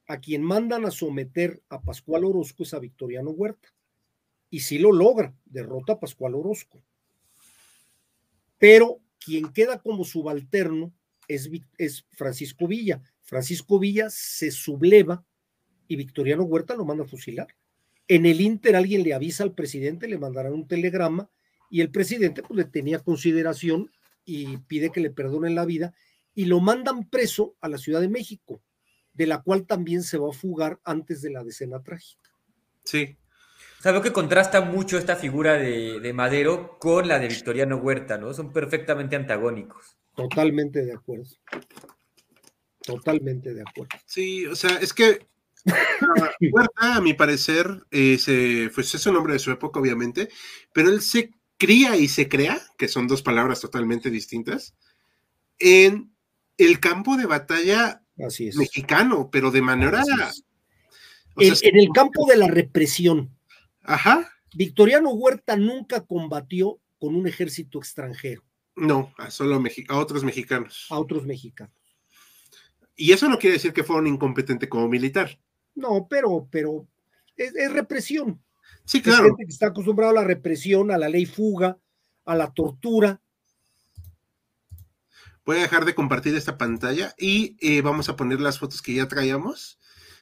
a 0.07 0.21
quien 0.21 0.43
mandan 0.43 0.85
a 0.87 0.91
someter 0.91 1.63
a 1.69 1.83
Pascual 1.83 2.25
Orozco 2.25 2.63
es 2.63 2.73
a 2.75 2.79
Victoriano 2.79 3.31
Huerta. 3.31 3.69
Y 4.51 4.61
sí 4.61 4.79
lo 4.79 4.93
logra, 4.93 5.35
derrota 5.45 5.95
a 5.95 6.01
Pascual 6.01 6.35
Orozco. 6.35 6.83
Pero 8.59 9.01
quien 9.19 9.53
queda 9.53 9.81
como 9.81 10.05
subalterno 10.05 10.93
es, 11.29 11.51
es 11.77 12.07
Francisco 12.11 12.67
Villa. 12.67 13.03
Francisco 13.23 13.79
Villa 13.79 14.09
se 14.11 14.51
subleva 14.51 15.25
y 15.87 15.97
Victoriano 15.97 16.45
Huerta 16.45 16.75
lo 16.75 16.85
manda 16.85 17.05
a 17.05 17.09
fusilar. 17.09 17.49
En 18.09 18.25
el 18.25 18.41
Inter 18.41 18.75
alguien 18.75 19.03
le 19.03 19.15
avisa 19.15 19.45
al 19.45 19.55
presidente, 19.55 20.09
le 20.09 20.19
mandarán 20.19 20.55
un 20.55 20.67
telegrama 20.67 21.31
y 21.71 21.83
el 21.83 21.91
presidente 21.91 22.43
pues, 22.43 22.57
le 22.57 22.65
tenía 22.65 23.01
consideración 23.01 23.91
y 24.25 24.59
pide 24.59 24.91
que 24.91 25.01
le 25.01 25.11
perdonen 25.11 25.55
la 25.55 25.67
vida 25.67 25.95
y 26.35 26.47
lo 26.47 26.61
mandan 26.61 27.09
preso 27.09 27.57
a 27.61 27.69
la 27.69 27.79
Ciudad 27.79 28.01
de 28.01 28.09
México, 28.09 28.63
de 29.13 29.27
la 29.27 29.43
cual 29.43 29.67
también 29.67 30.03
se 30.03 30.19
va 30.19 30.31
a 30.31 30.35
fugar 30.35 30.81
antes 30.85 31.21
de 31.21 31.31
la 31.31 31.45
decena 31.45 31.83
trágica. 31.83 32.31
Sí. 32.85 33.17
O 33.85 34.03
que 34.03 34.13
contrasta 34.13 34.61
mucho 34.61 34.99
esta 34.99 35.15
figura 35.15 35.55
de, 35.55 36.13
Madero 36.13 36.79
con 36.81 37.07
la 37.07 37.19
de 37.19 37.29
Victoriano 37.29 37.77
Huerta, 37.77 38.19
¿no? 38.19 38.35
Son 38.35 38.53
perfectamente 38.53 39.15
antagónicos. 39.15 39.97
Totalmente 40.17 40.85
de 40.85 40.93
acuerdo. 40.93 41.27
Totalmente 42.83 43.55
de 43.55 43.63
acuerdo. 43.63 43.97
Sí, 44.05 44.47
o 44.47 44.57
sea, 44.57 44.79
es 44.79 44.93
que 44.93 45.27
Huerta, 46.53 46.97
a 46.97 47.01
mi 47.01 47.15
parecer, 47.15 47.67
eh, 47.91 48.71
pues 48.75 48.95
es 48.95 49.07
un 49.07 49.17
hombre 49.17 49.35
de 49.35 49.39
su 49.39 49.51
época, 49.51 49.79
obviamente, 49.79 50.29
pero 50.73 50.91
él 50.91 51.01
se 51.01 51.31
cría 51.57 51.97
y 51.97 52.09
se 52.09 52.29
crea, 52.29 52.61
que 52.77 52.89
son 52.89 53.07
dos 53.07 53.23
palabras 53.23 53.61
totalmente 53.61 54.11
distintas, 54.11 54.75
en 55.59 56.13
el 56.57 56.81
campo 56.81 57.17
de 57.17 57.27
batalla 57.27 58.03
mexicano, 58.57 59.29
pero 59.31 59.51
de 59.51 59.63
manera... 59.63 60.03
en, 61.37 61.77
el 61.77 61.89
campo 61.93 62.27
de 62.27 62.37
la 62.37 62.49
represión. 62.49 63.38
Ajá. 63.89 64.31
Victoriano 64.55 65.11
Huerta 65.11 65.57
nunca 65.57 66.05
combatió 66.05 66.79
con 66.99 67.15
un 67.15 67.27
ejército 67.27 67.79
extranjero. 67.79 68.45
No, 68.77 69.15
a 69.17 69.31
solo 69.31 69.61
a 69.89 69.97
otros 69.99 70.25
mexicanos. 70.25 70.87
A 70.91 70.99
otros 70.99 71.25
mexicanos. 71.25 71.75
Y 72.95 73.13
eso 73.13 73.29
no 73.29 73.39
quiere 73.39 73.55
decir 73.55 73.73
que 73.73 73.85
fuera 73.85 74.03
un 74.03 74.09
incompetente 74.09 74.69
como 74.69 74.89
militar. 74.89 75.41
No, 75.75 76.07
pero, 76.09 76.47
pero 76.51 76.87
es 77.35 77.73
represión. 77.73 78.43
Sí, 78.85 79.01
claro. 79.01 79.25
gente 79.25 79.47
que 79.47 79.53
está 79.53 79.69
acostumbrado 79.69 80.11
a 80.11 80.21
la 80.21 80.25
represión, 80.25 80.91
a 80.91 80.99
la 80.99 81.09
ley 81.09 81.25
fuga, 81.25 81.79
a 82.27 82.35
la 82.35 82.53
tortura. 82.53 83.23
Voy 85.47 85.57
a 85.57 85.63
dejar 85.63 85.87
de 85.87 85.95
compartir 85.95 86.35
esta 86.35 86.59
pantalla 86.59 87.15
y 87.17 87.57
eh, 87.61 87.81
vamos 87.81 88.11
a 88.11 88.17
poner 88.17 88.41
las 88.41 88.59
fotos 88.59 88.83
que 88.83 88.95
ya 88.95 89.09
traíamos. 89.09 89.79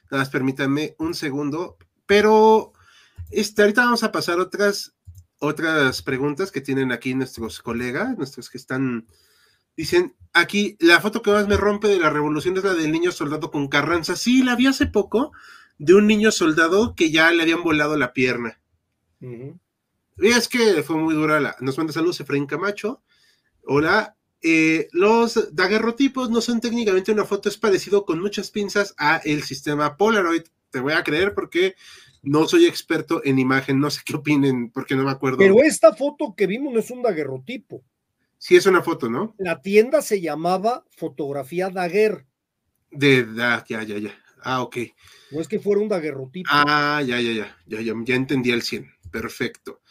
Nada 0.09 0.23
más 0.23 0.29
permítanme 0.29 0.95
un 0.99 1.13
segundo. 1.13 1.77
Pero 2.05 2.71
este, 3.31 3.61
ahorita 3.61 3.85
vamos 3.85 4.03
a 4.03 4.11
pasar 4.11 4.39
otras, 4.39 4.93
otras 5.39 6.01
preguntas 6.01 6.51
que 6.51 6.61
tienen 6.61 6.91
aquí 6.91 7.13
nuestros 7.13 7.61
colegas, 7.61 8.17
nuestros 8.17 8.49
que 8.49 8.57
están. 8.57 9.07
Dicen, 9.75 10.15
aquí, 10.33 10.75
la 10.79 10.99
foto 10.99 11.21
que 11.21 11.31
más 11.31 11.47
me 11.47 11.57
rompe 11.57 11.87
de 11.87 11.99
la 11.99 12.09
revolución 12.09 12.57
es 12.57 12.63
la 12.63 12.73
del 12.73 12.91
niño 12.91 13.11
soldado 13.11 13.51
con 13.51 13.67
Carranza. 13.67 14.15
Sí, 14.15 14.43
la 14.43 14.55
vi 14.55 14.67
hace 14.67 14.87
poco 14.87 15.31
de 15.77 15.93
un 15.93 16.07
niño 16.07 16.31
soldado 16.31 16.95
que 16.95 17.11
ya 17.11 17.31
le 17.31 17.43
habían 17.43 17.63
volado 17.63 17.95
la 17.95 18.13
pierna. 18.13 18.59
Y 19.19 20.27
es 20.27 20.47
que 20.47 20.83
fue 20.83 20.95
muy 20.97 21.13
dura 21.13 21.39
la. 21.39 21.55
Nos 21.59 21.77
manda 21.77 21.93
saludos 21.93 22.19
Efraín 22.19 22.47
Camacho. 22.47 23.01
Hola. 23.63 24.15
Eh, 24.41 24.87
los 24.91 25.55
daguerrotipos 25.55 26.29
no 26.29 26.41
son 26.41 26.61
técnicamente 26.61 27.11
una 27.11 27.25
foto, 27.25 27.49
es 27.49 27.57
parecido 27.57 28.05
con 28.05 28.21
muchas 28.21 28.51
pinzas 28.51 28.93
a 28.97 29.17
el 29.17 29.41
sistema 29.43 29.97
Polaroid. 29.97 30.43
Te 30.69 30.79
voy 30.79 30.93
a 30.93 31.03
creer 31.03 31.33
porque 31.33 31.75
no 32.23 32.47
soy 32.47 32.65
experto 32.65 33.21
en 33.23 33.39
imagen, 33.39 33.79
no 33.79 33.89
sé 33.89 34.01
qué 34.05 34.15
opinen, 34.15 34.71
porque 34.71 34.95
no 34.95 35.03
me 35.03 35.11
acuerdo. 35.11 35.37
Pero 35.37 35.61
esta 35.63 35.93
foto 35.93 36.33
que 36.35 36.47
vimos 36.47 36.73
no 36.73 36.79
es 36.79 36.91
un 36.91 37.01
daguerrotipo. 37.01 37.83
Sí, 38.37 38.55
es 38.55 38.65
una 38.65 38.83
foto, 38.83 39.09
¿no? 39.09 39.35
La 39.37 39.61
tienda 39.61 40.01
se 40.01 40.21
llamaba 40.21 40.85
Fotografía 40.91 41.69
Daguer. 41.69 42.25
De, 42.91 43.27
ya, 43.35 43.63
ya, 43.67 43.83
ya. 43.83 44.23
Ah, 44.43 44.61
ok. 44.61 44.77
No 45.31 45.41
es 45.41 45.47
que 45.47 45.59
fuera 45.59 45.81
un 45.81 45.89
daguerrotipo. 45.89 46.49
Ah, 46.51 47.01
ya, 47.05 47.19
ya, 47.19 47.31
ya, 47.31 47.57
ya, 47.65 47.81
ya, 47.81 47.93
ya 48.03 48.15
entendí 48.15 48.51
el 48.51 48.61
100. 48.61 48.89
Perfecto. 49.11 49.81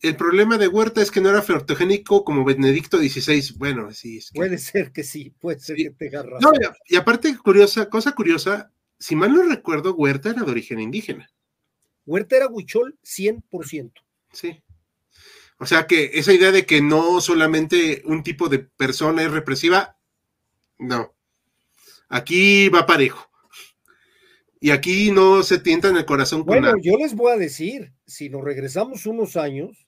El 0.00 0.16
problema 0.16 0.56
de 0.56 0.66
Huerta 0.66 1.02
es 1.02 1.10
que 1.10 1.20
no 1.20 1.28
era 1.28 1.42
fotogénico 1.42 2.24
como 2.24 2.44
Benedicto 2.44 2.98
XVI. 2.98 3.56
Bueno, 3.58 3.92
sí. 3.92 4.16
Es 4.16 4.30
Puede 4.34 4.56
ser 4.56 4.92
que 4.92 5.04
sí, 5.04 5.34
puede 5.38 5.60
ser 5.60 5.76
que 5.76 5.90
te 5.90 6.08
razón. 6.10 6.38
No, 6.40 6.52
y, 6.86 6.96
aparte, 6.96 7.36
curiosa, 7.36 7.90
cosa 7.90 8.12
curiosa, 8.12 8.72
si 8.98 9.14
mal 9.14 9.34
no 9.34 9.42
recuerdo, 9.42 9.94
Huerta 9.94 10.30
era 10.30 10.42
de 10.42 10.50
origen 10.50 10.80
indígena. 10.80 11.30
Huerta 12.10 12.36
era 12.36 12.48
huichol 12.48 12.98
100%. 13.04 13.92
Sí. 14.32 14.60
O 15.58 15.66
sea 15.66 15.86
que 15.86 16.10
esa 16.14 16.32
idea 16.32 16.50
de 16.50 16.66
que 16.66 16.82
no 16.82 17.20
solamente 17.20 18.02
un 18.04 18.24
tipo 18.24 18.48
de 18.48 18.58
persona 18.58 19.22
es 19.22 19.30
represiva, 19.30 19.96
no. 20.76 21.14
Aquí 22.08 22.68
va 22.68 22.84
parejo. 22.84 23.30
Y 24.58 24.72
aquí 24.72 25.12
no 25.12 25.44
se 25.44 25.60
tientan 25.60 25.96
el 25.96 26.04
corazón 26.04 26.40
con 26.40 26.48
Bueno, 26.60 26.74
yo 26.82 26.96
les 26.96 27.14
voy 27.14 27.32
a 27.32 27.36
decir, 27.36 27.92
si 28.06 28.28
nos 28.28 28.42
regresamos 28.42 29.06
unos 29.06 29.36
años, 29.36 29.86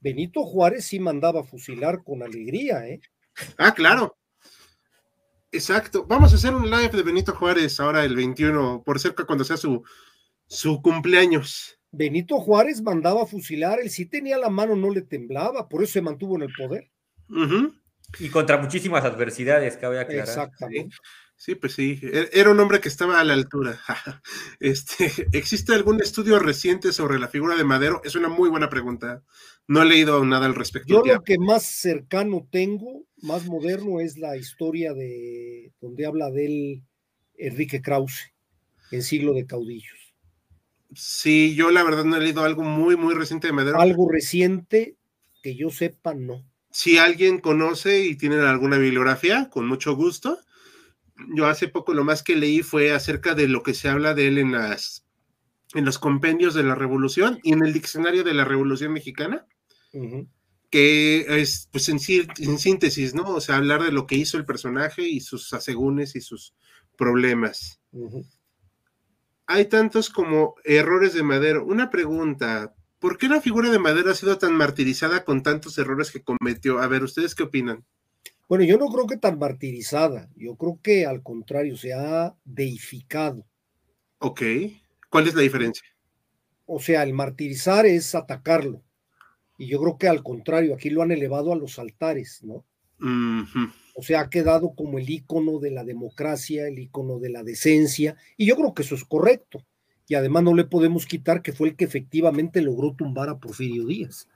Benito 0.00 0.44
Juárez 0.44 0.84
sí 0.84 1.00
mandaba 1.00 1.44
fusilar 1.44 2.04
con 2.04 2.22
alegría, 2.22 2.86
¿eh? 2.86 3.00
Ah, 3.56 3.72
claro. 3.72 4.18
Exacto. 5.50 6.04
Vamos 6.06 6.32
a 6.32 6.36
hacer 6.36 6.54
un 6.54 6.70
live 6.70 6.90
de 6.90 7.02
Benito 7.02 7.32
Juárez 7.34 7.80
ahora 7.80 8.04
el 8.04 8.14
21, 8.14 8.82
por 8.84 9.00
cerca 9.00 9.24
cuando 9.24 9.44
sea 9.44 9.56
su, 9.56 9.82
su 10.54 10.80
cumpleaños. 10.82 11.78
Benito 11.90 12.40
Juárez 12.40 12.82
mandaba 12.82 13.26
fusilar, 13.26 13.80
él 13.80 13.90
sí 13.90 14.06
tenía 14.06 14.38
la 14.38 14.50
mano, 14.50 14.74
no 14.74 14.90
le 14.90 15.02
temblaba, 15.02 15.68
por 15.68 15.82
eso 15.82 15.94
se 15.94 16.02
mantuvo 16.02 16.36
en 16.36 16.42
el 16.42 16.52
poder. 16.56 16.90
Y 18.18 18.28
contra 18.30 18.58
muchísimas 18.58 19.04
adversidades, 19.04 19.76
cabe 19.76 20.00
aclarar. 20.00 20.28
Exactamente. 20.28 20.96
Sí, 21.36 21.54
pues 21.56 21.74
sí, 21.74 22.00
e-, 22.02 22.30
era 22.32 22.50
un 22.50 22.60
hombre 22.60 22.80
que 22.80 22.88
estaba 22.88 23.20
a 23.20 23.24
la 23.24 23.34
altura. 23.34 23.78
Este, 24.60 25.10
¿Existe 25.32 25.74
algún 25.74 26.00
estudio 26.00 26.38
reciente 26.38 26.92
sobre 26.92 27.18
la 27.18 27.28
figura 27.28 27.56
de 27.56 27.64
Madero? 27.64 28.00
Es 28.04 28.14
una 28.14 28.28
muy 28.28 28.48
buena 28.48 28.68
pregunta. 28.70 29.22
No 29.66 29.82
he 29.82 29.86
leído 29.86 30.24
nada 30.24 30.46
al 30.46 30.54
respecto. 30.54 30.88
Yo 30.88 31.02
lo 31.04 31.22
que 31.22 31.38
más 31.38 31.64
cercano 31.64 32.46
tengo, 32.50 33.04
más 33.22 33.46
moderno, 33.46 34.00
es 34.00 34.18
la 34.18 34.36
historia 34.36 34.94
de 34.94 35.72
donde 35.80 36.06
habla 36.06 36.30
de 36.30 36.46
él 36.46 36.82
Enrique 37.36 37.82
Krause, 37.82 38.32
en 38.90 39.02
siglo 39.02 39.32
de 39.32 39.46
caudillos. 39.46 40.03
Sí, 40.96 41.54
yo 41.54 41.70
la 41.70 41.82
verdad 41.82 42.04
no 42.04 42.16
he 42.16 42.20
leído 42.20 42.42
algo 42.42 42.62
muy, 42.62 42.96
muy 42.96 43.14
reciente 43.14 43.46
de 43.46 43.52
Madero. 43.52 43.80
Algo 43.80 44.10
reciente 44.10 44.96
que 45.42 45.56
yo 45.56 45.70
sepa, 45.70 46.14
no. 46.14 46.44
Si 46.70 46.98
alguien 46.98 47.38
conoce 47.38 48.04
y 48.04 48.16
tiene 48.16 48.36
alguna 48.36 48.78
bibliografía, 48.78 49.48
con 49.50 49.66
mucho 49.66 49.94
gusto 49.94 50.38
yo 51.34 51.46
hace 51.46 51.68
poco 51.68 51.94
lo 51.94 52.04
más 52.04 52.22
que 52.22 52.36
leí 52.36 52.62
fue 52.62 52.92
acerca 52.92 53.34
de 53.34 53.48
lo 53.48 53.62
que 53.62 53.74
se 53.74 53.88
habla 53.88 54.14
de 54.14 54.28
él 54.28 54.38
en 54.38 54.52
las 54.52 55.04
en 55.74 55.84
los 55.84 55.98
compendios 55.98 56.54
de 56.54 56.62
la 56.62 56.74
revolución 56.74 57.40
y 57.42 57.52
en 57.52 57.64
el 57.64 57.72
diccionario 57.72 58.22
de 58.22 58.34
la 58.34 58.44
revolución 58.44 58.92
mexicana, 58.92 59.44
que 60.70 61.40
es 61.40 61.68
pues 61.72 61.88
en, 61.88 61.98
en, 62.38 62.58
síntesis, 62.60 63.12
¿no? 63.12 63.24
O 63.34 63.40
sea, 63.40 63.56
hablar 63.56 63.82
de 63.82 63.90
lo 63.90 64.06
que 64.06 64.14
hizo 64.14 64.36
el 64.36 64.44
personaje 64.44 65.02
y 65.02 65.18
sus 65.18 65.52
asegúnes 65.52 66.14
y 66.14 66.20
sus 66.20 66.54
problemas. 66.96 67.80
Hay 69.46 69.66
tantos 69.66 70.10
como 70.10 70.54
errores 70.64 71.12
de 71.14 71.22
Madero. 71.22 71.64
Una 71.64 71.90
pregunta, 71.90 72.74
¿por 72.98 73.18
qué 73.18 73.28
la 73.28 73.40
figura 73.40 73.70
de 73.70 73.78
Madero 73.78 74.10
ha 74.10 74.14
sido 74.14 74.38
tan 74.38 74.54
martirizada 74.54 75.24
con 75.24 75.42
tantos 75.42 75.76
errores 75.78 76.10
que 76.10 76.22
cometió? 76.22 76.78
A 76.78 76.88
ver, 76.88 77.02
¿ustedes 77.02 77.34
qué 77.34 77.42
opinan? 77.42 77.84
Bueno, 78.48 78.64
yo 78.64 78.78
no 78.78 78.88
creo 78.88 79.06
que 79.06 79.16
tan 79.16 79.38
martirizada, 79.38 80.28
yo 80.36 80.56
creo 80.56 80.78
que 80.82 81.06
al 81.06 81.22
contrario, 81.22 81.76
se 81.76 81.92
ha 81.94 82.34
deificado. 82.44 83.46
Ok, 84.18 84.42
¿cuál 85.10 85.28
es 85.28 85.34
la 85.34 85.42
diferencia? 85.42 85.86
O 86.66 86.80
sea, 86.80 87.02
el 87.02 87.12
martirizar 87.12 87.86
es 87.86 88.14
atacarlo. 88.14 88.82
Y 89.58 89.68
yo 89.68 89.80
creo 89.80 89.98
que 89.98 90.08
al 90.08 90.22
contrario, 90.22 90.74
aquí 90.74 90.90
lo 90.90 91.02
han 91.02 91.12
elevado 91.12 91.52
a 91.52 91.56
los 91.56 91.78
altares, 91.78 92.42
¿no? 92.42 92.64
O 93.94 94.02
sea, 94.02 94.20
ha 94.20 94.30
quedado 94.30 94.74
como 94.74 94.98
el 94.98 95.08
icono 95.08 95.60
de 95.60 95.70
la 95.70 95.84
democracia, 95.84 96.66
el 96.66 96.78
icono 96.78 97.18
de 97.20 97.30
la 97.30 97.42
decencia, 97.44 98.16
y 98.36 98.46
yo 98.46 98.56
creo 98.56 98.74
que 98.74 98.82
eso 98.82 98.94
es 98.94 99.04
correcto. 99.04 99.64
Y 100.06 100.16
además 100.16 100.42
no 100.42 100.54
le 100.54 100.64
podemos 100.64 101.06
quitar 101.06 101.42
que 101.42 101.52
fue 101.52 101.68
el 101.68 101.76
que 101.76 101.84
efectivamente 101.84 102.60
logró 102.60 102.94
tumbar 102.94 103.28
a 103.28 103.38
Porfirio 103.38 103.86
Díaz. 103.86 104.28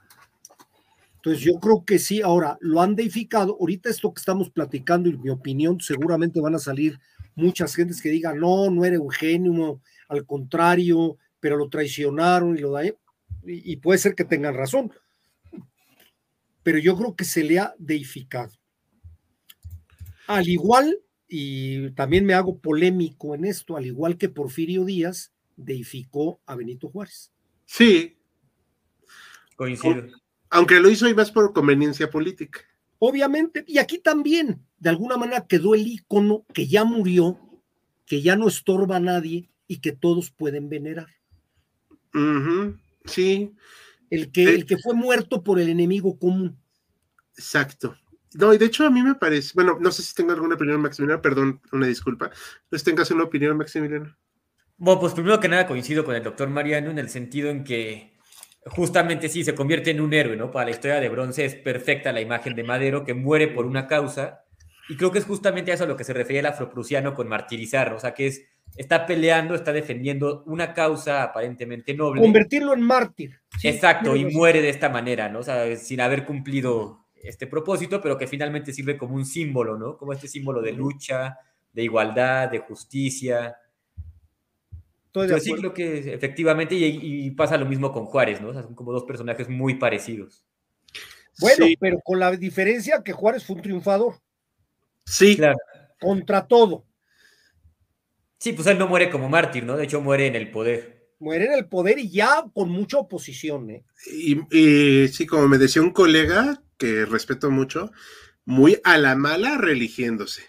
Entonces 1.17 1.43
yo 1.43 1.59
creo 1.59 1.83
que 1.83 1.99
sí, 1.99 2.21
ahora 2.21 2.57
lo 2.61 2.81
han 2.81 2.95
deificado, 2.95 3.57
ahorita 3.59 3.89
esto 3.89 4.13
que 4.13 4.21
estamos 4.21 4.49
platicando 4.49 5.09
y 5.09 5.17
mi 5.17 5.29
opinión, 5.29 5.79
seguramente 5.81 6.39
van 6.39 6.55
a 6.55 6.59
salir 6.59 6.97
muchas 7.35 7.75
gentes 7.75 8.01
que 8.01 8.09
digan, 8.09 8.39
no, 8.39 8.69
no 8.69 8.85
era 8.85 8.95
Eugenio, 8.95 9.81
al 10.07 10.25
contrario, 10.25 11.17
pero 11.41 11.57
lo 11.57 11.67
traicionaron 11.67 12.57
y 12.57 12.61
lo 12.61 12.71
da, 12.71 12.85
y, 12.85 12.93
y 13.43 13.75
puede 13.77 13.99
ser 13.99 14.15
que 14.15 14.23
tengan 14.23 14.55
razón, 14.55 14.93
pero 16.63 16.77
yo 16.77 16.95
creo 16.97 17.15
que 17.15 17.25
se 17.25 17.43
le 17.43 17.59
ha 17.59 17.75
deificado. 17.77 18.58
Al 20.29 20.47
igual, 20.47 20.99
y 21.27 21.89
también 21.91 22.23
me 22.23 22.35
hago 22.35 22.59
polémico 22.59 23.33
en 23.33 23.45
esto, 23.45 23.75
al 23.75 23.87
igual 23.87 24.15
que 24.15 24.29
Porfirio 24.29 24.85
Díaz 24.85 25.33
deificó 25.55 26.39
a 26.45 26.55
Benito 26.55 26.87
Juárez. 26.87 27.31
Sí. 27.65 28.15
Coincido. 29.55 30.05
Aunque 30.51 30.79
lo 30.79 30.87
hizo 30.91 31.09
y 31.09 31.15
más 31.15 31.31
por 31.31 31.51
conveniencia 31.51 32.11
política. 32.11 32.61
Obviamente, 32.99 33.63
y 33.65 33.79
aquí 33.79 33.97
también, 33.97 34.63
de 34.77 34.89
alguna 34.89 35.17
manera 35.17 35.47
quedó 35.47 35.73
el 35.73 35.87
icono 35.87 36.45
que 36.53 36.67
ya 36.67 36.83
murió, 36.83 37.39
que 38.05 38.21
ya 38.21 38.35
no 38.35 38.47
estorba 38.47 38.97
a 38.97 38.99
nadie 38.99 39.49
y 39.67 39.79
que 39.79 39.93
todos 39.93 40.29
pueden 40.29 40.69
venerar. 40.69 41.07
Sí. 43.05 43.51
El 44.11 44.31
que, 44.31 44.43
el 44.43 44.67
que 44.67 44.77
fue 44.77 44.93
muerto 44.93 45.43
por 45.43 45.59
el 45.59 45.69
enemigo 45.69 46.19
común. 46.19 46.55
Exacto. 47.35 47.95
No, 48.33 48.53
y 48.53 48.57
de 48.57 48.65
hecho 48.65 48.85
a 48.85 48.91
mí 48.91 49.01
me 49.01 49.15
parece, 49.15 49.51
bueno, 49.55 49.77
no 49.79 49.91
sé 49.91 50.03
si 50.03 50.13
tengo 50.13 50.31
alguna 50.31 50.55
opinión, 50.55 50.81
Maximiliano, 50.81 51.21
perdón, 51.21 51.61
una 51.71 51.87
disculpa. 51.87 52.29
¿No 52.69 52.77
tengas 52.77 53.09
una 53.11 53.23
opinión, 53.23 53.57
Maximiliano? 53.57 54.15
Bueno, 54.77 55.01
pues 55.01 55.13
primero 55.13 55.39
que 55.39 55.49
nada 55.49 55.67
coincido 55.67 56.05
con 56.05 56.15
el 56.15 56.23
doctor 56.23 56.47
Mariano 56.49 56.91
en 56.91 56.99
el 56.99 57.09
sentido 57.09 57.49
en 57.49 57.63
que 57.63 58.17
justamente 58.65 59.29
sí, 59.29 59.43
se 59.43 59.55
convierte 59.55 59.91
en 59.91 60.01
un 60.01 60.13
héroe, 60.13 60.35
¿no? 60.35 60.51
Para 60.51 60.65
la 60.65 60.71
historia 60.71 60.99
de 60.99 61.09
bronce 61.09 61.45
es 61.45 61.55
perfecta 61.55 62.13
la 62.13 62.21
imagen 62.21 62.55
de 62.55 62.63
Madero 62.63 63.03
que 63.03 63.13
muere 63.13 63.47
por 63.47 63.65
una 63.65 63.87
causa. 63.87 64.45
Y 64.87 64.95
creo 64.95 65.11
que 65.11 65.19
es 65.19 65.25
justamente 65.25 65.71
a 65.71 65.75
eso 65.75 65.83
a 65.83 65.87
lo 65.87 65.97
que 65.97 66.03
se 66.03 66.13
refiere 66.13 66.39
el 66.39 66.45
afroprusiano 66.45 67.13
con 67.13 67.27
martirizar, 67.27 67.93
o 67.93 67.99
sea, 67.99 68.13
que 68.13 68.27
es, 68.27 68.45
está 68.75 69.05
peleando, 69.05 69.53
está 69.53 69.71
defendiendo 69.71 70.43
una 70.45 70.73
causa 70.73 71.23
aparentemente 71.23 71.93
noble. 71.93 72.21
Convertirlo 72.21 72.73
en 72.73 72.81
mártir. 72.81 73.39
Exacto, 73.63 74.15
y 74.15 74.25
muere 74.25 74.61
de 74.61 74.69
esta 74.69 74.89
manera, 74.89 75.29
¿no? 75.29 75.39
O 75.39 75.43
sea, 75.43 75.75
sin 75.75 76.01
haber 76.01 76.25
cumplido 76.25 77.05
este 77.23 77.47
propósito, 77.47 78.01
pero 78.01 78.17
que 78.17 78.27
finalmente 78.27 78.73
sirve 78.73 78.97
como 78.97 79.15
un 79.15 79.25
símbolo, 79.25 79.77
¿no? 79.77 79.97
Como 79.97 80.13
este 80.13 80.27
símbolo 80.27 80.61
de 80.61 80.73
lucha, 80.73 81.37
de 81.73 81.83
igualdad, 81.83 82.49
de 82.49 82.59
justicia, 82.59 83.55
yo 85.13 85.39
sí 85.39 85.53
creo 85.53 85.73
que 85.73 86.13
efectivamente, 86.13 86.75
y, 86.75 87.31
pasa 87.31 87.57
lo 87.57 87.65
mismo 87.65 87.91
con 87.91 88.05
Juárez, 88.05 88.41
¿no? 88.41 88.49
O 88.49 88.53
sea, 88.53 88.63
son 88.63 88.75
como 88.75 88.91
dos 88.91 89.03
personajes 89.03 89.49
muy 89.49 89.75
parecidos. 89.75 90.45
Bueno, 91.39 91.65
pero 91.79 91.99
con 92.03 92.19
la 92.19 92.31
diferencia 92.31 93.01
que 93.03 93.13
Juárez 93.13 93.45
fue 93.45 93.55
un 93.55 93.61
triunfador. 93.61 94.15
Sí. 95.05 95.35
Claro. 95.37 95.57
Contra 95.99 96.47
todo. 96.47 96.85
Sí, 98.37 98.53
pues 98.53 98.67
él 98.67 98.77
no 98.77 98.87
muere 98.87 99.09
como 99.09 99.29
mártir, 99.29 99.63
¿no? 99.63 99.75
De 99.75 99.85
hecho, 99.85 100.01
muere 100.01 100.27
en 100.27 100.35
el 100.35 100.51
poder. 100.51 101.09
Muere 101.19 101.45
en 101.45 101.53
el 101.53 101.67
poder 101.67 101.99
y 101.99 102.09
ya 102.09 102.45
con 102.53 102.69
mucha 102.69 102.99
oposición, 102.99 103.69
¿eh? 103.69 103.83
Y, 104.05 104.37
y 104.55 105.07
sí, 105.09 105.25
como 105.25 105.47
me 105.47 105.57
decía 105.57 105.81
un 105.81 105.91
colega 105.91 106.61
que 106.79 107.05
respeto 107.05 107.51
mucho, 107.51 107.91
muy 108.45 108.79
a 108.83 108.97
la 108.97 109.15
mala 109.15 109.59
religiéndose. 109.59 110.41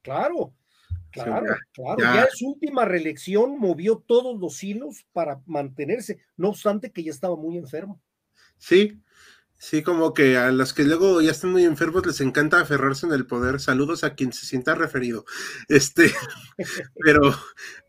Claro. 0.00 0.54
Claro, 1.10 1.54
claro. 1.74 1.98
Ya. 1.98 2.22
en 2.22 2.30
su 2.32 2.52
última 2.52 2.86
reelección 2.86 3.58
movió 3.58 4.02
todos 4.06 4.40
los 4.40 4.64
hilos 4.64 5.04
para 5.12 5.42
mantenerse, 5.44 6.22
no 6.38 6.48
obstante 6.48 6.90
que 6.90 7.02
ya 7.04 7.10
estaba 7.10 7.36
muy 7.36 7.58
enfermo. 7.58 8.00
Sí, 8.56 8.98
sí, 9.62 9.84
como 9.84 10.12
que 10.12 10.36
a 10.36 10.50
los 10.50 10.74
que 10.74 10.82
luego 10.82 11.20
ya 11.22 11.30
están 11.30 11.52
muy 11.52 11.64
enfermos 11.64 12.04
les 12.04 12.20
encanta 12.20 12.60
aferrarse 12.60 13.06
en 13.06 13.12
el 13.12 13.26
poder. 13.26 13.60
Saludos 13.60 14.02
a 14.02 14.14
quien 14.14 14.32
se 14.32 14.44
sienta 14.44 14.74
referido. 14.74 15.24
Este, 15.68 16.10
pero 16.96 17.32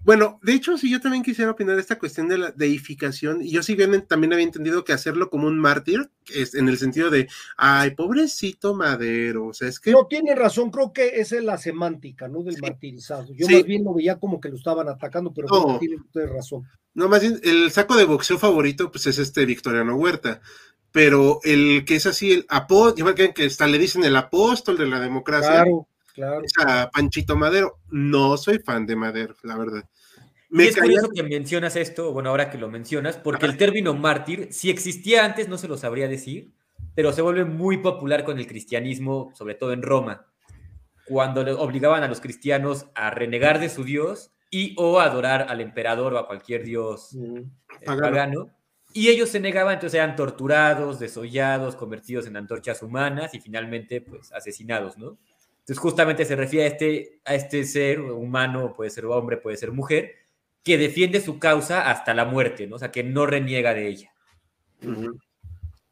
bueno, 0.01 0.39
de 0.43 0.53
hecho, 0.53 0.77
sí, 0.77 0.91
yo 0.91 1.01
también 1.01 1.23
quisiera 1.23 1.49
opinar 1.49 1.79
esta 1.79 1.97
cuestión 1.97 2.27
de 2.27 2.37
la 2.37 2.51
deificación, 2.51 3.41
y 3.41 3.49
yo 3.49 3.63
sí 3.63 3.73
bien 3.73 4.05
también 4.07 4.33
había 4.33 4.45
entendido 4.45 4.83
que 4.83 4.93
hacerlo 4.93 5.31
como 5.31 5.47
un 5.47 5.57
mártir, 5.57 6.11
es 6.31 6.53
en 6.53 6.69
el 6.69 6.77
sentido 6.77 7.09
de, 7.09 7.27
ay, 7.57 7.95
pobrecito 7.95 8.75
Madero, 8.75 9.47
o 9.47 9.53
sea, 9.53 9.67
es 9.67 9.79
que... 9.79 9.91
No, 9.91 10.05
tiene 10.05 10.35
razón, 10.35 10.69
creo 10.69 10.93
que 10.93 11.21
esa 11.21 11.37
es 11.37 11.43
la 11.43 11.57
semántica, 11.57 12.27
¿no? 12.27 12.43
Del 12.43 12.61
martirizado. 12.61 13.33
Yo 13.33 13.47
más 13.49 13.63
bien 13.63 13.83
lo 13.83 13.95
veía 13.95 14.19
como 14.19 14.39
que 14.39 14.49
lo 14.49 14.57
estaban 14.57 14.87
atacando, 14.89 15.33
pero 15.33 15.47
no, 15.47 15.79
tiene 15.79 15.97
razón. 16.27 16.67
No, 16.93 17.09
más 17.09 17.21
bien, 17.21 17.39
el 17.43 17.71
saco 17.71 17.97
de 17.97 18.05
boxeo 18.05 18.37
favorito, 18.37 18.91
pues 18.91 19.07
es 19.07 19.17
este 19.17 19.45
Victoriano 19.45 19.95
Huerta, 19.95 20.41
pero 20.93 21.41
el 21.43 21.83
que 21.83 21.95
es 21.95 22.05
así, 22.05 22.31
el 22.31 22.45
apóstol, 22.47 22.99
igual 22.99 23.15
que, 23.15 23.33
que 23.33 23.47
hasta 23.47 23.67
le 23.67 23.77
dicen 23.77 24.05
el 24.05 24.15
apóstol 24.15 24.77
de 24.77 24.87
la 24.87 25.01
democracia. 25.01 25.63
Claro 25.63 25.87
Claro. 26.13 26.43
a 26.63 26.89
Panchito 26.91 27.35
Madero. 27.35 27.79
No 27.89 28.37
soy 28.37 28.59
fan 28.59 28.85
de 28.85 28.95
Madero, 28.95 29.35
la 29.43 29.57
verdad. 29.57 29.89
Me 30.49 30.65
y 30.65 30.67
es 30.67 30.77
curioso 30.77 31.09
que 31.09 31.23
mencionas 31.23 31.75
esto, 31.75 32.13
bueno, 32.13 32.29
ahora 32.29 32.51
que 32.51 32.59
lo 32.59 32.69
mencionas, 32.69 33.17
porque 33.17 33.47
el 33.47 33.57
término 33.57 33.95
mártir, 33.95 34.49
si 34.53 34.69
existía 34.69 35.25
antes, 35.25 35.49
no 35.49 35.57
se 35.57 35.67
lo 35.67 35.77
sabría 35.77 36.07
decir, 36.07 36.51
pero 36.93 37.11
se 37.11 37.23
vuelve 37.23 37.43
muy 37.43 37.77
popular 37.77 38.23
con 38.23 38.37
el 38.37 38.45
cristianismo, 38.45 39.31
sobre 39.33 39.55
todo 39.55 39.73
en 39.73 39.81
Roma, 39.81 40.27
cuando 41.05 41.41
obligaban 41.59 42.03
a 42.03 42.07
los 42.07 42.21
cristianos 42.21 42.85
a 42.93 43.09
renegar 43.09 43.59
de 43.59 43.69
su 43.69 43.83
Dios 43.83 44.31
y 44.51 44.75
o 44.77 44.99
adorar 44.99 45.47
al 45.49 45.59
emperador 45.59 46.13
o 46.13 46.19
a 46.19 46.27
cualquier 46.27 46.63
dios 46.63 47.15
mm, 47.15 47.37
eh, 47.37 47.43
pagano. 47.83 48.51
Y 48.93 49.09
ellos 49.09 49.29
se 49.29 49.39
negaban, 49.39 49.73
entonces 49.73 49.95
eran 49.95 50.15
torturados, 50.15 50.99
desollados, 50.99 51.75
convertidos 51.75 52.27
en 52.27 52.37
antorchas 52.37 52.83
humanas 52.83 53.33
y 53.33 53.39
finalmente, 53.39 54.01
pues, 54.01 54.31
asesinados, 54.31 54.97
¿no? 54.97 55.17
Entonces, 55.59 55.79
justamente 55.79 56.25
se 56.25 56.35
refiere 56.35 56.65
a 56.65 56.67
este, 56.67 57.19
a 57.25 57.35
este 57.35 57.63
ser 57.63 58.01
humano, 58.01 58.73
puede 58.75 58.91
ser 58.91 59.05
hombre, 59.05 59.37
puede 59.37 59.57
ser 59.57 59.71
mujer, 59.71 60.15
que 60.63 60.77
defiende 60.77 61.21
su 61.21 61.39
causa 61.39 61.89
hasta 61.89 62.13
la 62.13 62.25
muerte, 62.25 62.67
¿no? 62.67 62.75
O 62.75 62.79
sea, 62.79 62.91
que 62.91 63.03
no 63.03 63.25
reniega 63.25 63.73
de 63.73 63.87
ella. 63.87 64.13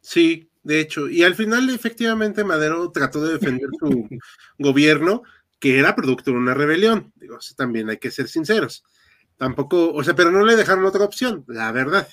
Sí, 0.02 0.50
de 0.64 0.80
hecho, 0.80 1.10
y 1.10 1.24
al 1.24 1.36
final 1.36 1.70
efectivamente 1.70 2.44
Madero 2.44 2.92
trató 2.92 3.26
de 3.26 3.34
defender 3.34 3.70
su 3.80 4.08
gobierno, 4.60 5.24
que 5.60 5.80
era 5.80 5.96
producto 5.96 6.32
de 6.32 6.38
una 6.38 6.54
rebelión, 6.54 7.12
digo, 7.16 7.40
también 7.56 7.90
hay 7.90 7.98
que 7.98 8.12
ser 8.12 8.28
sinceros. 8.28 8.84
Tampoco, 9.38 9.92
o 9.92 10.04
sea, 10.04 10.16
pero 10.16 10.32
no 10.32 10.46
le 10.46 10.56
dejaron 10.56 10.86
otra 10.86 11.04
opción, 11.04 11.44
la 11.48 11.72
verdad. 11.72 12.08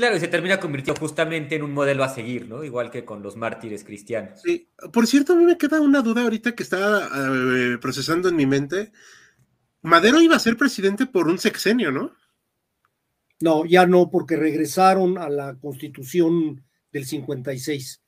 Claro, 0.00 0.16
y 0.16 0.20
se 0.20 0.28
termina 0.28 0.58
convirtiendo 0.58 0.98
justamente 0.98 1.56
en 1.56 1.62
un 1.62 1.74
modelo 1.74 2.02
a 2.02 2.08
seguir, 2.08 2.48
¿no? 2.48 2.64
Igual 2.64 2.90
que 2.90 3.04
con 3.04 3.22
los 3.22 3.36
mártires 3.36 3.84
cristianos. 3.84 4.40
Sí, 4.42 4.66
por 4.94 5.06
cierto, 5.06 5.34
a 5.34 5.36
mí 5.36 5.44
me 5.44 5.58
queda 5.58 5.78
una 5.82 6.00
duda 6.00 6.22
ahorita 6.22 6.54
que 6.54 6.62
estaba 6.62 7.06
eh, 7.14 7.76
procesando 7.78 8.30
en 8.30 8.36
mi 8.36 8.46
mente. 8.46 8.92
Madero 9.82 10.22
iba 10.22 10.36
a 10.36 10.38
ser 10.38 10.56
presidente 10.56 11.04
por 11.04 11.28
un 11.28 11.36
sexenio, 11.36 11.92
¿no? 11.92 12.14
No, 13.40 13.66
ya 13.66 13.84
no, 13.84 14.08
porque 14.08 14.36
regresaron 14.36 15.18
a 15.18 15.28
la 15.28 15.58
constitución 15.58 16.64
del 16.92 17.04
56. 17.04 18.00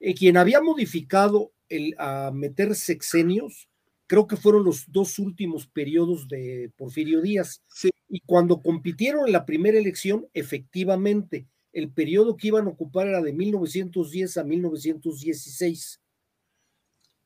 Eh, 0.00 0.14
quien 0.14 0.38
había 0.38 0.62
modificado 0.62 1.52
el, 1.68 1.94
a 1.98 2.30
meter 2.32 2.74
sexenios, 2.74 3.68
creo 4.06 4.26
que 4.26 4.38
fueron 4.38 4.64
los 4.64 4.90
dos 4.90 5.18
últimos 5.18 5.66
periodos 5.66 6.28
de 6.28 6.72
Porfirio 6.78 7.20
Díaz. 7.20 7.62
Sí. 7.68 7.90
Y 8.08 8.20
cuando 8.20 8.62
compitieron 8.62 9.26
en 9.26 9.32
la 9.32 9.46
primera 9.46 9.78
elección, 9.78 10.28
efectivamente, 10.32 11.46
el 11.72 11.90
periodo 11.90 12.36
que 12.36 12.48
iban 12.48 12.66
a 12.66 12.70
ocupar 12.70 13.08
era 13.08 13.20
de 13.20 13.32
1910 13.32 14.36
a 14.38 14.44
1916. 14.44 16.00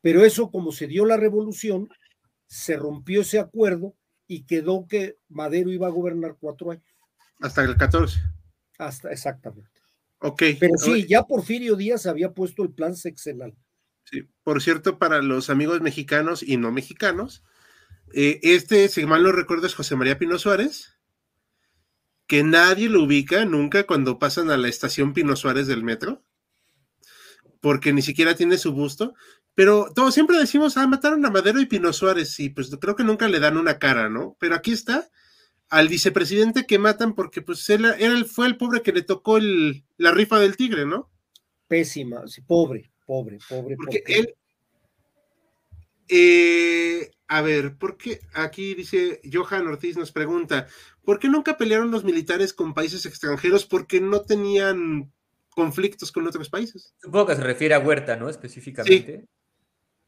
Pero 0.01 0.24
eso, 0.24 0.51
como 0.51 0.72
se 0.72 0.87
dio 0.87 1.05
la 1.05 1.16
revolución, 1.16 1.89
se 2.47 2.76
rompió 2.76 3.20
ese 3.20 3.39
acuerdo 3.39 3.95
y 4.26 4.45
quedó 4.45 4.87
que 4.89 5.18
Madero 5.28 5.70
iba 5.70 5.87
a 5.87 5.91
gobernar 5.91 6.37
cuatro 6.41 6.70
años. 6.70 6.85
Hasta 7.41 7.62
el 7.62 7.76
14. 7.76 8.18
Hasta, 8.78 9.12
exactamente. 9.12 9.81
Ok. 10.18 10.43
Pero 10.59 10.76
sí, 10.78 11.07
ya 11.07 11.22
Porfirio 11.24 11.76
Díaz 11.76 12.07
había 12.07 12.33
puesto 12.33 12.62
el 12.62 12.70
plan 12.70 12.97
sexenal. 12.97 13.55
Sí, 14.05 14.28
por 14.43 14.62
cierto, 14.62 14.99
para 14.99 15.22
los 15.22 15.51
amigos 15.51 15.81
mexicanos 15.81 16.43
y 16.43 16.57
no 16.57 16.72
mexicanos, 16.72 17.45
eh, 18.12 18.40
este, 18.42 18.88
si 18.88 19.04
mal 19.06 19.22
no 19.22 19.32
recuerdo, 19.32 19.66
es 19.66 19.74
José 19.74 19.96
María 19.96 20.18
Pino 20.18 20.38
Suárez, 20.38 20.96
que 22.26 22.42
nadie 22.42 22.88
lo 22.88 23.02
ubica 23.04 23.44
nunca 23.44 23.84
cuando 23.84 24.18
pasan 24.18 24.50
a 24.50 24.56
la 24.56 24.68
estación 24.68 25.12
Pino 25.12 25.36
Suárez 25.36 25.66
del 25.66 25.82
metro, 25.82 26.22
porque 27.61 27.92
ni 27.92 28.02
siquiera 28.02 28.34
tiene 28.34 28.58
su 28.58 28.72
busto, 28.72 29.14
pero 29.54 29.92
todos 29.94 30.14
siempre 30.14 30.38
decimos, 30.38 30.76
ah, 30.76 30.86
mataron 30.86 31.24
a 31.26 31.30
Madero 31.30 31.61
y 31.61 31.66
Pino 31.66 31.92
Suárez, 31.92 32.38
y 32.40 32.50
pues 32.50 32.70
creo 32.80 32.96
que 32.96 33.04
nunca 33.04 33.28
le 33.28 33.40
dan 33.40 33.56
una 33.56 33.78
cara, 33.78 34.08
¿no? 34.08 34.36
Pero 34.38 34.54
aquí 34.54 34.72
está, 34.72 35.11
al 35.68 35.88
vicepresidente 35.88 36.66
que 36.66 36.78
matan 36.78 37.14
porque 37.14 37.42
pues 37.42 37.68
él, 37.70 37.84
él 37.98 38.26
fue 38.26 38.46
el 38.46 38.56
pobre 38.56 38.82
que 38.82 38.92
le 38.92 39.02
tocó 39.02 39.36
el, 39.36 39.84
la 39.96 40.11
rifa 40.11 40.38
del 40.38 40.56
tigre, 40.56 40.84
¿no? 40.84 41.11
Pésima, 41.68 42.26
sí, 42.26 42.42
pobre, 42.42 42.90
pobre, 43.06 43.38
pobre. 43.48 43.76
Porque 43.76 44.02
él, 44.06 44.34
eh, 46.08 47.11
a 47.31 47.43
ver, 47.43 47.78
¿por 47.78 47.97
qué? 47.97 48.20
Aquí 48.35 48.74
dice 48.74 49.20
Johan 49.33 49.68
Ortiz 49.68 49.97
nos 49.97 50.11
pregunta, 50.11 50.66
¿por 51.05 51.20
qué 51.20 51.28
nunca 51.28 51.57
pelearon 51.57 51.93
los 51.93 52.03
militares 52.03 52.53
con 52.53 52.74
países 52.74 53.07
extranjeros? 53.07 53.64
Porque 53.64 54.01
no 54.01 54.22
tenían 54.22 55.12
conflictos 55.51 56.11
con 56.11 56.26
otros 56.26 56.51
países. 56.51 56.93
Supongo 57.01 57.26
que 57.26 57.37
se 57.37 57.45
refiere 57.45 57.74
a 57.74 57.78
Huerta, 57.78 58.16
¿no? 58.16 58.28
Específicamente. 58.28 59.28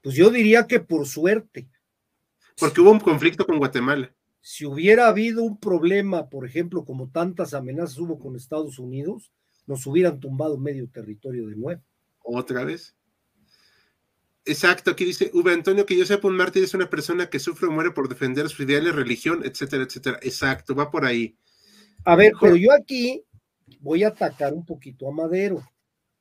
Pues 0.03 0.17
yo 0.17 0.31
diría 0.31 0.67
que 0.67 0.81
por 0.81 1.07
suerte. 1.07 1.71
Porque 2.59 2.81
hubo 2.81 2.91
un 2.91 2.99
conflicto 2.99 3.47
con 3.47 3.59
Guatemala. 3.59 4.13
Si 4.41 4.67
hubiera 4.67 5.07
habido 5.07 5.45
un 5.45 5.61
problema, 5.61 6.29
por 6.29 6.45
ejemplo, 6.45 6.85
como 6.85 7.09
tantas 7.09 7.55
amenazas 7.55 7.99
hubo 8.01 8.19
con 8.19 8.35
Estados 8.35 8.81
Unidos, 8.81 9.31
nos 9.69 9.87
hubieran 9.87 10.19
tumbado 10.19 10.59
medio 10.59 10.89
territorio 10.89 11.47
de 11.47 11.55
nuevo. 11.55 11.83
¿Otra 12.25 12.65
vez? 12.65 12.97
Exacto, 14.45 14.91
aquí 14.91 15.05
dice 15.05 15.31
V. 15.33 15.53
Antonio, 15.53 15.87
que 15.87 15.97
yo 15.97 16.05
sepa, 16.05 16.27
un 16.27 16.37
mártir 16.37 16.65
es 16.65 16.75
una 16.75 16.91
persona 16.91 17.31
que 17.31 17.39
sufre 17.39 17.69
o 17.69 17.71
muere 17.71 17.93
por 17.93 18.09
defender 18.09 18.49
sus 18.49 18.61
ideales, 18.61 18.95
religión, 18.95 19.43
etcétera, 19.45 19.85
etcétera. 19.85 20.19
Exacto, 20.23 20.75
va 20.75 20.91
por 20.91 21.05
ahí. 21.05 21.37
A 22.05 22.17
ver, 22.17 22.33
pero 22.41 22.57
yo 22.57 22.73
aquí 22.73 23.23
voy 23.81 24.03
a 24.03 24.09
atacar 24.09 24.53
un 24.53 24.67
poquito 24.67 25.09
a 25.09 25.13
Madero. 25.13 25.63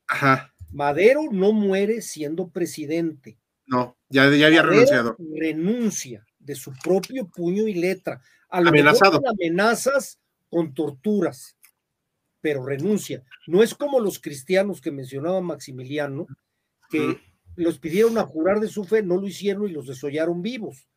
Ajá. 0.07 0.53
Madero 0.72 1.24
no 1.32 1.51
muere 1.51 2.01
siendo 2.01 2.49
presidente. 2.49 3.39
No, 3.65 3.97
ya, 4.09 4.30
ya 4.30 4.47
había 4.47 4.61
Madero 4.61 4.69
renunciado. 4.69 5.17
Renuncia 5.36 6.26
de 6.38 6.55
su 6.55 6.74
propio 6.84 7.28
puño 7.28 7.67
y 7.67 7.74
letra. 7.74 8.22
A 8.49 8.61
lo 8.61 8.69
Amenazado. 8.69 9.13
mejor 9.13 9.24
con 9.24 9.30
amenazas 9.32 10.19
con 10.49 10.74
torturas, 10.74 11.57
pero 12.41 12.63
renuncia. 12.65 13.24
No 13.47 13.63
es 13.63 13.74
como 13.74 13.99
los 13.99 14.19
cristianos 14.19 14.82
que 14.82 14.91
mencionaba 14.91 15.41
Maximiliano, 15.41 16.28
que. 16.89 17.19
Los 17.56 17.80
pidieron 17.80 18.18
a 18.18 18.24
jurar 18.26 18.60
de 18.60 18.68
su 18.68 18.84
fe, 18.84 19.04
no 19.04 19.18
lo 19.18 19.28
hicieron 19.28 19.68
y 19.68 19.72
los 19.72 19.88
desollaron 19.88 20.41
vivos. 20.41 20.88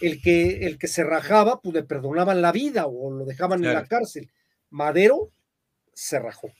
El 0.00 0.22
que, 0.22 0.66
el 0.66 0.78
que 0.78 0.88
se 0.88 1.04
rajaba, 1.04 1.60
pues 1.60 1.74
le 1.74 1.82
perdonaban 1.82 2.40
la 2.40 2.50
vida 2.50 2.86
o 2.86 3.10
lo 3.12 3.24
dejaban 3.26 3.62
en 3.64 3.74
la 3.74 3.84
cárcel. 3.86 4.30
Madero 4.70 5.30
se 5.92 6.18
rajó. 6.18 6.50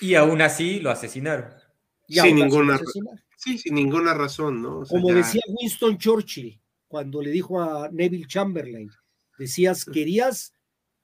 Y 0.00 0.14
aún 0.14 0.40
así 0.40 0.80
lo 0.80 0.90
asesinaron. 0.90 1.50
Y 2.08 2.20
Sin 2.20 2.36
ninguna- 2.36 2.76
asesinaron. 2.76 3.20
Sí, 3.36 3.58
sin 3.58 3.74
ninguna 3.74 4.14
razón, 4.14 4.62
¿no? 4.62 4.78
O 4.78 4.84
sea, 4.86 4.96
Como 4.98 5.10
ya- 5.10 5.16
decía 5.16 5.42
Winston 5.46 5.98
Churchill 5.98 6.58
cuando 6.88 7.20
le 7.20 7.30
dijo 7.30 7.60
a 7.62 7.90
Neville 7.92 8.26
Chamberlain, 8.26 8.90
decías, 9.38 9.84
querías 9.84 10.54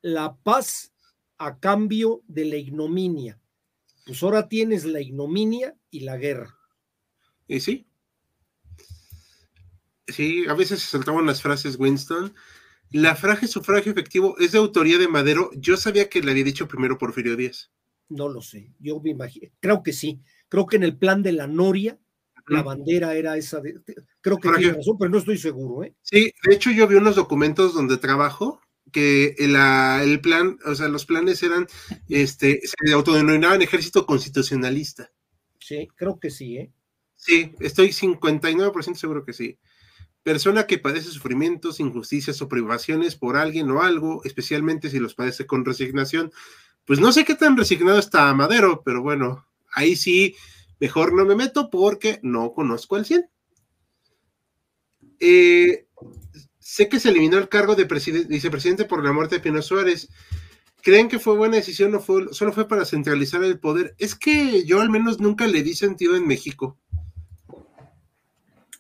la 0.01 0.35
paz 0.37 0.93
a 1.37 1.59
cambio 1.59 2.23
de 2.27 2.47
la 2.47 2.57
ignominia. 2.57 3.39
Pues 4.07 4.23
ahora 4.23 4.49
tienes 4.49 4.87
la 4.87 5.01
ignominia 5.03 5.77
y 5.91 6.01
la 6.01 6.17
guerra. 6.17 6.57
Y 7.51 7.59
sí. 7.59 7.85
Sí, 10.07 10.45
a 10.49 10.55
veces 10.55 10.81
se 10.81 10.87
saltaban 10.87 11.27
las 11.27 11.43
frases 11.43 11.77
Winston. 11.77 12.33
La 12.93 13.17
frase 13.17 13.49
sufragio 13.49 13.91
efectivo 13.91 14.37
es 14.39 14.53
de 14.53 14.59
autoría 14.59 14.99
de 14.99 15.09
Madero. 15.09 15.51
Yo 15.57 15.77
sabía 15.77 16.09
que 16.09 16.23
le 16.23 16.31
había 16.31 16.45
dicho 16.45 16.69
primero 16.69 16.97
Porfirio 16.97 17.35
Díaz. 17.35 17.73
No 18.09 18.29
lo 18.29 18.41
sé, 18.41 18.73
yo 18.79 19.01
me 19.01 19.11
imagino, 19.11 19.49
creo 19.61 19.83
que 19.83 19.93
sí. 19.93 20.21
Creo 20.49 20.67
que 20.67 20.77
en 20.77 20.85
el 20.85 20.97
plan 20.97 21.23
de 21.23 21.33
la 21.33 21.47
Noria, 21.49 21.99
la 22.47 22.63
bandera 22.63 23.15
era 23.15 23.37
esa 23.37 23.61
de, 23.61 23.75
creo 24.21 24.39
que 24.39 24.49
tiene 24.49 24.75
razón, 24.75 24.97
pero 24.99 25.11
no 25.11 25.19
estoy 25.19 25.39
seguro, 25.39 25.85
¿eh? 25.85 25.95
Sí, 26.03 26.33
de 26.45 26.55
hecho 26.55 26.71
yo 26.71 26.87
vi 26.89 26.97
unos 26.97 27.15
documentos 27.17 27.75
donde 27.75 27.99
trabajo 27.99 28.61
que 28.93 29.35
la- 29.39 30.03
el 30.05 30.21
plan, 30.21 30.59
o 30.67 30.75
sea, 30.75 30.89
los 30.89 31.05
planes 31.07 31.43
eran, 31.45 31.67
este, 32.09 32.61
se 32.65 32.93
autodenominaban 32.93 33.63
ejército 33.63 34.07
constitucionalista. 34.07 35.11
Sí, 35.61 35.87
creo 35.97 36.19
que 36.19 36.31
sí, 36.31 36.57
¿eh? 36.59 36.73
Sí, 37.21 37.53
estoy 37.61 37.93
59% 37.93 38.99
seguro 39.01 39.25
que 39.25 39.33
sí. 39.33 39.59
Persona 40.25 40.67
que 40.67 40.79
padece 40.79 41.11
sufrimientos, 41.11 41.81
injusticias 41.81 42.43
o 42.43 42.49
privaciones 42.49 43.17
por 43.17 43.37
alguien 43.37 43.71
o 43.71 43.83
algo, 43.83 44.23
especialmente 44.25 44.91
si 44.91 44.99
los 45.01 45.15
padece 45.15 45.47
con 45.47 45.65
resignación. 45.65 46.33
Pues 46.87 47.01
no 47.01 47.13
sé 47.13 47.25
qué 47.25 47.35
tan 47.37 47.57
resignado 47.57 47.99
está 47.99 48.33
Madero, 48.35 48.83
pero 48.85 49.03
bueno, 49.03 49.47
ahí 49.73 49.97
sí, 49.97 50.37
mejor 50.81 51.15
no 51.15 51.27
me 51.27 51.37
meto 51.37 51.71
porque 51.71 52.21
no 52.23 52.53
conozco 52.55 52.97
al 52.97 53.07
100. 53.07 53.27
Eh, 55.21 55.87
sé 56.59 56.89
que 56.89 57.01
se 57.01 57.11
eliminó 57.11 57.39
el 57.39 57.49
cargo 57.49 57.75
de 57.75 57.87
preside- 57.87 58.27
vicepresidente 58.27 58.85
por 58.85 59.05
la 59.05 59.13
muerte 59.13 59.37
de 59.37 59.41
Pino 59.43 59.63
Suárez. 59.63 60.09
¿Creen 60.83 61.09
que 61.09 61.19
fue 61.19 61.37
buena 61.37 61.57
decisión 61.57 61.95
o 61.95 62.01
fue, 62.01 62.33
solo 62.33 62.53
fue 62.53 62.69
para 62.69 62.85
centralizar 62.87 63.45
el 63.45 63.61
poder? 63.61 63.95
Es 63.99 64.15
que 64.15 64.65
yo 64.67 64.81
al 64.81 64.91
menos 64.91 65.21
nunca 65.21 65.47
le 65.47 65.63
di 65.63 65.75
sentido 65.75 66.17
en 66.17 66.27
México. 66.27 66.79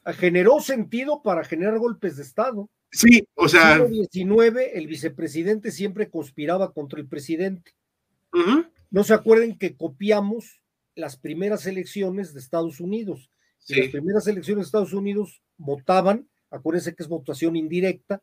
Generó 0.07 0.61
sentido 0.61 1.23
para 1.23 1.45
generar 1.45 1.79
golpes 1.79 2.17
de 2.17 2.23
Estado. 2.23 2.71
Sí, 2.91 3.25
o 3.35 3.49
sea, 3.49 3.75
siglo 3.75 3.89
XIX, 3.89 4.71
el 4.73 4.87
vicepresidente 4.87 5.71
siempre 5.71 6.11
conspiraba 6.11 6.73
contra 6.73 6.99
el 6.99 7.07
presidente. 7.07 7.73
No 8.91 9.05
se 9.05 9.15
acuerden 9.15 9.57
que 9.57 9.77
copiamos 9.77 10.61
las 10.95 11.17
primeras 11.17 11.67
elecciones 11.67 12.35
de 12.35 12.41
Estados 12.41 12.81
Unidos. 12.81 13.31
En 13.69 13.77
las 13.77 13.87
sí, 13.87 13.93
primeras 13.93 14.27
elecciones 14.27 14.65
de 14.65 14.67
Estados 14.67 14.93
Unidos 14.93 15.43
votaban, 15.57 16.29
acuérdense 16.51 16.95
que 16.95 17.03
es 17.03 17.09
votación 17.09 17.55
indirecta, 17.55 18.23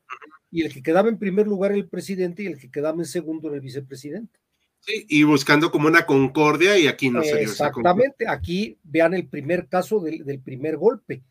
y 0.52 0.64
el 0.64 0.74
que 0.74 0.84
quedaba 0.84 1.10
en 1.10 1.20
primer 1.20 1.48
lugar 1.48 1.72
era 1.72 1.80
el 1.80 1.88
presidente 1.88 2.44
y 2.44 2.48
el 2.48 2.58
que 2.58 2.72
quedaba 2.72 2.98
en 2.98 3.06
segundo 3.06 3.48
era 3.48 3.56
el 3.56 3.62
vicepresidente. 3.62 4.40
sí, 4.82 5.06
y 5.08 5.24
buscando 5.24 5.72
como 5.72 5.88
una 5.88 6.06
concordia 6.06 6.78
y 6.78 6.88
aquí 6.88 7.10
no 7.10 7.24
se 7.24 7.38
dio. 7.38 7.50
Exactamente, 7.50 8.28
aquí 8.28 8.78
vean 8.84 9.14
el 9.14 9.28
primer 9.28 9.68
caso 9.68 10.00
del, 10.00 10.26
del 10.26 10.42
primer 10.42 10.78
golpe. 10.78 11.24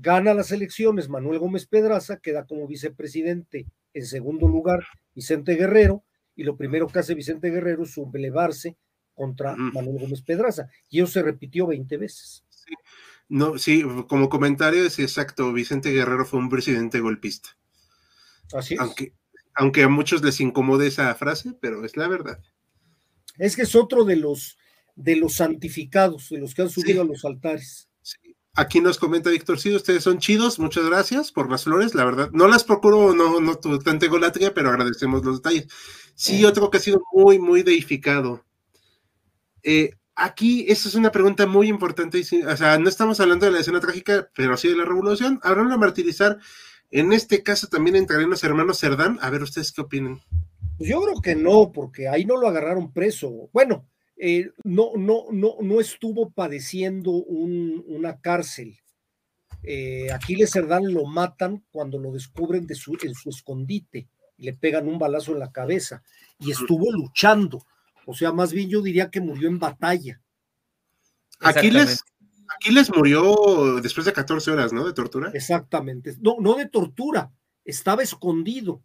Gana 0.00 0.34
las 0.34 0.52
elecciones 0.52 1.08
Manuel 1.08 1.38
Gómez 1.38 1.66
Pedraza, 1.66 2.18
queda 2.18 2.46
como 2.46 2.66
vicepresidente 2.66 3.66
en 3.94 4.06
segundo 4.06 4.48
lugar 4.48 4.84
Vicente 5.14 5.54
Guerrero, 5.54 6.04
y 6.34 6.44
lo 6.44 6.56
primero 6.56 6.86
que 6.86 6.98
hace 6.98 7.14
Vicente 7.14 7.50
Guerrero 7.50 7.84
es 7.84 7.92
sublevarse 7.92 8.76
contra. 9.14 9.56
Manuel 9.56 9.98
Gómez 9.98 10.22
Pedraza, 10.22 10.68
y 10.90 11.00
eso 11.00 11.12
se 11.12 11.22
repitió 11.22 11.66
20 11.66 11.96
veces. 11.96 12.44
No, 13.28 13.58
sí, 13.58 13.82
como 14.08 14.28
comentario 14.28 14.84
es 14.84 14.98
exacto, 14.98 15.52
Vicente 15.52 15.90
Guerrero 15.90 16.24
fue 16.24 16.38
un 16.38 16.48
presidente 16.48 17.00
golpista. 17.00 17.50
Así 18.52 18.74
es. 18.74 18.80
Aunque, 18.80 19.14
aunque 19.54 19.82
a 19.82 19.88
muchos 19.88 20.22
les 20.22 20.40
incomode 20.40 20.86
esa 20.86 21.14
frase, 21.14 21.54
pero 21.60 21.84
es 21.84 21.96
la 21.96 22.06
verdad. 22.06 22.40
Es 23.38 23.56
que 23.56 23.62
es 23.62 23.74
otro 23.74 24.04
de 24.04 24.16
los 24.16 24.58
de 24.96 25.14
los 25.14 25.34
santificados, 25.34 26.30
de 26.30 26.38
los 26.38 26.54
que 26.54 26.62
han 26.62 26.70
subido 26.70 27.02
a 27.02 27.04
los 27.04 27.24
altares. 27.24 27.88
Aquí 28.56 28.80
nos 28.80 28.98
comenta 28.98 29.28
Víctor, 29.28 29.60
sí, 29.60 29.74
ustedes 29.74 30.02
son 30.02 30.18
chidos, 30.18 30.58
muchas 30.58 30.86
gracias 30.86 31.30
por 31.30 31.50
las 31.50 31.64
flores, 31.64 31.94
la 31.94 32.06
verdad. 32.06 32.30
No 32.32 32.48
las 32.48 32.64
procuro, 32.64 33.14
no, 33.14 33.38
no 33.38 33.56
tanta 33.56 34.06
egolatría, 34.06 34.54
pero 34.54 34.70
agradecemos 34.70 35.22
los 35.22 35.42
detalles. 35.42 35.68
Sí, 36.14 36.42
otro 36.46 36.70
que 36.70 36.78
ha 36.78 36.80
sido 36.80 37.02
muy, 37.12 37.38
muy 37.38 37.62
deificado. 37.62 38.46
Eh, 39.62 39.90
aquí, 40.14 40.64
esa 40.68 40.88
es 40.88 40.94
una 40.94 41.12
pregunta 41.12 41.46
muy 41.46 41.68
importante, 41.68 42.18
o 42.18 42.56
sea, 42.56 42.78
no 42.78 42.88
estamos 42.88 43.20
hablando 43.20 43.44
de 43.44 43.52
la 43.52 43.60
escena 43.60 43.80
trágica, 43.80 44.30
pero 44.34 44.56
sí 44.56 44.68
de 44.68 44.76
la 44.76 44.86
revolución. 44.86 45.38
Habrán 45.42 45.70
a 45.70 45.76
martirizar, 45.76 46.38
en 46.90 47.12
este 47.12 47.42
caso 47.42 47.66
también 47.66 47.96
entrarían 47.96 48.30
los 48.30 48.42
hermanos 48.42 48.78
Cerdán, 48.78 49.18
a 49.20 49.28
ver 49.28 49.42
ustedes 49.42 49.70
qué 49.70 49.82
opinan. 49.82 50.22
Pues 50.78 50.88
yo 50.88 51.02
creo 51.02 51.20
que 51.20 51.34
no, 51.34 51.72
porque 51.72 52.08
ahí 52.08 52.24
no 52.24 52.38
lo 52.38 52.48
agarraron 52.48 52.90
preso. 52.90 53.50
Bueno, 53.52 53.86
eh, 54.18 54.50
no, 54.64 54.92
no, 54.96 55.26
no, 55.30 55.56
no 55.60 55.80
estuvo 55.80 56.30
padeciendo 56.30 57.10
una 57.10 58.20
cárcel. 58.20 58.78
Eh, 59.62 60.10
Aquiles 60.12 60.50
Cerdán 60.50 60.92
lo 60.92 61.04
matan 61.04 61.64
cuando 61.70 61.98
lo 61.98 62.12
descubren 62.12 62.66
de 62.66 62.74
su, 62.74 62.96
en 63.02 63.14
su 63.14 63.30
escondite 63.30 64.08
y 64.38 64.44
le 64.44 64.54
pegan 64.54 64.88
un 64.88 64.98
balazo 64.98 65.32
en 65.32 65.40
la 65.40 65.52
cabeza 65.52 66.02
y 66.38 66.50
estuvo 66.50 66.90
luchando. 66.92 67.66
O 68.06 68.14
sea, 68.14 68.32
más 68.32 68.52
bien 68.52 68.70
yo 68.70 68.80
diría 68.80 69.10
que 69.10 69.20
murió 69.20 69.48
en 69.48 69.58
batalla. 69.58 70.20
Aquiles, 71.40 72.02
Aquiles 72.48 72.90
murió 72.94 73.80
después 73.82 74.06
de 74.06 74.12
14 74.12 74.50
horas, 74.50 74.72
¿no? 74.72 74.86
De 74.86 74.94
tortura. 74.94 75.30
Exactamente. 75.34 76.14
No, 76.20 76.36
no 76.40 76.54
de 76.54 76.68
tortura, 76.68 77.32
estaba 77.64 78.02
escondido. 78.02 78.82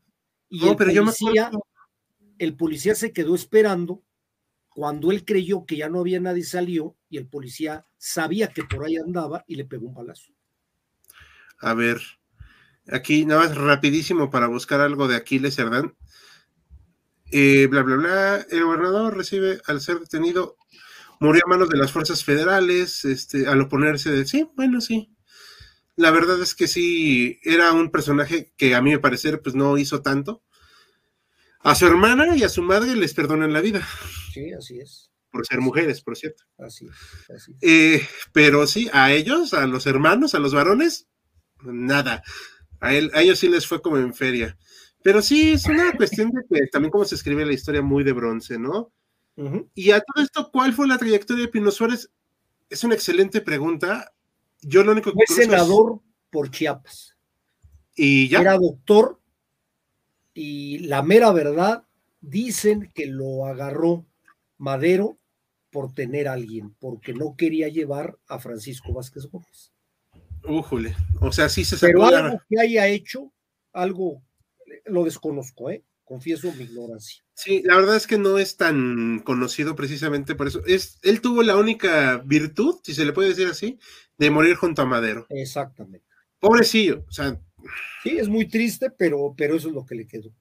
Y 0.49 0.65
no, 0.65 0.75
pero 0.75 0.91
yo 0.91 1.05
me 1.05 1.11
el 2.39 2.55
policía 2.55 2.95
se 2.95 3.13
quedó 3.13 3.36
esperando 3.36 4.01
cuando 4.74 5.11
él 5.11 5.26
creyó 5.26 5.65
que 5.65 5.78
ya 5.78 5.89
no 5.89 5.99
había 5.99 6.19
nadie, 6.19 6.43
salió 6.43 6.95
y 7.09 7.17
el 7.17 7.28
policía 7.28 7.86
sabía 7.97 8.47
que 8.47 8.63
por 8.63 8.86
ahí 8.86 8.95
andaba 8.95 9.43
y 9.47 9.55
le 9.55 9.65
pegó 9.65 9.88
un 9.88 9.93
balazo. 9.93 10.32
A 11.59 11.74
ver, 11.74 12.01
aquí 12.88 13.26
nada 13.26 13.41
más 13.41 13.57
rapidísimo 13.57 14.30
para 14.30 14.47
buscar 14.47 14.80
algo 14.80 15.07
de 15.07 15.17
Aquiles 15.17 15.55
Cerdán. 15.55 15.95
Eh, 17.32 17.67
bla, 17.67 17.84
bla, 17.84 17.95
bla. 17.97 18.45
El 18.49 18.63
gobernador 18.63 19.15
recibe 19.15 19.61
al 19.65 19.82
ser 19.82 19.99
detenido, 19.99 20.57
murió 21.19 21.43
a 21.45 21.49
manos 21.49 21.69
de 21.69 21.78
las 21.78 21.91
fuerzas 21.91 22.24
federales, 22.24 23.03
este, 23.05 23.47
al 23.47 23.61
oponerse 23.61 24.09
de 24.09 24.26
sí, 24.26 24.49
bueno, 24.55 24.80
sí. 24.80 25.13
La 25.97 26.11
verdad 26.11 26.41
es 26.41 26.55
que 26.55 26.67
sí, 26.67 27.39
era 27.43 27.74
un 27.74 27.91
personaje 27.91 28.53
que 28.57 28.74
a 28.74 28.82
mí 28.82 28.91
me 28.91 28.99
parecer, 28.99 29.41
pues 29.41 29.53
no 29.53 29.78
hizo 29.78 30.01
tanto. 30.01 30.41
A 31.64 31.76
su 31.76 31.86
hermana 31.86 32.36
y 32.36 32.43
a 32.43 32.49
su 32.49 32.62
madre 32.62 32.95
les 32.95 33.14
perdonan 33.14 33.53
la 33.53 33.62
vida. 33.62 33.88
Sí, 34.34 34.51
así 34.53 34.80
es. 34.80 35.12
Por 35.32 35.45
ser 35.45 35.62
mujeres, 35.62 36.01
por 36.01 36.18
cierto. 36.18 36.43
Así 36.57 36.86
es. 36.86 37.30
Así 37.30 37.53
eh, 37.62 38.05
pero 38.34 38.66
sí, 38.68 38.89
a 38.91 39.12
ellos, 39.12 39.53
a 39.53 39.68
los 39.68 39.86
hermanos, 39.86 40.36
a 40.36 40.39
los 40.39 40.53
varones, 40.53 41.07
nada. 41.64 42.24
A, 42.80 42.93
él, 42.93 43.12
a 43.14 43.22
ellos 43.22 43.39
sí 43.39 43.47
les 43.47 43.68
fue 43.68 43.82
como 43.82 43.97
en 43.97 44.14
feria. 44.14 44.57
Pero 45.03 45.22
sí, 45.22 45.51
es 45.51 45.66
una 45.68 45.91
cuestión 45.97 46.32
de 46.32 46.41
que 46.49 46.68
también 46.68 46.91
como 46.91 47.05
se 47.05 47.16
escribe 47.16 47.45
la 47.45 47.53
historia 47.53 47.82
muy 47.82 48.03
de 48.03 48.14
bronce, 48.14 48.57
¿no? 48.57 48.91
Y 49.74 49.89
a 49.91 50.01
todo 50.01 50.24
esto, 50.24 50.51
¿cuál 50.51 50.74
fue 50.74 50.88
la 50.88 50.99
trayectoria 50.99 51.45
de 51.45 51.51
Pino 51.51 51.72
Suárez? 51.72 52.12
Es 52.70 52.84
una 52.84 52.93
excelente 52.93 53.41
pregunta. 53.41 54.14
Yo 54.62 54.84
lo 54.84 54.91
único 54.91 55.12
que 55.12 55.26
fue 55.26 55.36
senador 55.36 56.01
por 56.30 56.51
Chiapas. 56.51 57.16
Y 57.95 58.28
ya. 58.28 58.41
Era 58.41 58.57
doctor 58.57 59.20
y 60.41 60.79
la 60.79 61.03
mera 61.03 61.31
verdad, 61.31 61.83
dicen 62.19 62.91
que 62.95 63.05
lo 63.05 63.45
agarró 63.45 64.07
Madero 64.57 65.19
por 65.69 65.93
tener 65.93 66.27
a 66.27 66.33
alguien, 66.33 66.75
porque 66.79 67.13
no 67.13 67.35
quería 67.37 67.67
llevar 67.67 68.17
a 68.27 68.39
Francisco 68.39 68.91
Vázquez 68.91 69.27
Gómez. 69.27 69.71
Újule, 70.43 70.95
o 71.19 71.31
sea, 71.31 71.47
sí 71.47 71.63
se 71.63 71.77
sacó 71.77 71.93
Pero 71.93 72.05
algo 72.05 72.41
que 72.49 72.59
haya 72.59 72.87
hecho, 72.87 73.31
algo, 73.71 74.23
lo 74.85 75.03
desconozco, 75.03 75.69
¿eh? 75.69 75.83
Confieso 76.03 76.51
mi 76.53 76.63
ignorancia. 76.63 77.23
Sí, 77.35 77.61
la 77.63 77.75
verdad 77.75 77.95
es 77.95 78.07
que 78.07 78.17
no 78.17 78.39
es 78.39 78.57
tan 78.57 79.19
conocido 79.23 79.75
precisamente 79.75 80.33
por 80.33 80.47
eso. 80.47 80.63
Es, 80.65 80.97
él 81.03 81.21
tuvo 81.21 81.43
la 81.43 81.55
única 81.55 82.17
virtud, 82.25 82.79
si 82.83 82.95
se 82.95 83.05
le 83.05 83.13
puede 83.13 83.29
decir 83.29 83.47
así, 83.47 83.79
de 84.17 84.31
morir 84.31 84.55
junto 84.55 84.81
a 84.81 84.85
Madero. 84.85 85.27
Exactamente. 85.29 86.05
Pobrecillo, 86.39 87.05
o 87.07 87.11
sea, 87.11 87.39
Sí, 88.03 88.18
es 88.18 88.28
muy 88.28 88.47
triste, 88.47 88.89
pero, 88.89 89.34
pero 89.38 89.55
eso 89.55 89.70
es 89.70 89.74
lo 89.74 89.86
que 89.86 89.95
le 89.95 90.07
quedó. 90.07 90.32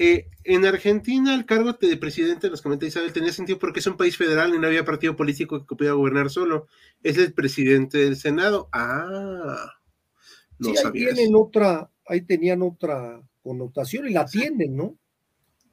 Eh, 0.00 0.28
en 0.44 0.64
Argentina 0.64 1.34
el 1.34 1.44
cargo 1.44 1.72
de 1.72 1.96
presidente, 1.96 2.48
nos 2.48 2.62
comenta 2.62 2.86
Isabel, 2.86 3.12
tenía 3.12 3.32
sentido 3.32 3.58
porque 3.58 3.80
es 3.80 3.86
un 3.88 3.96
país 3.96 4.16
federal 4.16 4.54
y 4.54 4.58
no 4.58 4.68
había 4.68 4.84
partido 4.84 5.16
político 5.16 5.66
que 5.66 5.74
pudiera 5.74 5.96
gobernar 5.96 6.30
solo. 6.30 6.68
Es 7.02 7.18
el 7.18 7.32
presidente 7.32 7.98
del 7.98 8.16
Senado. 8.16 8.68
Ah, 8.72 9.72
no 10.60 10.70
sí, 10.70 10.76
ahí 10.84 10.92
tienen 10.92 11.34
otra, 11.34 11.90
ahí 12.06 12.20
tenían 12.20 12.62
otra 12.62 13.20
connotación 13.42 14.08
y 14.08 14.12
la 14.12 14.24
tienen, 14.24 14.76
¿no? 14.76 14.96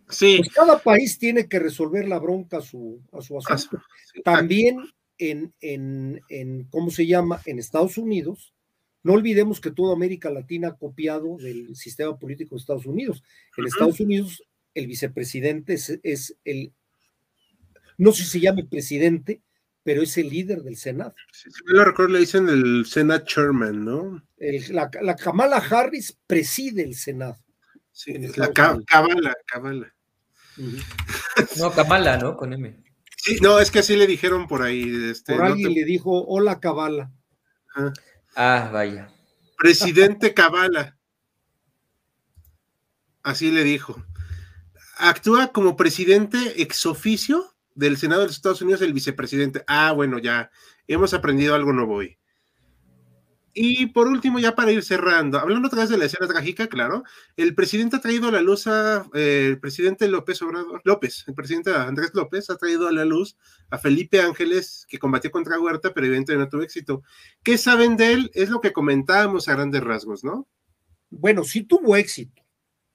Sí. 0.10 0.38
Pues 0.40 0.54
cada 0.54 0.80
país 0.80 1.20
tiene 1.20 1.48
que 1.48 1.60
resolver 1.60 2.08
la 2.08 2.18
bronca 2.18 2.58
a 2.58 2.62
su, 2.62 3.02
a 3.12 3.22
su 3.22 3.38
asunto. 3.38 3.80
También 4.24 4.80
en, 5.20 5.54
en, 5.62 6.20
en, 6.30 6.64
¿cómo 6.72 6.90
se 6.90 7.06
llama? 7.06 7.42
En 7.46 7.60
Estados 7.60 8.00
Unidos, 8.00 8.55
no 9.06 9.14
olvidemos 9.14 9.62
que 9.62 9.70
toda 9.70 9.94
América 9.94 10.32
Latina 10.32 10.70
ha 10.70 10.78
copiado 10.78 11.38
del 11.38 11.76
sistema 11.76 12.18
político 12.18 12.56
de 12.56 12.60
Estados 12.60 12.88
Unidos. 12.88 13.24
En 13.56 13.68
Estados 13.68 14.00
Unidos, 14.00 14.44
el 14.74 14.88
vicepresidente 14.88 15.76
es, 15.76 16.36
el, 16.44 16.74
no 18.00 18.12
sé 18.14 18.24
si 18.24 18.30
se 18.30 18.40
llame 18.40 18.64
presidente, 18.66 19.44
pero 19.84 20.02
es 20.02 20.18
el 20.18 20.30
líder 20.30 20.64
del 20.64 20.76
Senado. 20.76 21.14
Si 21.32 21.50
me 21.68 21.74
lo 21.76 21.86
recuerdo, 21.86 22.14
le 22.14 22.22
dicen 22.22 22.50
el 22.50 22.88
Senate 22.88 23.26
Chairman, 23.28 23.86
¿no? 23.86 24.28
la, 24.40 25.16
Kamala 25.16 25.58
Harris 25.58 26.18
preside 26.26 26.82
el 26.82 26.96
Senado. 26.96 27.38
Sí, 27.92 28.18
la 28.36 28.52
Kamala, 28.52 29.36
Kamala. 29.46 29.96
No, 31.60 31.72
Kamala, 31.74 32.18
¿no? 32.18 32.36
Con 32.38 32.54
M. 32.54 32.76
Sí, 33.18 33.38
no, 33.40 33.60
es 33.60 33.70
que 33.70 33.80
así 33.80 33.96
le 33.96 34.08
dijeron 34.08 34.48
por 34.48 34.64
ahí. 34.64 35.12
Este, 35.12 35.36
por 35.36 35.46
alguien 35.46 35.76
le 35.76 35.86
dijo, 35.86 36.26
hola 36.26 36.60
Kamala. 36.60 37.12
Ah, 38.36 38.70
vaya. 38.72 39.10
Presidente 39.58 40.34
Cabala. 40.34 40.98
Así 43.24 43.52
le 43.52 43.64
dijo. 43.64 44.04
Actúa 44.98 45.52
como 45.52 45.76
presidente 45.76 46.62
ex 46.62 46.86
oficio 46.86 47.56
del 47.74 47.98
Senado 47.98 48.22
de 48.22 48.28
los 48.28 48.36
Estados 48.36 48.62
Unidos, 48.62 48.82
el 48.82 48.94
vicepresidente. 48.94 49.64
Ah, 49.68 49.92
bueno, 49.92 50.20
ya 50.20 50.52
hemos 50.88 51.14
aprendido 51.14 51.56
algo 51.56 51.74
nuevo 51.74 51.96
hoy. 51.96 52.18
Y 53.58 53.86
por 53.88 54.10
último, 54.10 54.38
ya 54.38 54.54
para 54.54 54.74
ir 54.74 54.84
cerrando, 54.84 55.40
hablando 55.40 55.70
otra 55.70 55.80
vez 55.80 55.90
de 55.90 55.98
la 55.98 56.04
escena 56.04 56.28
trágica, 56.28 56.68
claro, 56.68 57.04
el 57.38 57.56
presidente 57.56 57.96
ha 57.96 58.02
traído 58.02 58.28
a 58.28 58.32
la 58.32 58.42
luz 58.42 58.68
a, 58.68 59.08
eh, 59.14 59.46
el 59.48 59.62
presidente 59.62 60.10
López 60.10 60.42
Obrador, 60.42 60.82
López, 60.84 61.24
el 61.26 61.36
presidente 61.36 61.74
Andrés 61.74 62.12
López 62.14 62.50
ha 62.50 62.58
traído 62.58 62.86
a 62.90 62.92
la 62.92 63.06
luz 63.06 63.38
a 63.70 63.78
Felipe 63.78 64.20
Ángeles, 64.20 64.86
que 64.90 65.00
combatió 65.00 65.32
contra 65.32 65.58
Huerta, 65.58 65.94
pero 65.94 66.06
evidentemente 66.06 66.44
no 66.44 66.50
tuvo 66.50 66.64
éxito. 66.64 67.04
¿Qué 67.44 67.58
saben 67.58 67.96
de 67.96 68.12
él? 68.12 68.32
Es 68.34 68.50
lo 68.50 68.60
que 68.60 68.74
comentábamos 68.74 69.48
a 69.48 69.54
grandes 69.54 69.82
rasgos, 69.82 70.26
¿no? 70.26 70.50
Bueno, 71.10 71.46
sí 71.46 71.64
tuvo 71.64 71.96
éxito. 71.96 72.44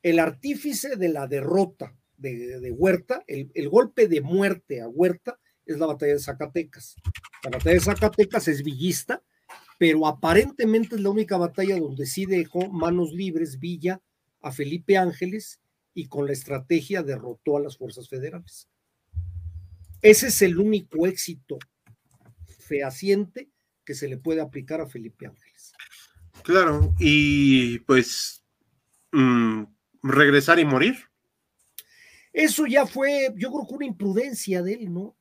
El 0.02 0.18
artífice 0.18 0.96
de 0.96 1.08
la 1.08 1.26
derrota 1.26 1.96
de, 2.18 2.70
Huerta, 2.70 3.24
el, 3.26 3.50
el 3.54 3.70
golpe 3.70 4.08
de 4.08 4.20
muerte 4.20 4.82
a 4.82 4.88
Huerta, 4.88 5.38
es 5.64 5.78
la 5.78 5.86
batalla 5.86 6.12
de 6.12 6.18
Zacatecas. 6.18 6.96
La 7.44 7.50
batalla 7.50 7.74
de 7.74 7.80
Zacatecas 7.80 8.46
es 8.48 8.62
villista, 8.62 9.22
pero 9.80 10.06
aparentemente 10.06 10.96
es 10.96 11.00
la 11.00 11.08
única 11.08 11.38
batalla 11.38 11.78
donde 11.78 12.04
sí 12.04 12.26
dejó 12.26 12.68
manos 12.68 13.12
libres 13.14 13.58
Villa 13.58 13.98
a 14.42 14.52
Felipe 14.52 14.98
Ángeles 14.98 15.58
y 15.94 16.06
con 16.06 16.26
la 16.26 16.34
estrategia 16.34 17.02
derrotó 17.02 17.56
a 17.56 17.60
las 17.60 17.78
fuerzas 17.78 18.06
federales. 18.06 18.68
Ese 20.02 20.26
es 20.26 20.42
el 20.42 20.58
único 20.58 21.06
éxito 21.06 21.58
fehaciente 22.58 23.48
que 23.82 23.94
se 23.94 24.06
le 24.06 24.18
puede 24.18 24.42
aplicar 24.42 24.82
a 24.82 24.86
Felipe 24.86 25.26
Ángeles. 25.26 25.72
Claro, 26.42 26.94
y 26.98 27.78
pues 27.78 28.44
mm, 29.12 29.62
regresar 30.02 30.58
y 30.58 30.66
morir. 30.66 30.96
Eso 32.34 32.66
ya 32.66 32.84
fue, 32.84 33.32
yo 33.34 33.50
creo 33.50 33.66
que 33.66 33.74
una 33.76 33.86
imprudencia 33.86 34.62
de 34.62 34.74
él, 34.74 34.92
¿no? 34.92 35.16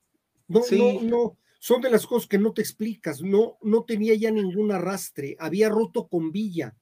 No, 0.50 0.64
no, 0.70 1.02
no, 1.02 1.38
son 1.60 1.82
de 1.82 1.92
las 1.92 2.08
cosas 2.08 2.28
que 2.28 2.40
no 2.40 2.54
te 2.54 2.62
explicas. 2.62 3.22
No, 3.22 3.58
no 3.62 3.84
tenía 3.84 4.16
ya 4.16 4.32
ningún 4.32 4.72
arrastre, 4.72 5.36
había 5.40 5.70
roto 5.70 6.08
con 6.08 6.32
Villa, 6.32 6.76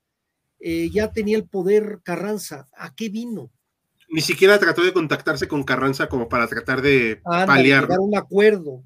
eh, 0.60 0.90
ya 0.92 1.12
tenía 1.12 1.38
el 1.38 1.48
poder 1.48 2.00
Carranza. 2.04 2.68
¿A 2.78 2.96
qué 2.96 3.10
vino? 3.10 3.52
Ni 4.10 4.22
siquiera 4.22 4.58
trató 4.58 4.84
de 4.84 4.94
contactarse 4.94 5.48
con 5.48 5.64
Carranza 5.64 6.08
como 6.08 6.30
para 6.30 6.48
tratar 6.48 6.82
de 6.82 7.20
paliar. 7.24 7.84
Llegar 7.84 8.00
un 8.00 8.16
acuerdo. 8.16 8.84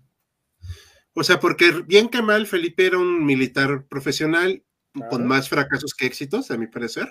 O 1.13 1.23
sea, 1.23 1.39
porque 1.39 1.83
bien 1.85 2.09
que 2.09 2.21
mal, 2.21 2.47
Felipe 2.47 2.85
era 2.85 2.97
un 2.97 3.25
militar 3.25 3.85
profesional 3.87 4.63
con 5.09 5.25
más 5.25 5.47
fracasos 5.47 5.93
que 5.93 6.05
éxitos, 6.05 6.51
a 6.51 6.57
mi 6.57 6.67
parecer. 6.67 7.07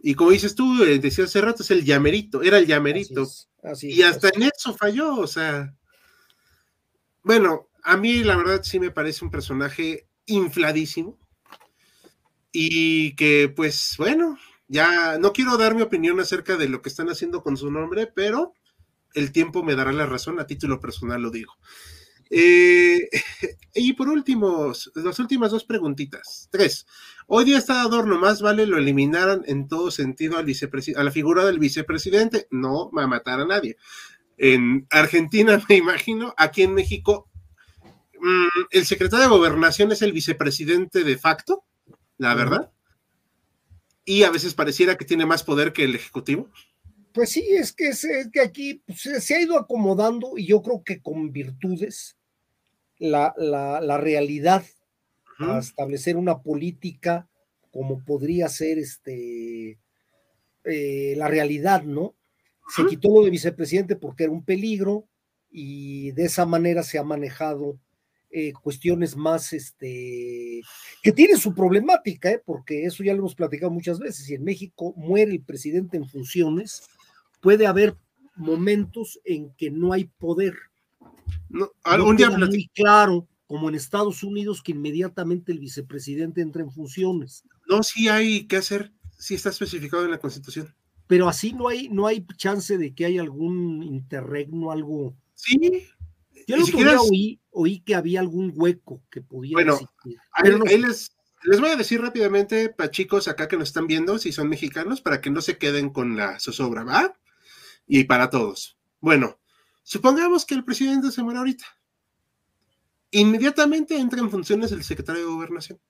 Y 0.00 0.14
como 0.14 0.30
dices 0.30 0.54
tú, 0.54 0.84
eh, 0.84 0.98
decía 0.98 1.24
hace 1.24 1.40
rato, 1.40 1.62
es 1.62 1.70
el 1.70 1.84
llamerito, 1.84 2.42
era 2.42 2.58
el 2.58 2.66
llamerito. 2.66 3.26
y 3.82 4.02
hasta 4.02 4.30
en 4.34 4.44
eso 4.44 4.74
falló, 4.74 5.16
o 5.16 5.26
sea. 5.26 5.74
Bueno, 7.28 7.68
a 7.82 7.98
mí 7.98 8.24
la 8.24 8.36
verdad 8.36 8.62
sí 8.62 8.80
me 8.80 8.90
parece 8.90 9.22
un 9.22 9.30
personaje 9.30 10.08
infladísimo. 10.24 11.18
Y 12.52 13.14
que, 13.16 13.52
pues, 13.54 13.96
bueno, 13.98 14.38
ya 14.66 15.18
no 15.18 15.34
quiero 15.34 15.58
dar 15.58 15.74
mi 15.74 15.82
opinión 15.82 16.18
acerca 16.20 16.56
de 16.56 16.70
lo 16.70 16.80
que 16.80 16.88
están 16.88 17.10
haciendo 17.10 17.42
con 17.42 17.58
su 17.58 17.70
nombre, 17.70 18.06
pero 18.06 18.54
el 19.12 19.30
tiempo 19.30 19.62
me 19.62 19.76
dará 19.76 19.92
la 19.92 20.06
razón, 20.06 20.40
a 20.40 20.46
título 20.46 20.80
personal 20.80 21.20
lo 21.20 21.30
digo. 21.30 21.52
Eh, 22.30 23.10
y 23.74 23.92
por 23.92 24.08
último, 24.08 24.72
las 24.94 25.18
últimas 25.18 25.50
dos 25.50 25.66
preguntitas. 25.66 26.48
Tres. 26.50 26.86
Hoy 27.26 27.44
día 27.44 27.58
está 27.58 27.82
adorno, 27.82 28.18
más 28.18 28.40
vale 28.40 28.64
lo 28.64 28.78
eliminaran 28.78 29.42
en 29.44 29.68
todo 29.68 29.90
sentido 29.90 30.38
al 30.38 30.46
a 30.96 31.04
la 31.04 31.10
figura 31.10 31.44
del 31.44 31.58
vicepresidente, 31.58 32.48
no 32.50 32.90
va 32.90 33.02
a 33.02 33.06
matar 33.06 33.38
a 33.38 33.44
nadie. 33.44 33.76
En 34.38 34.86
Argentina, 34.90 35.62
me 35.68 35.76
imagino, 35.76 36.32
aquí 36.36 36.62
en 36.62 36.74
México, 36.74 37.28
mm, 38.20 38.66
el 38.70 38.86
secretario 38.86 39.24
de 39.24 39.30
Gobernación 39.30 39.92
es 39.92 40.02
el 40.02 40.12
vicepresidente 40.12 41.04
de 41.04 41.18
facto, 41.18 41.64
la 42.16 42.34
verdad. 42.34 42.70
Y 44.04 44.22
a 44.22 44.30
veces 44.30 44.54
pareciera 44.54 44.96
que 44.96 45.04
tiene 45.04 45.26
más 45.26 45.44
poder 45.44 45.72
que 45.72 45.84
el 45.84 45.94
Ejecutivo. 45.94 46.48
Pues 47.12 47.30
sí, 47.30 47.44
es 47.50 47.72
que, 47.72 47.88
es, 47.88 48.06
que 48.32 48.40
aquí 48.40 48.82
pues, 48.86 49.24
se 49.24 49.34
ha 49.34 49.40
ido 49.40 49.58
acomodando 49.58 50.38
y 50.38 50.46
yo 50.46 50.62
creo 50.62 50.82
que 50.84 51.02
con 51.02 51.32
virtudes 51.32 52.16
la, 52.98 53.34
realidad 54.00 54.64
a 55.40 55.58
establecer 55.58 56.16
una 56.16 56.42
política 56.42 57.28
como 57.70 58.04
podría 58.04 58.48
ser 58.48 58.78
este 58.78 59.78
eh, 60.64 61.14
la 61.16 61.28
realidad, 61.28 61.84
¿no? 61.84 62.14
Se 62.68 62.86
quitó 62.86 63.08
lo 63.08 63.24
de 63.24 63.30
vicepresidente 63.30 63.96
porque 63.96 64.24
era 64.24 64.32
un 64.32 64.44
peligro 64.44 65.08
y 65.50 66.12
de 66.12 66.24
esa 66.24 66.44
manera 66.44 66.82
se 66.82 66.98
ha 66.98 67.02
manejado 67.02 67.78
eh, 68.30 68.52
cuestiones 68.52 69.16
más, 69.16 69.54
este, 69.54 70.60
que 71.02 71.12
tiene 71.12 71.38
su 71.38 71.54
problemática, 71.54 72.30
¿eh? 72.30 72.42
porque 72.44 72.84
eso 72.84 73.02
ya 73.02 73.14
lo 73.14 73.20
hemos 73.20 73.34
platicado 73.34 73.72
muchas 73.72 73.98
veces. 73.98 74.26
Si 74.26 74.34
en 74.34 74.44
México 74.44 74.92
muere 74.96 75.32
el 75.32 75.40
presidente 75.40 75.96
en 75.96 76.06
funciones, 76.06 76.82
puede 77.40 77.66
haber 77.66 77.96
momentos 78.36 79.18
en 79.24 79.50
que 79.54 79.70
no 79.70 79.94
hay 79.94 80.04
poder. 80.04 80.54
No, 81.48 81.70
algún 81.82 82.16
día 82.16 82.28
muy 82.30 82.68
claro, 82.74 83.26
como 83.46 83.70
en 83.70 83.74
Estados 83.74 84.22
Unidos, 84.22 84.62
que 84.62 84.72
inmediatamente 84.72 85.50
el 85.50 85.58
vicepresidente 85.58 86.42
entra 86.42 86.62
en 86.62 86.70
funciones. 86.70 87.44
No, 87.66 87.82
sí 87.82 88.08
hay 88.08 88.44
que 88.44 88.56
hacer, 88.56 88.92
sí 89.18 89.36
está 89.36 89.48
especificado 89.48 90.04
en 90.04 90.10
la 90.10 90.18
Constitución. 90.18 90.74
Pero 91.08 91.28
así 91.28 91.52
no 91.52 91.68
hay, 91.68 91.88
no 91.88 92.06
hay 92.06 92.24
chance 92.36 92.78
de 92.78 92.94
que 92.94 93.06
haya 93.06 93.22
algún 93.22 93.82
interregno, 93.82 94.70
algo. 94.70 95.16
Sí. 95.34 95.88
Yo 96.46 96.54
el 96.56 96.62
otro 96.62 97.02
oí, 97.02 97.40
oí, 97.50 97.80
que 97.80 97.96
había 97.96 98.20
algún 98.20 98.52
hueco 98.54 99.02
que 99.10 99.20
podía 99.20 99.54
bueno, 99.54 99.74
existir. 99.74 100.18
Ahí, 100.32 100.78
les, 100.78 101.10
les 101.42 101.60
voy 101.60 101.70
a 101.70 101.76
decir 101.76 102.00
rápidamente, 102.00 102.68
para 102.68 102.90
chicos 102.90 103.26
acá 103.26 103.48
que 103.48 103.56
nos 103.56 103.68
están 103.68 103.86
viendo, 103.86 104.18
si 104.18 104.30
son 104.30 104.48
mexicanos, 104.48 105.00
para 105.00 105.20
que 105.20 105.30
no 105.30 105.40
se 105.40 105.58
queden 105.58 105.90
con 105.90 106.16
la 106.16 106.38
zozobra, 106.38 106.84
¿va? 106.84 107.18
y 107.88 108.04
para 108.04 108.30
todos. 108.30 108.78
Bueno, 109.00 109.40
supongamos 109.82 110.44
que 110.44 110.54
el 110.54 110.64
presidente 110.64 111.10
se 111.10 111.22
muere 111.22 111.38
ahorita. 111.38 111.64
Inmediatamente 113.10 113.96
entra 113.96 114.20
en 114.20 114.30
funciones 114.30 114.70
el 114.70 114.84
secretario 114.84 115.22
de 115.22 115.32
gobernación. 115.32 115.80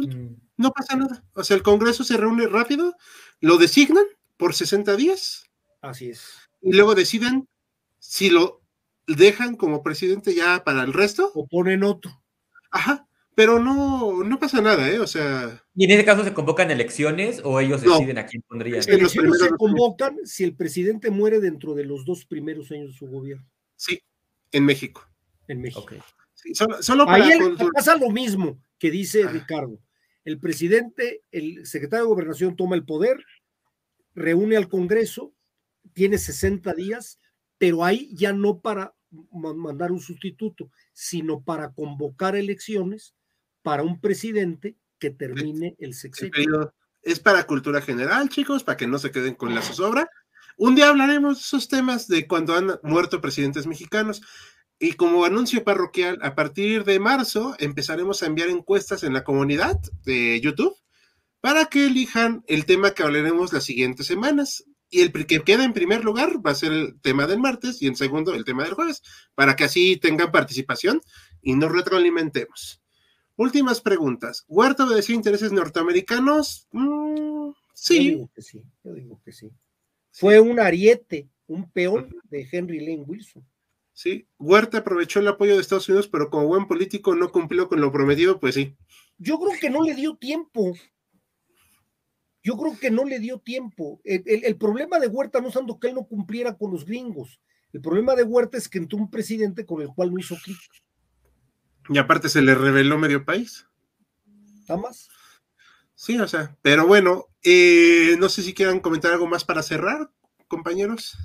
Mm. 0.00 0.36
No 0.56 0.70
pasa 0.72 0.96
nada. 0.96 1.24
O 1.34 1.44
sea, 1.44 1.56
el 1.56 1.62
Congreso 1.62 2.04
se 2.04 2.16
reúne 2.16 2.46
rápido, 2.46 2.94
lo 3.40 3.58
designan 3.58 4.04
por 4.36 4.54
60 4.54 4.96
días. 4.96 5.44
Así 5.80 6.10
es. 6.10 6.24
Y 6.62 6.72
luego 6.72 6.94
deciden 6.94 7.48
si 7.98 8.30
lo 8.30 8.62
dejan 9.06 9.56
como 9.56 9.82
presidente 9.82 10.34
ya 10.34 10.64
para 10.64 10.82
el 10.82 10.92
resto. 10.92 11.30
O 11.34 11.46
ponen 11.46 11.84
otro. 11.84 12.22
Ajá 12.70 13.06
pero 13.36 13.58
no, 13.58 14.24
no 14.24 14.38
pasa 14.38 14.62
nada, 14.62 14.90
¿eh? 14.90 14.98
O 14.98 15.06
sea. 15.06 15.62
¿Y 15.74 15.84
en 15.84 15.90
ese 15.90 16.06
caso 16.06 16.24
se 16.24 16.32
convocan 16.32 16.70
elecciones 16.70 17.42
o 17.44 17.60
ellos 17.60 17.82
deciden 17.82 18.16
a 18.16 18.24
quién 18.24 18.42
pondrían? 18.48 18.80
Elecciones 18.88 19.38
se 19.38 19.50
convocan 19.50 20.16
si 20.24 20.42
el 20.42 20.56
presidente 20.56 21.10
muere 21.10 21.38
dentro 21.38 21.74
de 21.74 21.84
los 21.84 22.06
dos 22.06 22.24
primeros 22.24 22.72
años 22.72 22.92
de 22.92 22.98
su 22.98 23.06
gobierno. 23.06 23.46
Sí, 23.76 24.00
en 24.52 24.64
México. 24.64 25.06
En 25.48 25.60
México. 25.60 25.86
solo, 26.80 27.04
para 27.04 27.26
Ahí 27.26 27.38
pasa 27.74 27.94
lo 27.98 28.08
mismo 28.08 28.58
que 28.78 28.90
dice 28.90 29.24
ah. 29.24 29.28
Ricardo. 29.30 29.78
El 30.26 30.40
presidente, 30.40 31.22
el 31.30 31.64
secretario 31.66 32.04
de 32.04 32.08
Gobernación 32.08 32.56
toma 32.56 32.74
el 32.74 32.84
poder, 32.84 33.24
reúne 34.12 34.56
al 34.56 34.68
Congreso, 34.68 35.32
tiene 35.92 36.18
60 36.18 36.74
días, 36.74 37.20
pero 37.58 37.84
ahí 37.84 38.10
ya 38.12 38.32
no 38.32 38.58
para 38.58 38.96
mandar 39.30 39.92
un 39.92 40.00
sustituto, 40.00 40.68
sino 40.92 41.44
para 41.44 41.72
convocar 41.72 42.34
elecciones 42.34 43.14
para 43.62 43.84
un 43.84 44.00
presidente 44.00 44.76
que 44.98 45.10
termine 45.10 45.76
el 45.78 45.94
sexenio. 45.94 46.74
Es 47.02 47.20
para 47.20 47.46
cultura 47.46 47.80
general, 47.80 48.28
chicos, 48.28 48.64
para 48.64 48.76
que 48.76 48.88
no 48.88 48.98
se 48.98 49.12
queden 49.12 49.36
con 49.36 49.54
la 49.54 49.62
zozobra. 49.62 50.10
Un 50.56 50.74
día 50.74 50.88
hablaremos 50.88 51.36
de 51.36 51.42
esos 51.42 51.68
temas 51.68 52.08
de 52.08 52.26
cuando 52.26 52.56
han 52.56 52.80
muerto 52.82 53.20
presidentes 53.20 53.64
mexicanos. 53.68 54.22
Y 54.78 54.92
como 54.92 55.24
anuncio 55.24 55.64
parroquial, 55.64 56.18
a 56.22 56.34
partir 56.34 56.84
de 56.84 57.00
marzo 57.00 57.56
empezaremos 57.58 58.22
a 58.22 58.26
enviar 58.26 58.50
encuestas 58.50 59.04
en 59.04 59.14
la 59.14 59.24
comunidad 59.24 59.80
de 60.04 60.38
YouTube 60.40 60.76
para 61.40 61.66
que 61.66 61.86
elijan 61.86 62.44
el 62.46 62.66
tema 62.66 62.90
que 62.90 63.02
hablaremos 63.02 63.52
las 63.52 63.64
siguientes 63.64 64.06
semanas. 64.06 64.64
Y 64.90 65.00
el 65.00 65.12
que 65.26 65.42
queda 65.42 65.64
en 65.64 65.72
primer 65.72 66.04
lugar 66.04 66.44
va 66.44 66.50
a 66.50 66.54
ser 66.54 66.72
el 66.72 67.00
tema 67.00 67.26
del 67.26 67.38
martes 67.38 67.82
y 67.82 67.86
en 67.86 67.96
segundo 67.96 68.34
el 68.34 68.44
tema 68.44 68.64
del 68.64 68.74
jueves, 68.74 69.02
para 69.34 69.56
que 69.56 69.64
así 69.64 69.96
tengan 69.96 70.30
participación 70.30 71.00
y 71.42 71.54
nos 71.54 71.72
retroalimentemos. 71.72 72.82
Últimas 73.36 73.80
preguntas. 73.80 74.44
¿Huerta 74.48 74.84
obedecía 74.84 75.14
intereses 75.14 75.52
norteamericanos? 75.52 76.68
Mm, 76.72 77.50
sí. 77.74 77.96
Yo 77.96 78.16
digo 78.16 78.30
que 78.34 78.42
sí, 78.42 78.62
yo 78.84 78.92
digo 78.94 79.20
que 79.24 79.32
sí. 79.32 79.50
Fue 80.12 80.40
un 80.40 80.60
ariete, 80.60 81.28
un 81.46 81.70
peón 81.70 82.14
de 82.30 82.48
Henry 82.50 82.80
Lane 82.80 83.04
Wilson. 83.06 83.44
Sí, 83.96 84.28
Huerta 84.38 84.78
aprovechó 84.78 85.20
el 85.20 85.28
apoyo 85.28 85.54
de 85.54 85.62
Estados 85.62 85.88
Unidos, 85.88 86.06
pero 86.06 86.28
como 86.28 86.48
buen 86.48 86.66
político 86.66 87.14
no 87.14 87.32
cumplió 87.32 87.66
con 87.66 87.80
lo 87.80 87.90
prometido, 87.90 88.38
pues 88.38 88.54
sí. 88.54 88.76
Yo 89.16 89.38
creo 89.38 89.58
que 89.58 89.70
no 89.70 89.82
le 89.82 89.94
dio 89.94 90.16
tiempo. 90.16 90.74
Yo 92.42 92.58
creo 92.58 92.78
que 92.78 92.90
no 92.90 93.06
le 93.06 93.20
dio 93.20 93.38
tiempo. 93.38 94.02
El, 94.04 94.58
problema 94.58 94.98
de 94.98 95.06
Huerta 95.06 95.40
no 95.40 95.48
es 95.48 95.54
tanto 95.54 95.80
que 95.80 95.88
él 95.88 95.94
no 95.94 96.06
cumpliera 96.06 96.58
con 96.58 96.72
los 96.72 96.84
gringos. 96.84 97.40
El 97.72 97.80
problema 97.80 98.14
de 98.14 98.24
Huerta 98.24 98.58
es 98.58 98.68
que 98.68 98.76
entró 98.76 98.98
un 98.98 99.10
presidente 99.10 99.64
con 99.64 99.80
el 99.80 99.88
cual 99.88 100.12
no 100.12 100.20
hizo 100.20 100.36
clic. 100.44 100.60
Y 101.88 101.96
aparte 101.96 102.28
se 102.28 102.42
le 102.42 102.54
reveló 102.54 102.98
medio 102.98 103.24
país. 103.24 103.66
¿Nada 104.68 104.78
más? 104.78 105.08
Sí, 105.94 106.18
o 106.18 106.28
sea, 106.28 106.54
pero 106.60 106.86
bueno, 106.86 107.28
eh, 107.42 108.16
no 108.18 108.28
sé 108.28 108.42
si 108.42 108.52
quieran 108.52 108.80
comentar 108.80 109.14
algo 109.14 109.26
más 109.26 109.46
para 109.46 109.62
cerrar, 109.62 110.10
compañeros. 110.48 111.16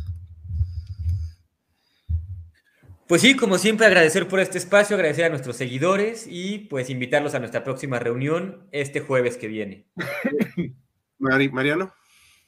Pues 3.12 3.24
sí, 3.24 3.36
como 3.36 3.58
siempre, 3.58 3.86
agradecer 3.86 4.30
por 4.30 4.40
este 4.40 4.58
espacio, 4.58 4.96
agradecer 4.96 5.26
a 5.26 5.30
nuestros 5.30 5.58
seguidores 5.58 6.28
y 6.30 6.60
pues 6.60 6.90
invitarlos 6.90 7.36
a 7.36 7.40
nuestra 7.40 7.62
próxima 7.62 8.00
reunión 8.00 8.70
este 8.72 9.02
jueves 9.02 9.36
que 9.36 9.50
viene. 9.50 9.86
Mariano. 11.20 11.94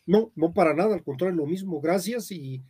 No, 0.05 0.32
no 0.38 0.53
para 0.53 0.74
nada, 0.74 0.95
al 0.95 1.03
contrario, 1.03 1.36
lo 1.36 1.47
mismo, 1.47 1.82
gracias 1.82 2.32
y 2.32 2.64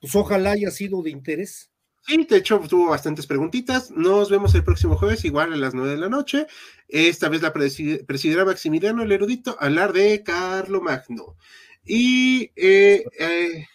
pues 0.00 0.12
ojalá 0.16 0.50
haya 0.50 0.72
sido 0.72 1.04
de 1.04 1.10
interés. 1.10 1.70
Sí, 2.04 2.26
de 2.28 2.38
hecho 2.38 2.58
tuvo 2.68 2.90
bastantes 2.90 3.28
preguntitas. 3.28 3.92
Nos 3.92 4.28
vemos 4.28 4.52
el 4.56 4.64
próximo 4.64 4.96
jueves, 4.96 5.24
igual 5.24 5.52
a 5.52 5.56
las 5.56 5.72
nueve 5.72 5.92
de 5.92 5.98
la 5.98 6.08
noche. 6.08 6.48
Esta 6.88 7.28
vez 7.28 7.42
la 7.42 7.52
presidirá 7.52 8.44
Maximiliano 8.44 9.04
el 9.04 9.12
erudito, 9.12 9.56
hablar 9.60 9.92
de 9.92 10.20
Carlo 10.24 10.80
Magno. 10.80 11.36
Y 11.84 12.50
eh, 12.56 13.04
eh, 13.20 13.66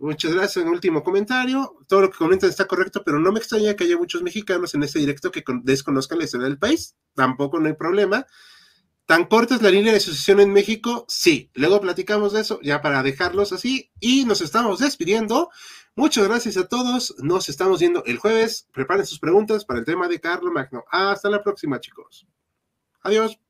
muchas 0.00 0.34
gracias. 0.34 0.64
Un 0.64 0.72
último 0.72 1.02
comentario. 1.02 1.76
Todo 1.86 2.02
lo 2.02 2.10
que 2.10 2.18
comentan 2.18 2.50
está 2.50 2.66
correcto, 2.66 3.02
pero 3.04 3.20
no 3.20 3.32
me 3.32 3.38
extraña 3.38 3.74
que 3.74 3.84
haya 3.84 3.96
muchos 3.96 4.22
mexicanos 4.22 4.74
en 4.74 4.82
este 4.82 4.98
directo 4.98 5.30
que 5.30 5.44
desconozcan 5.62 6.18
la 6.18 6.24
historia 6.24 6.48
del 6.48 6.58
país. 6.58 6.96
Tampoco 7.14 7.60
no 7.60 7.68
hay 7.68 7.74
problema. 7.74 8.26
¿Tan 9.06 9.24
corta 9.24 9.56
es 9.56 9.62
la 9.62 9.70
línea 9.70 9.92
de 9.92 10.00
sucesión 10.00 10.38
en 10.40 10.52
México? 10.52 11.04
Sí. 11.08 11.50
Luego 11.54 11.80
platicamos 11.80 12.32
de 12.32 12.42
eso, 12.42 12.60
ya 12.62 12.80
para 12.80 13.02
dejarlos 13.02 13.52
así. 13.52 13.90
Y 13.98 14.24
nos 14.24 14.40
estamos 14.40 14.78
despidiendo. 14.78 15.50
Muchas 15.96 16.28
gracias 16.28 16.56
a 16.56 16.68
todos. 16.68 17.14
Nos 17.18 17.48
estamos 17.48 17.80
viendo 17.80 18.04
el 18.06 18.18
jueves. 18.18 18.68
Preparen 18.72 19.06
sus 19.06 19.18
preguntas 19.18 19.64
para 19.64 19.80
el 19.80 19.84
tema 19.84 20.06
de 20.06 20.20
Carlo 20.20 20.52
Magno. 20.52 20.84
Hasta 20.90 21.28
la 21.28 21.42
próxima, 21.42 21.80
chicos. 21.80 22.26
Adiós. 23.02 23.49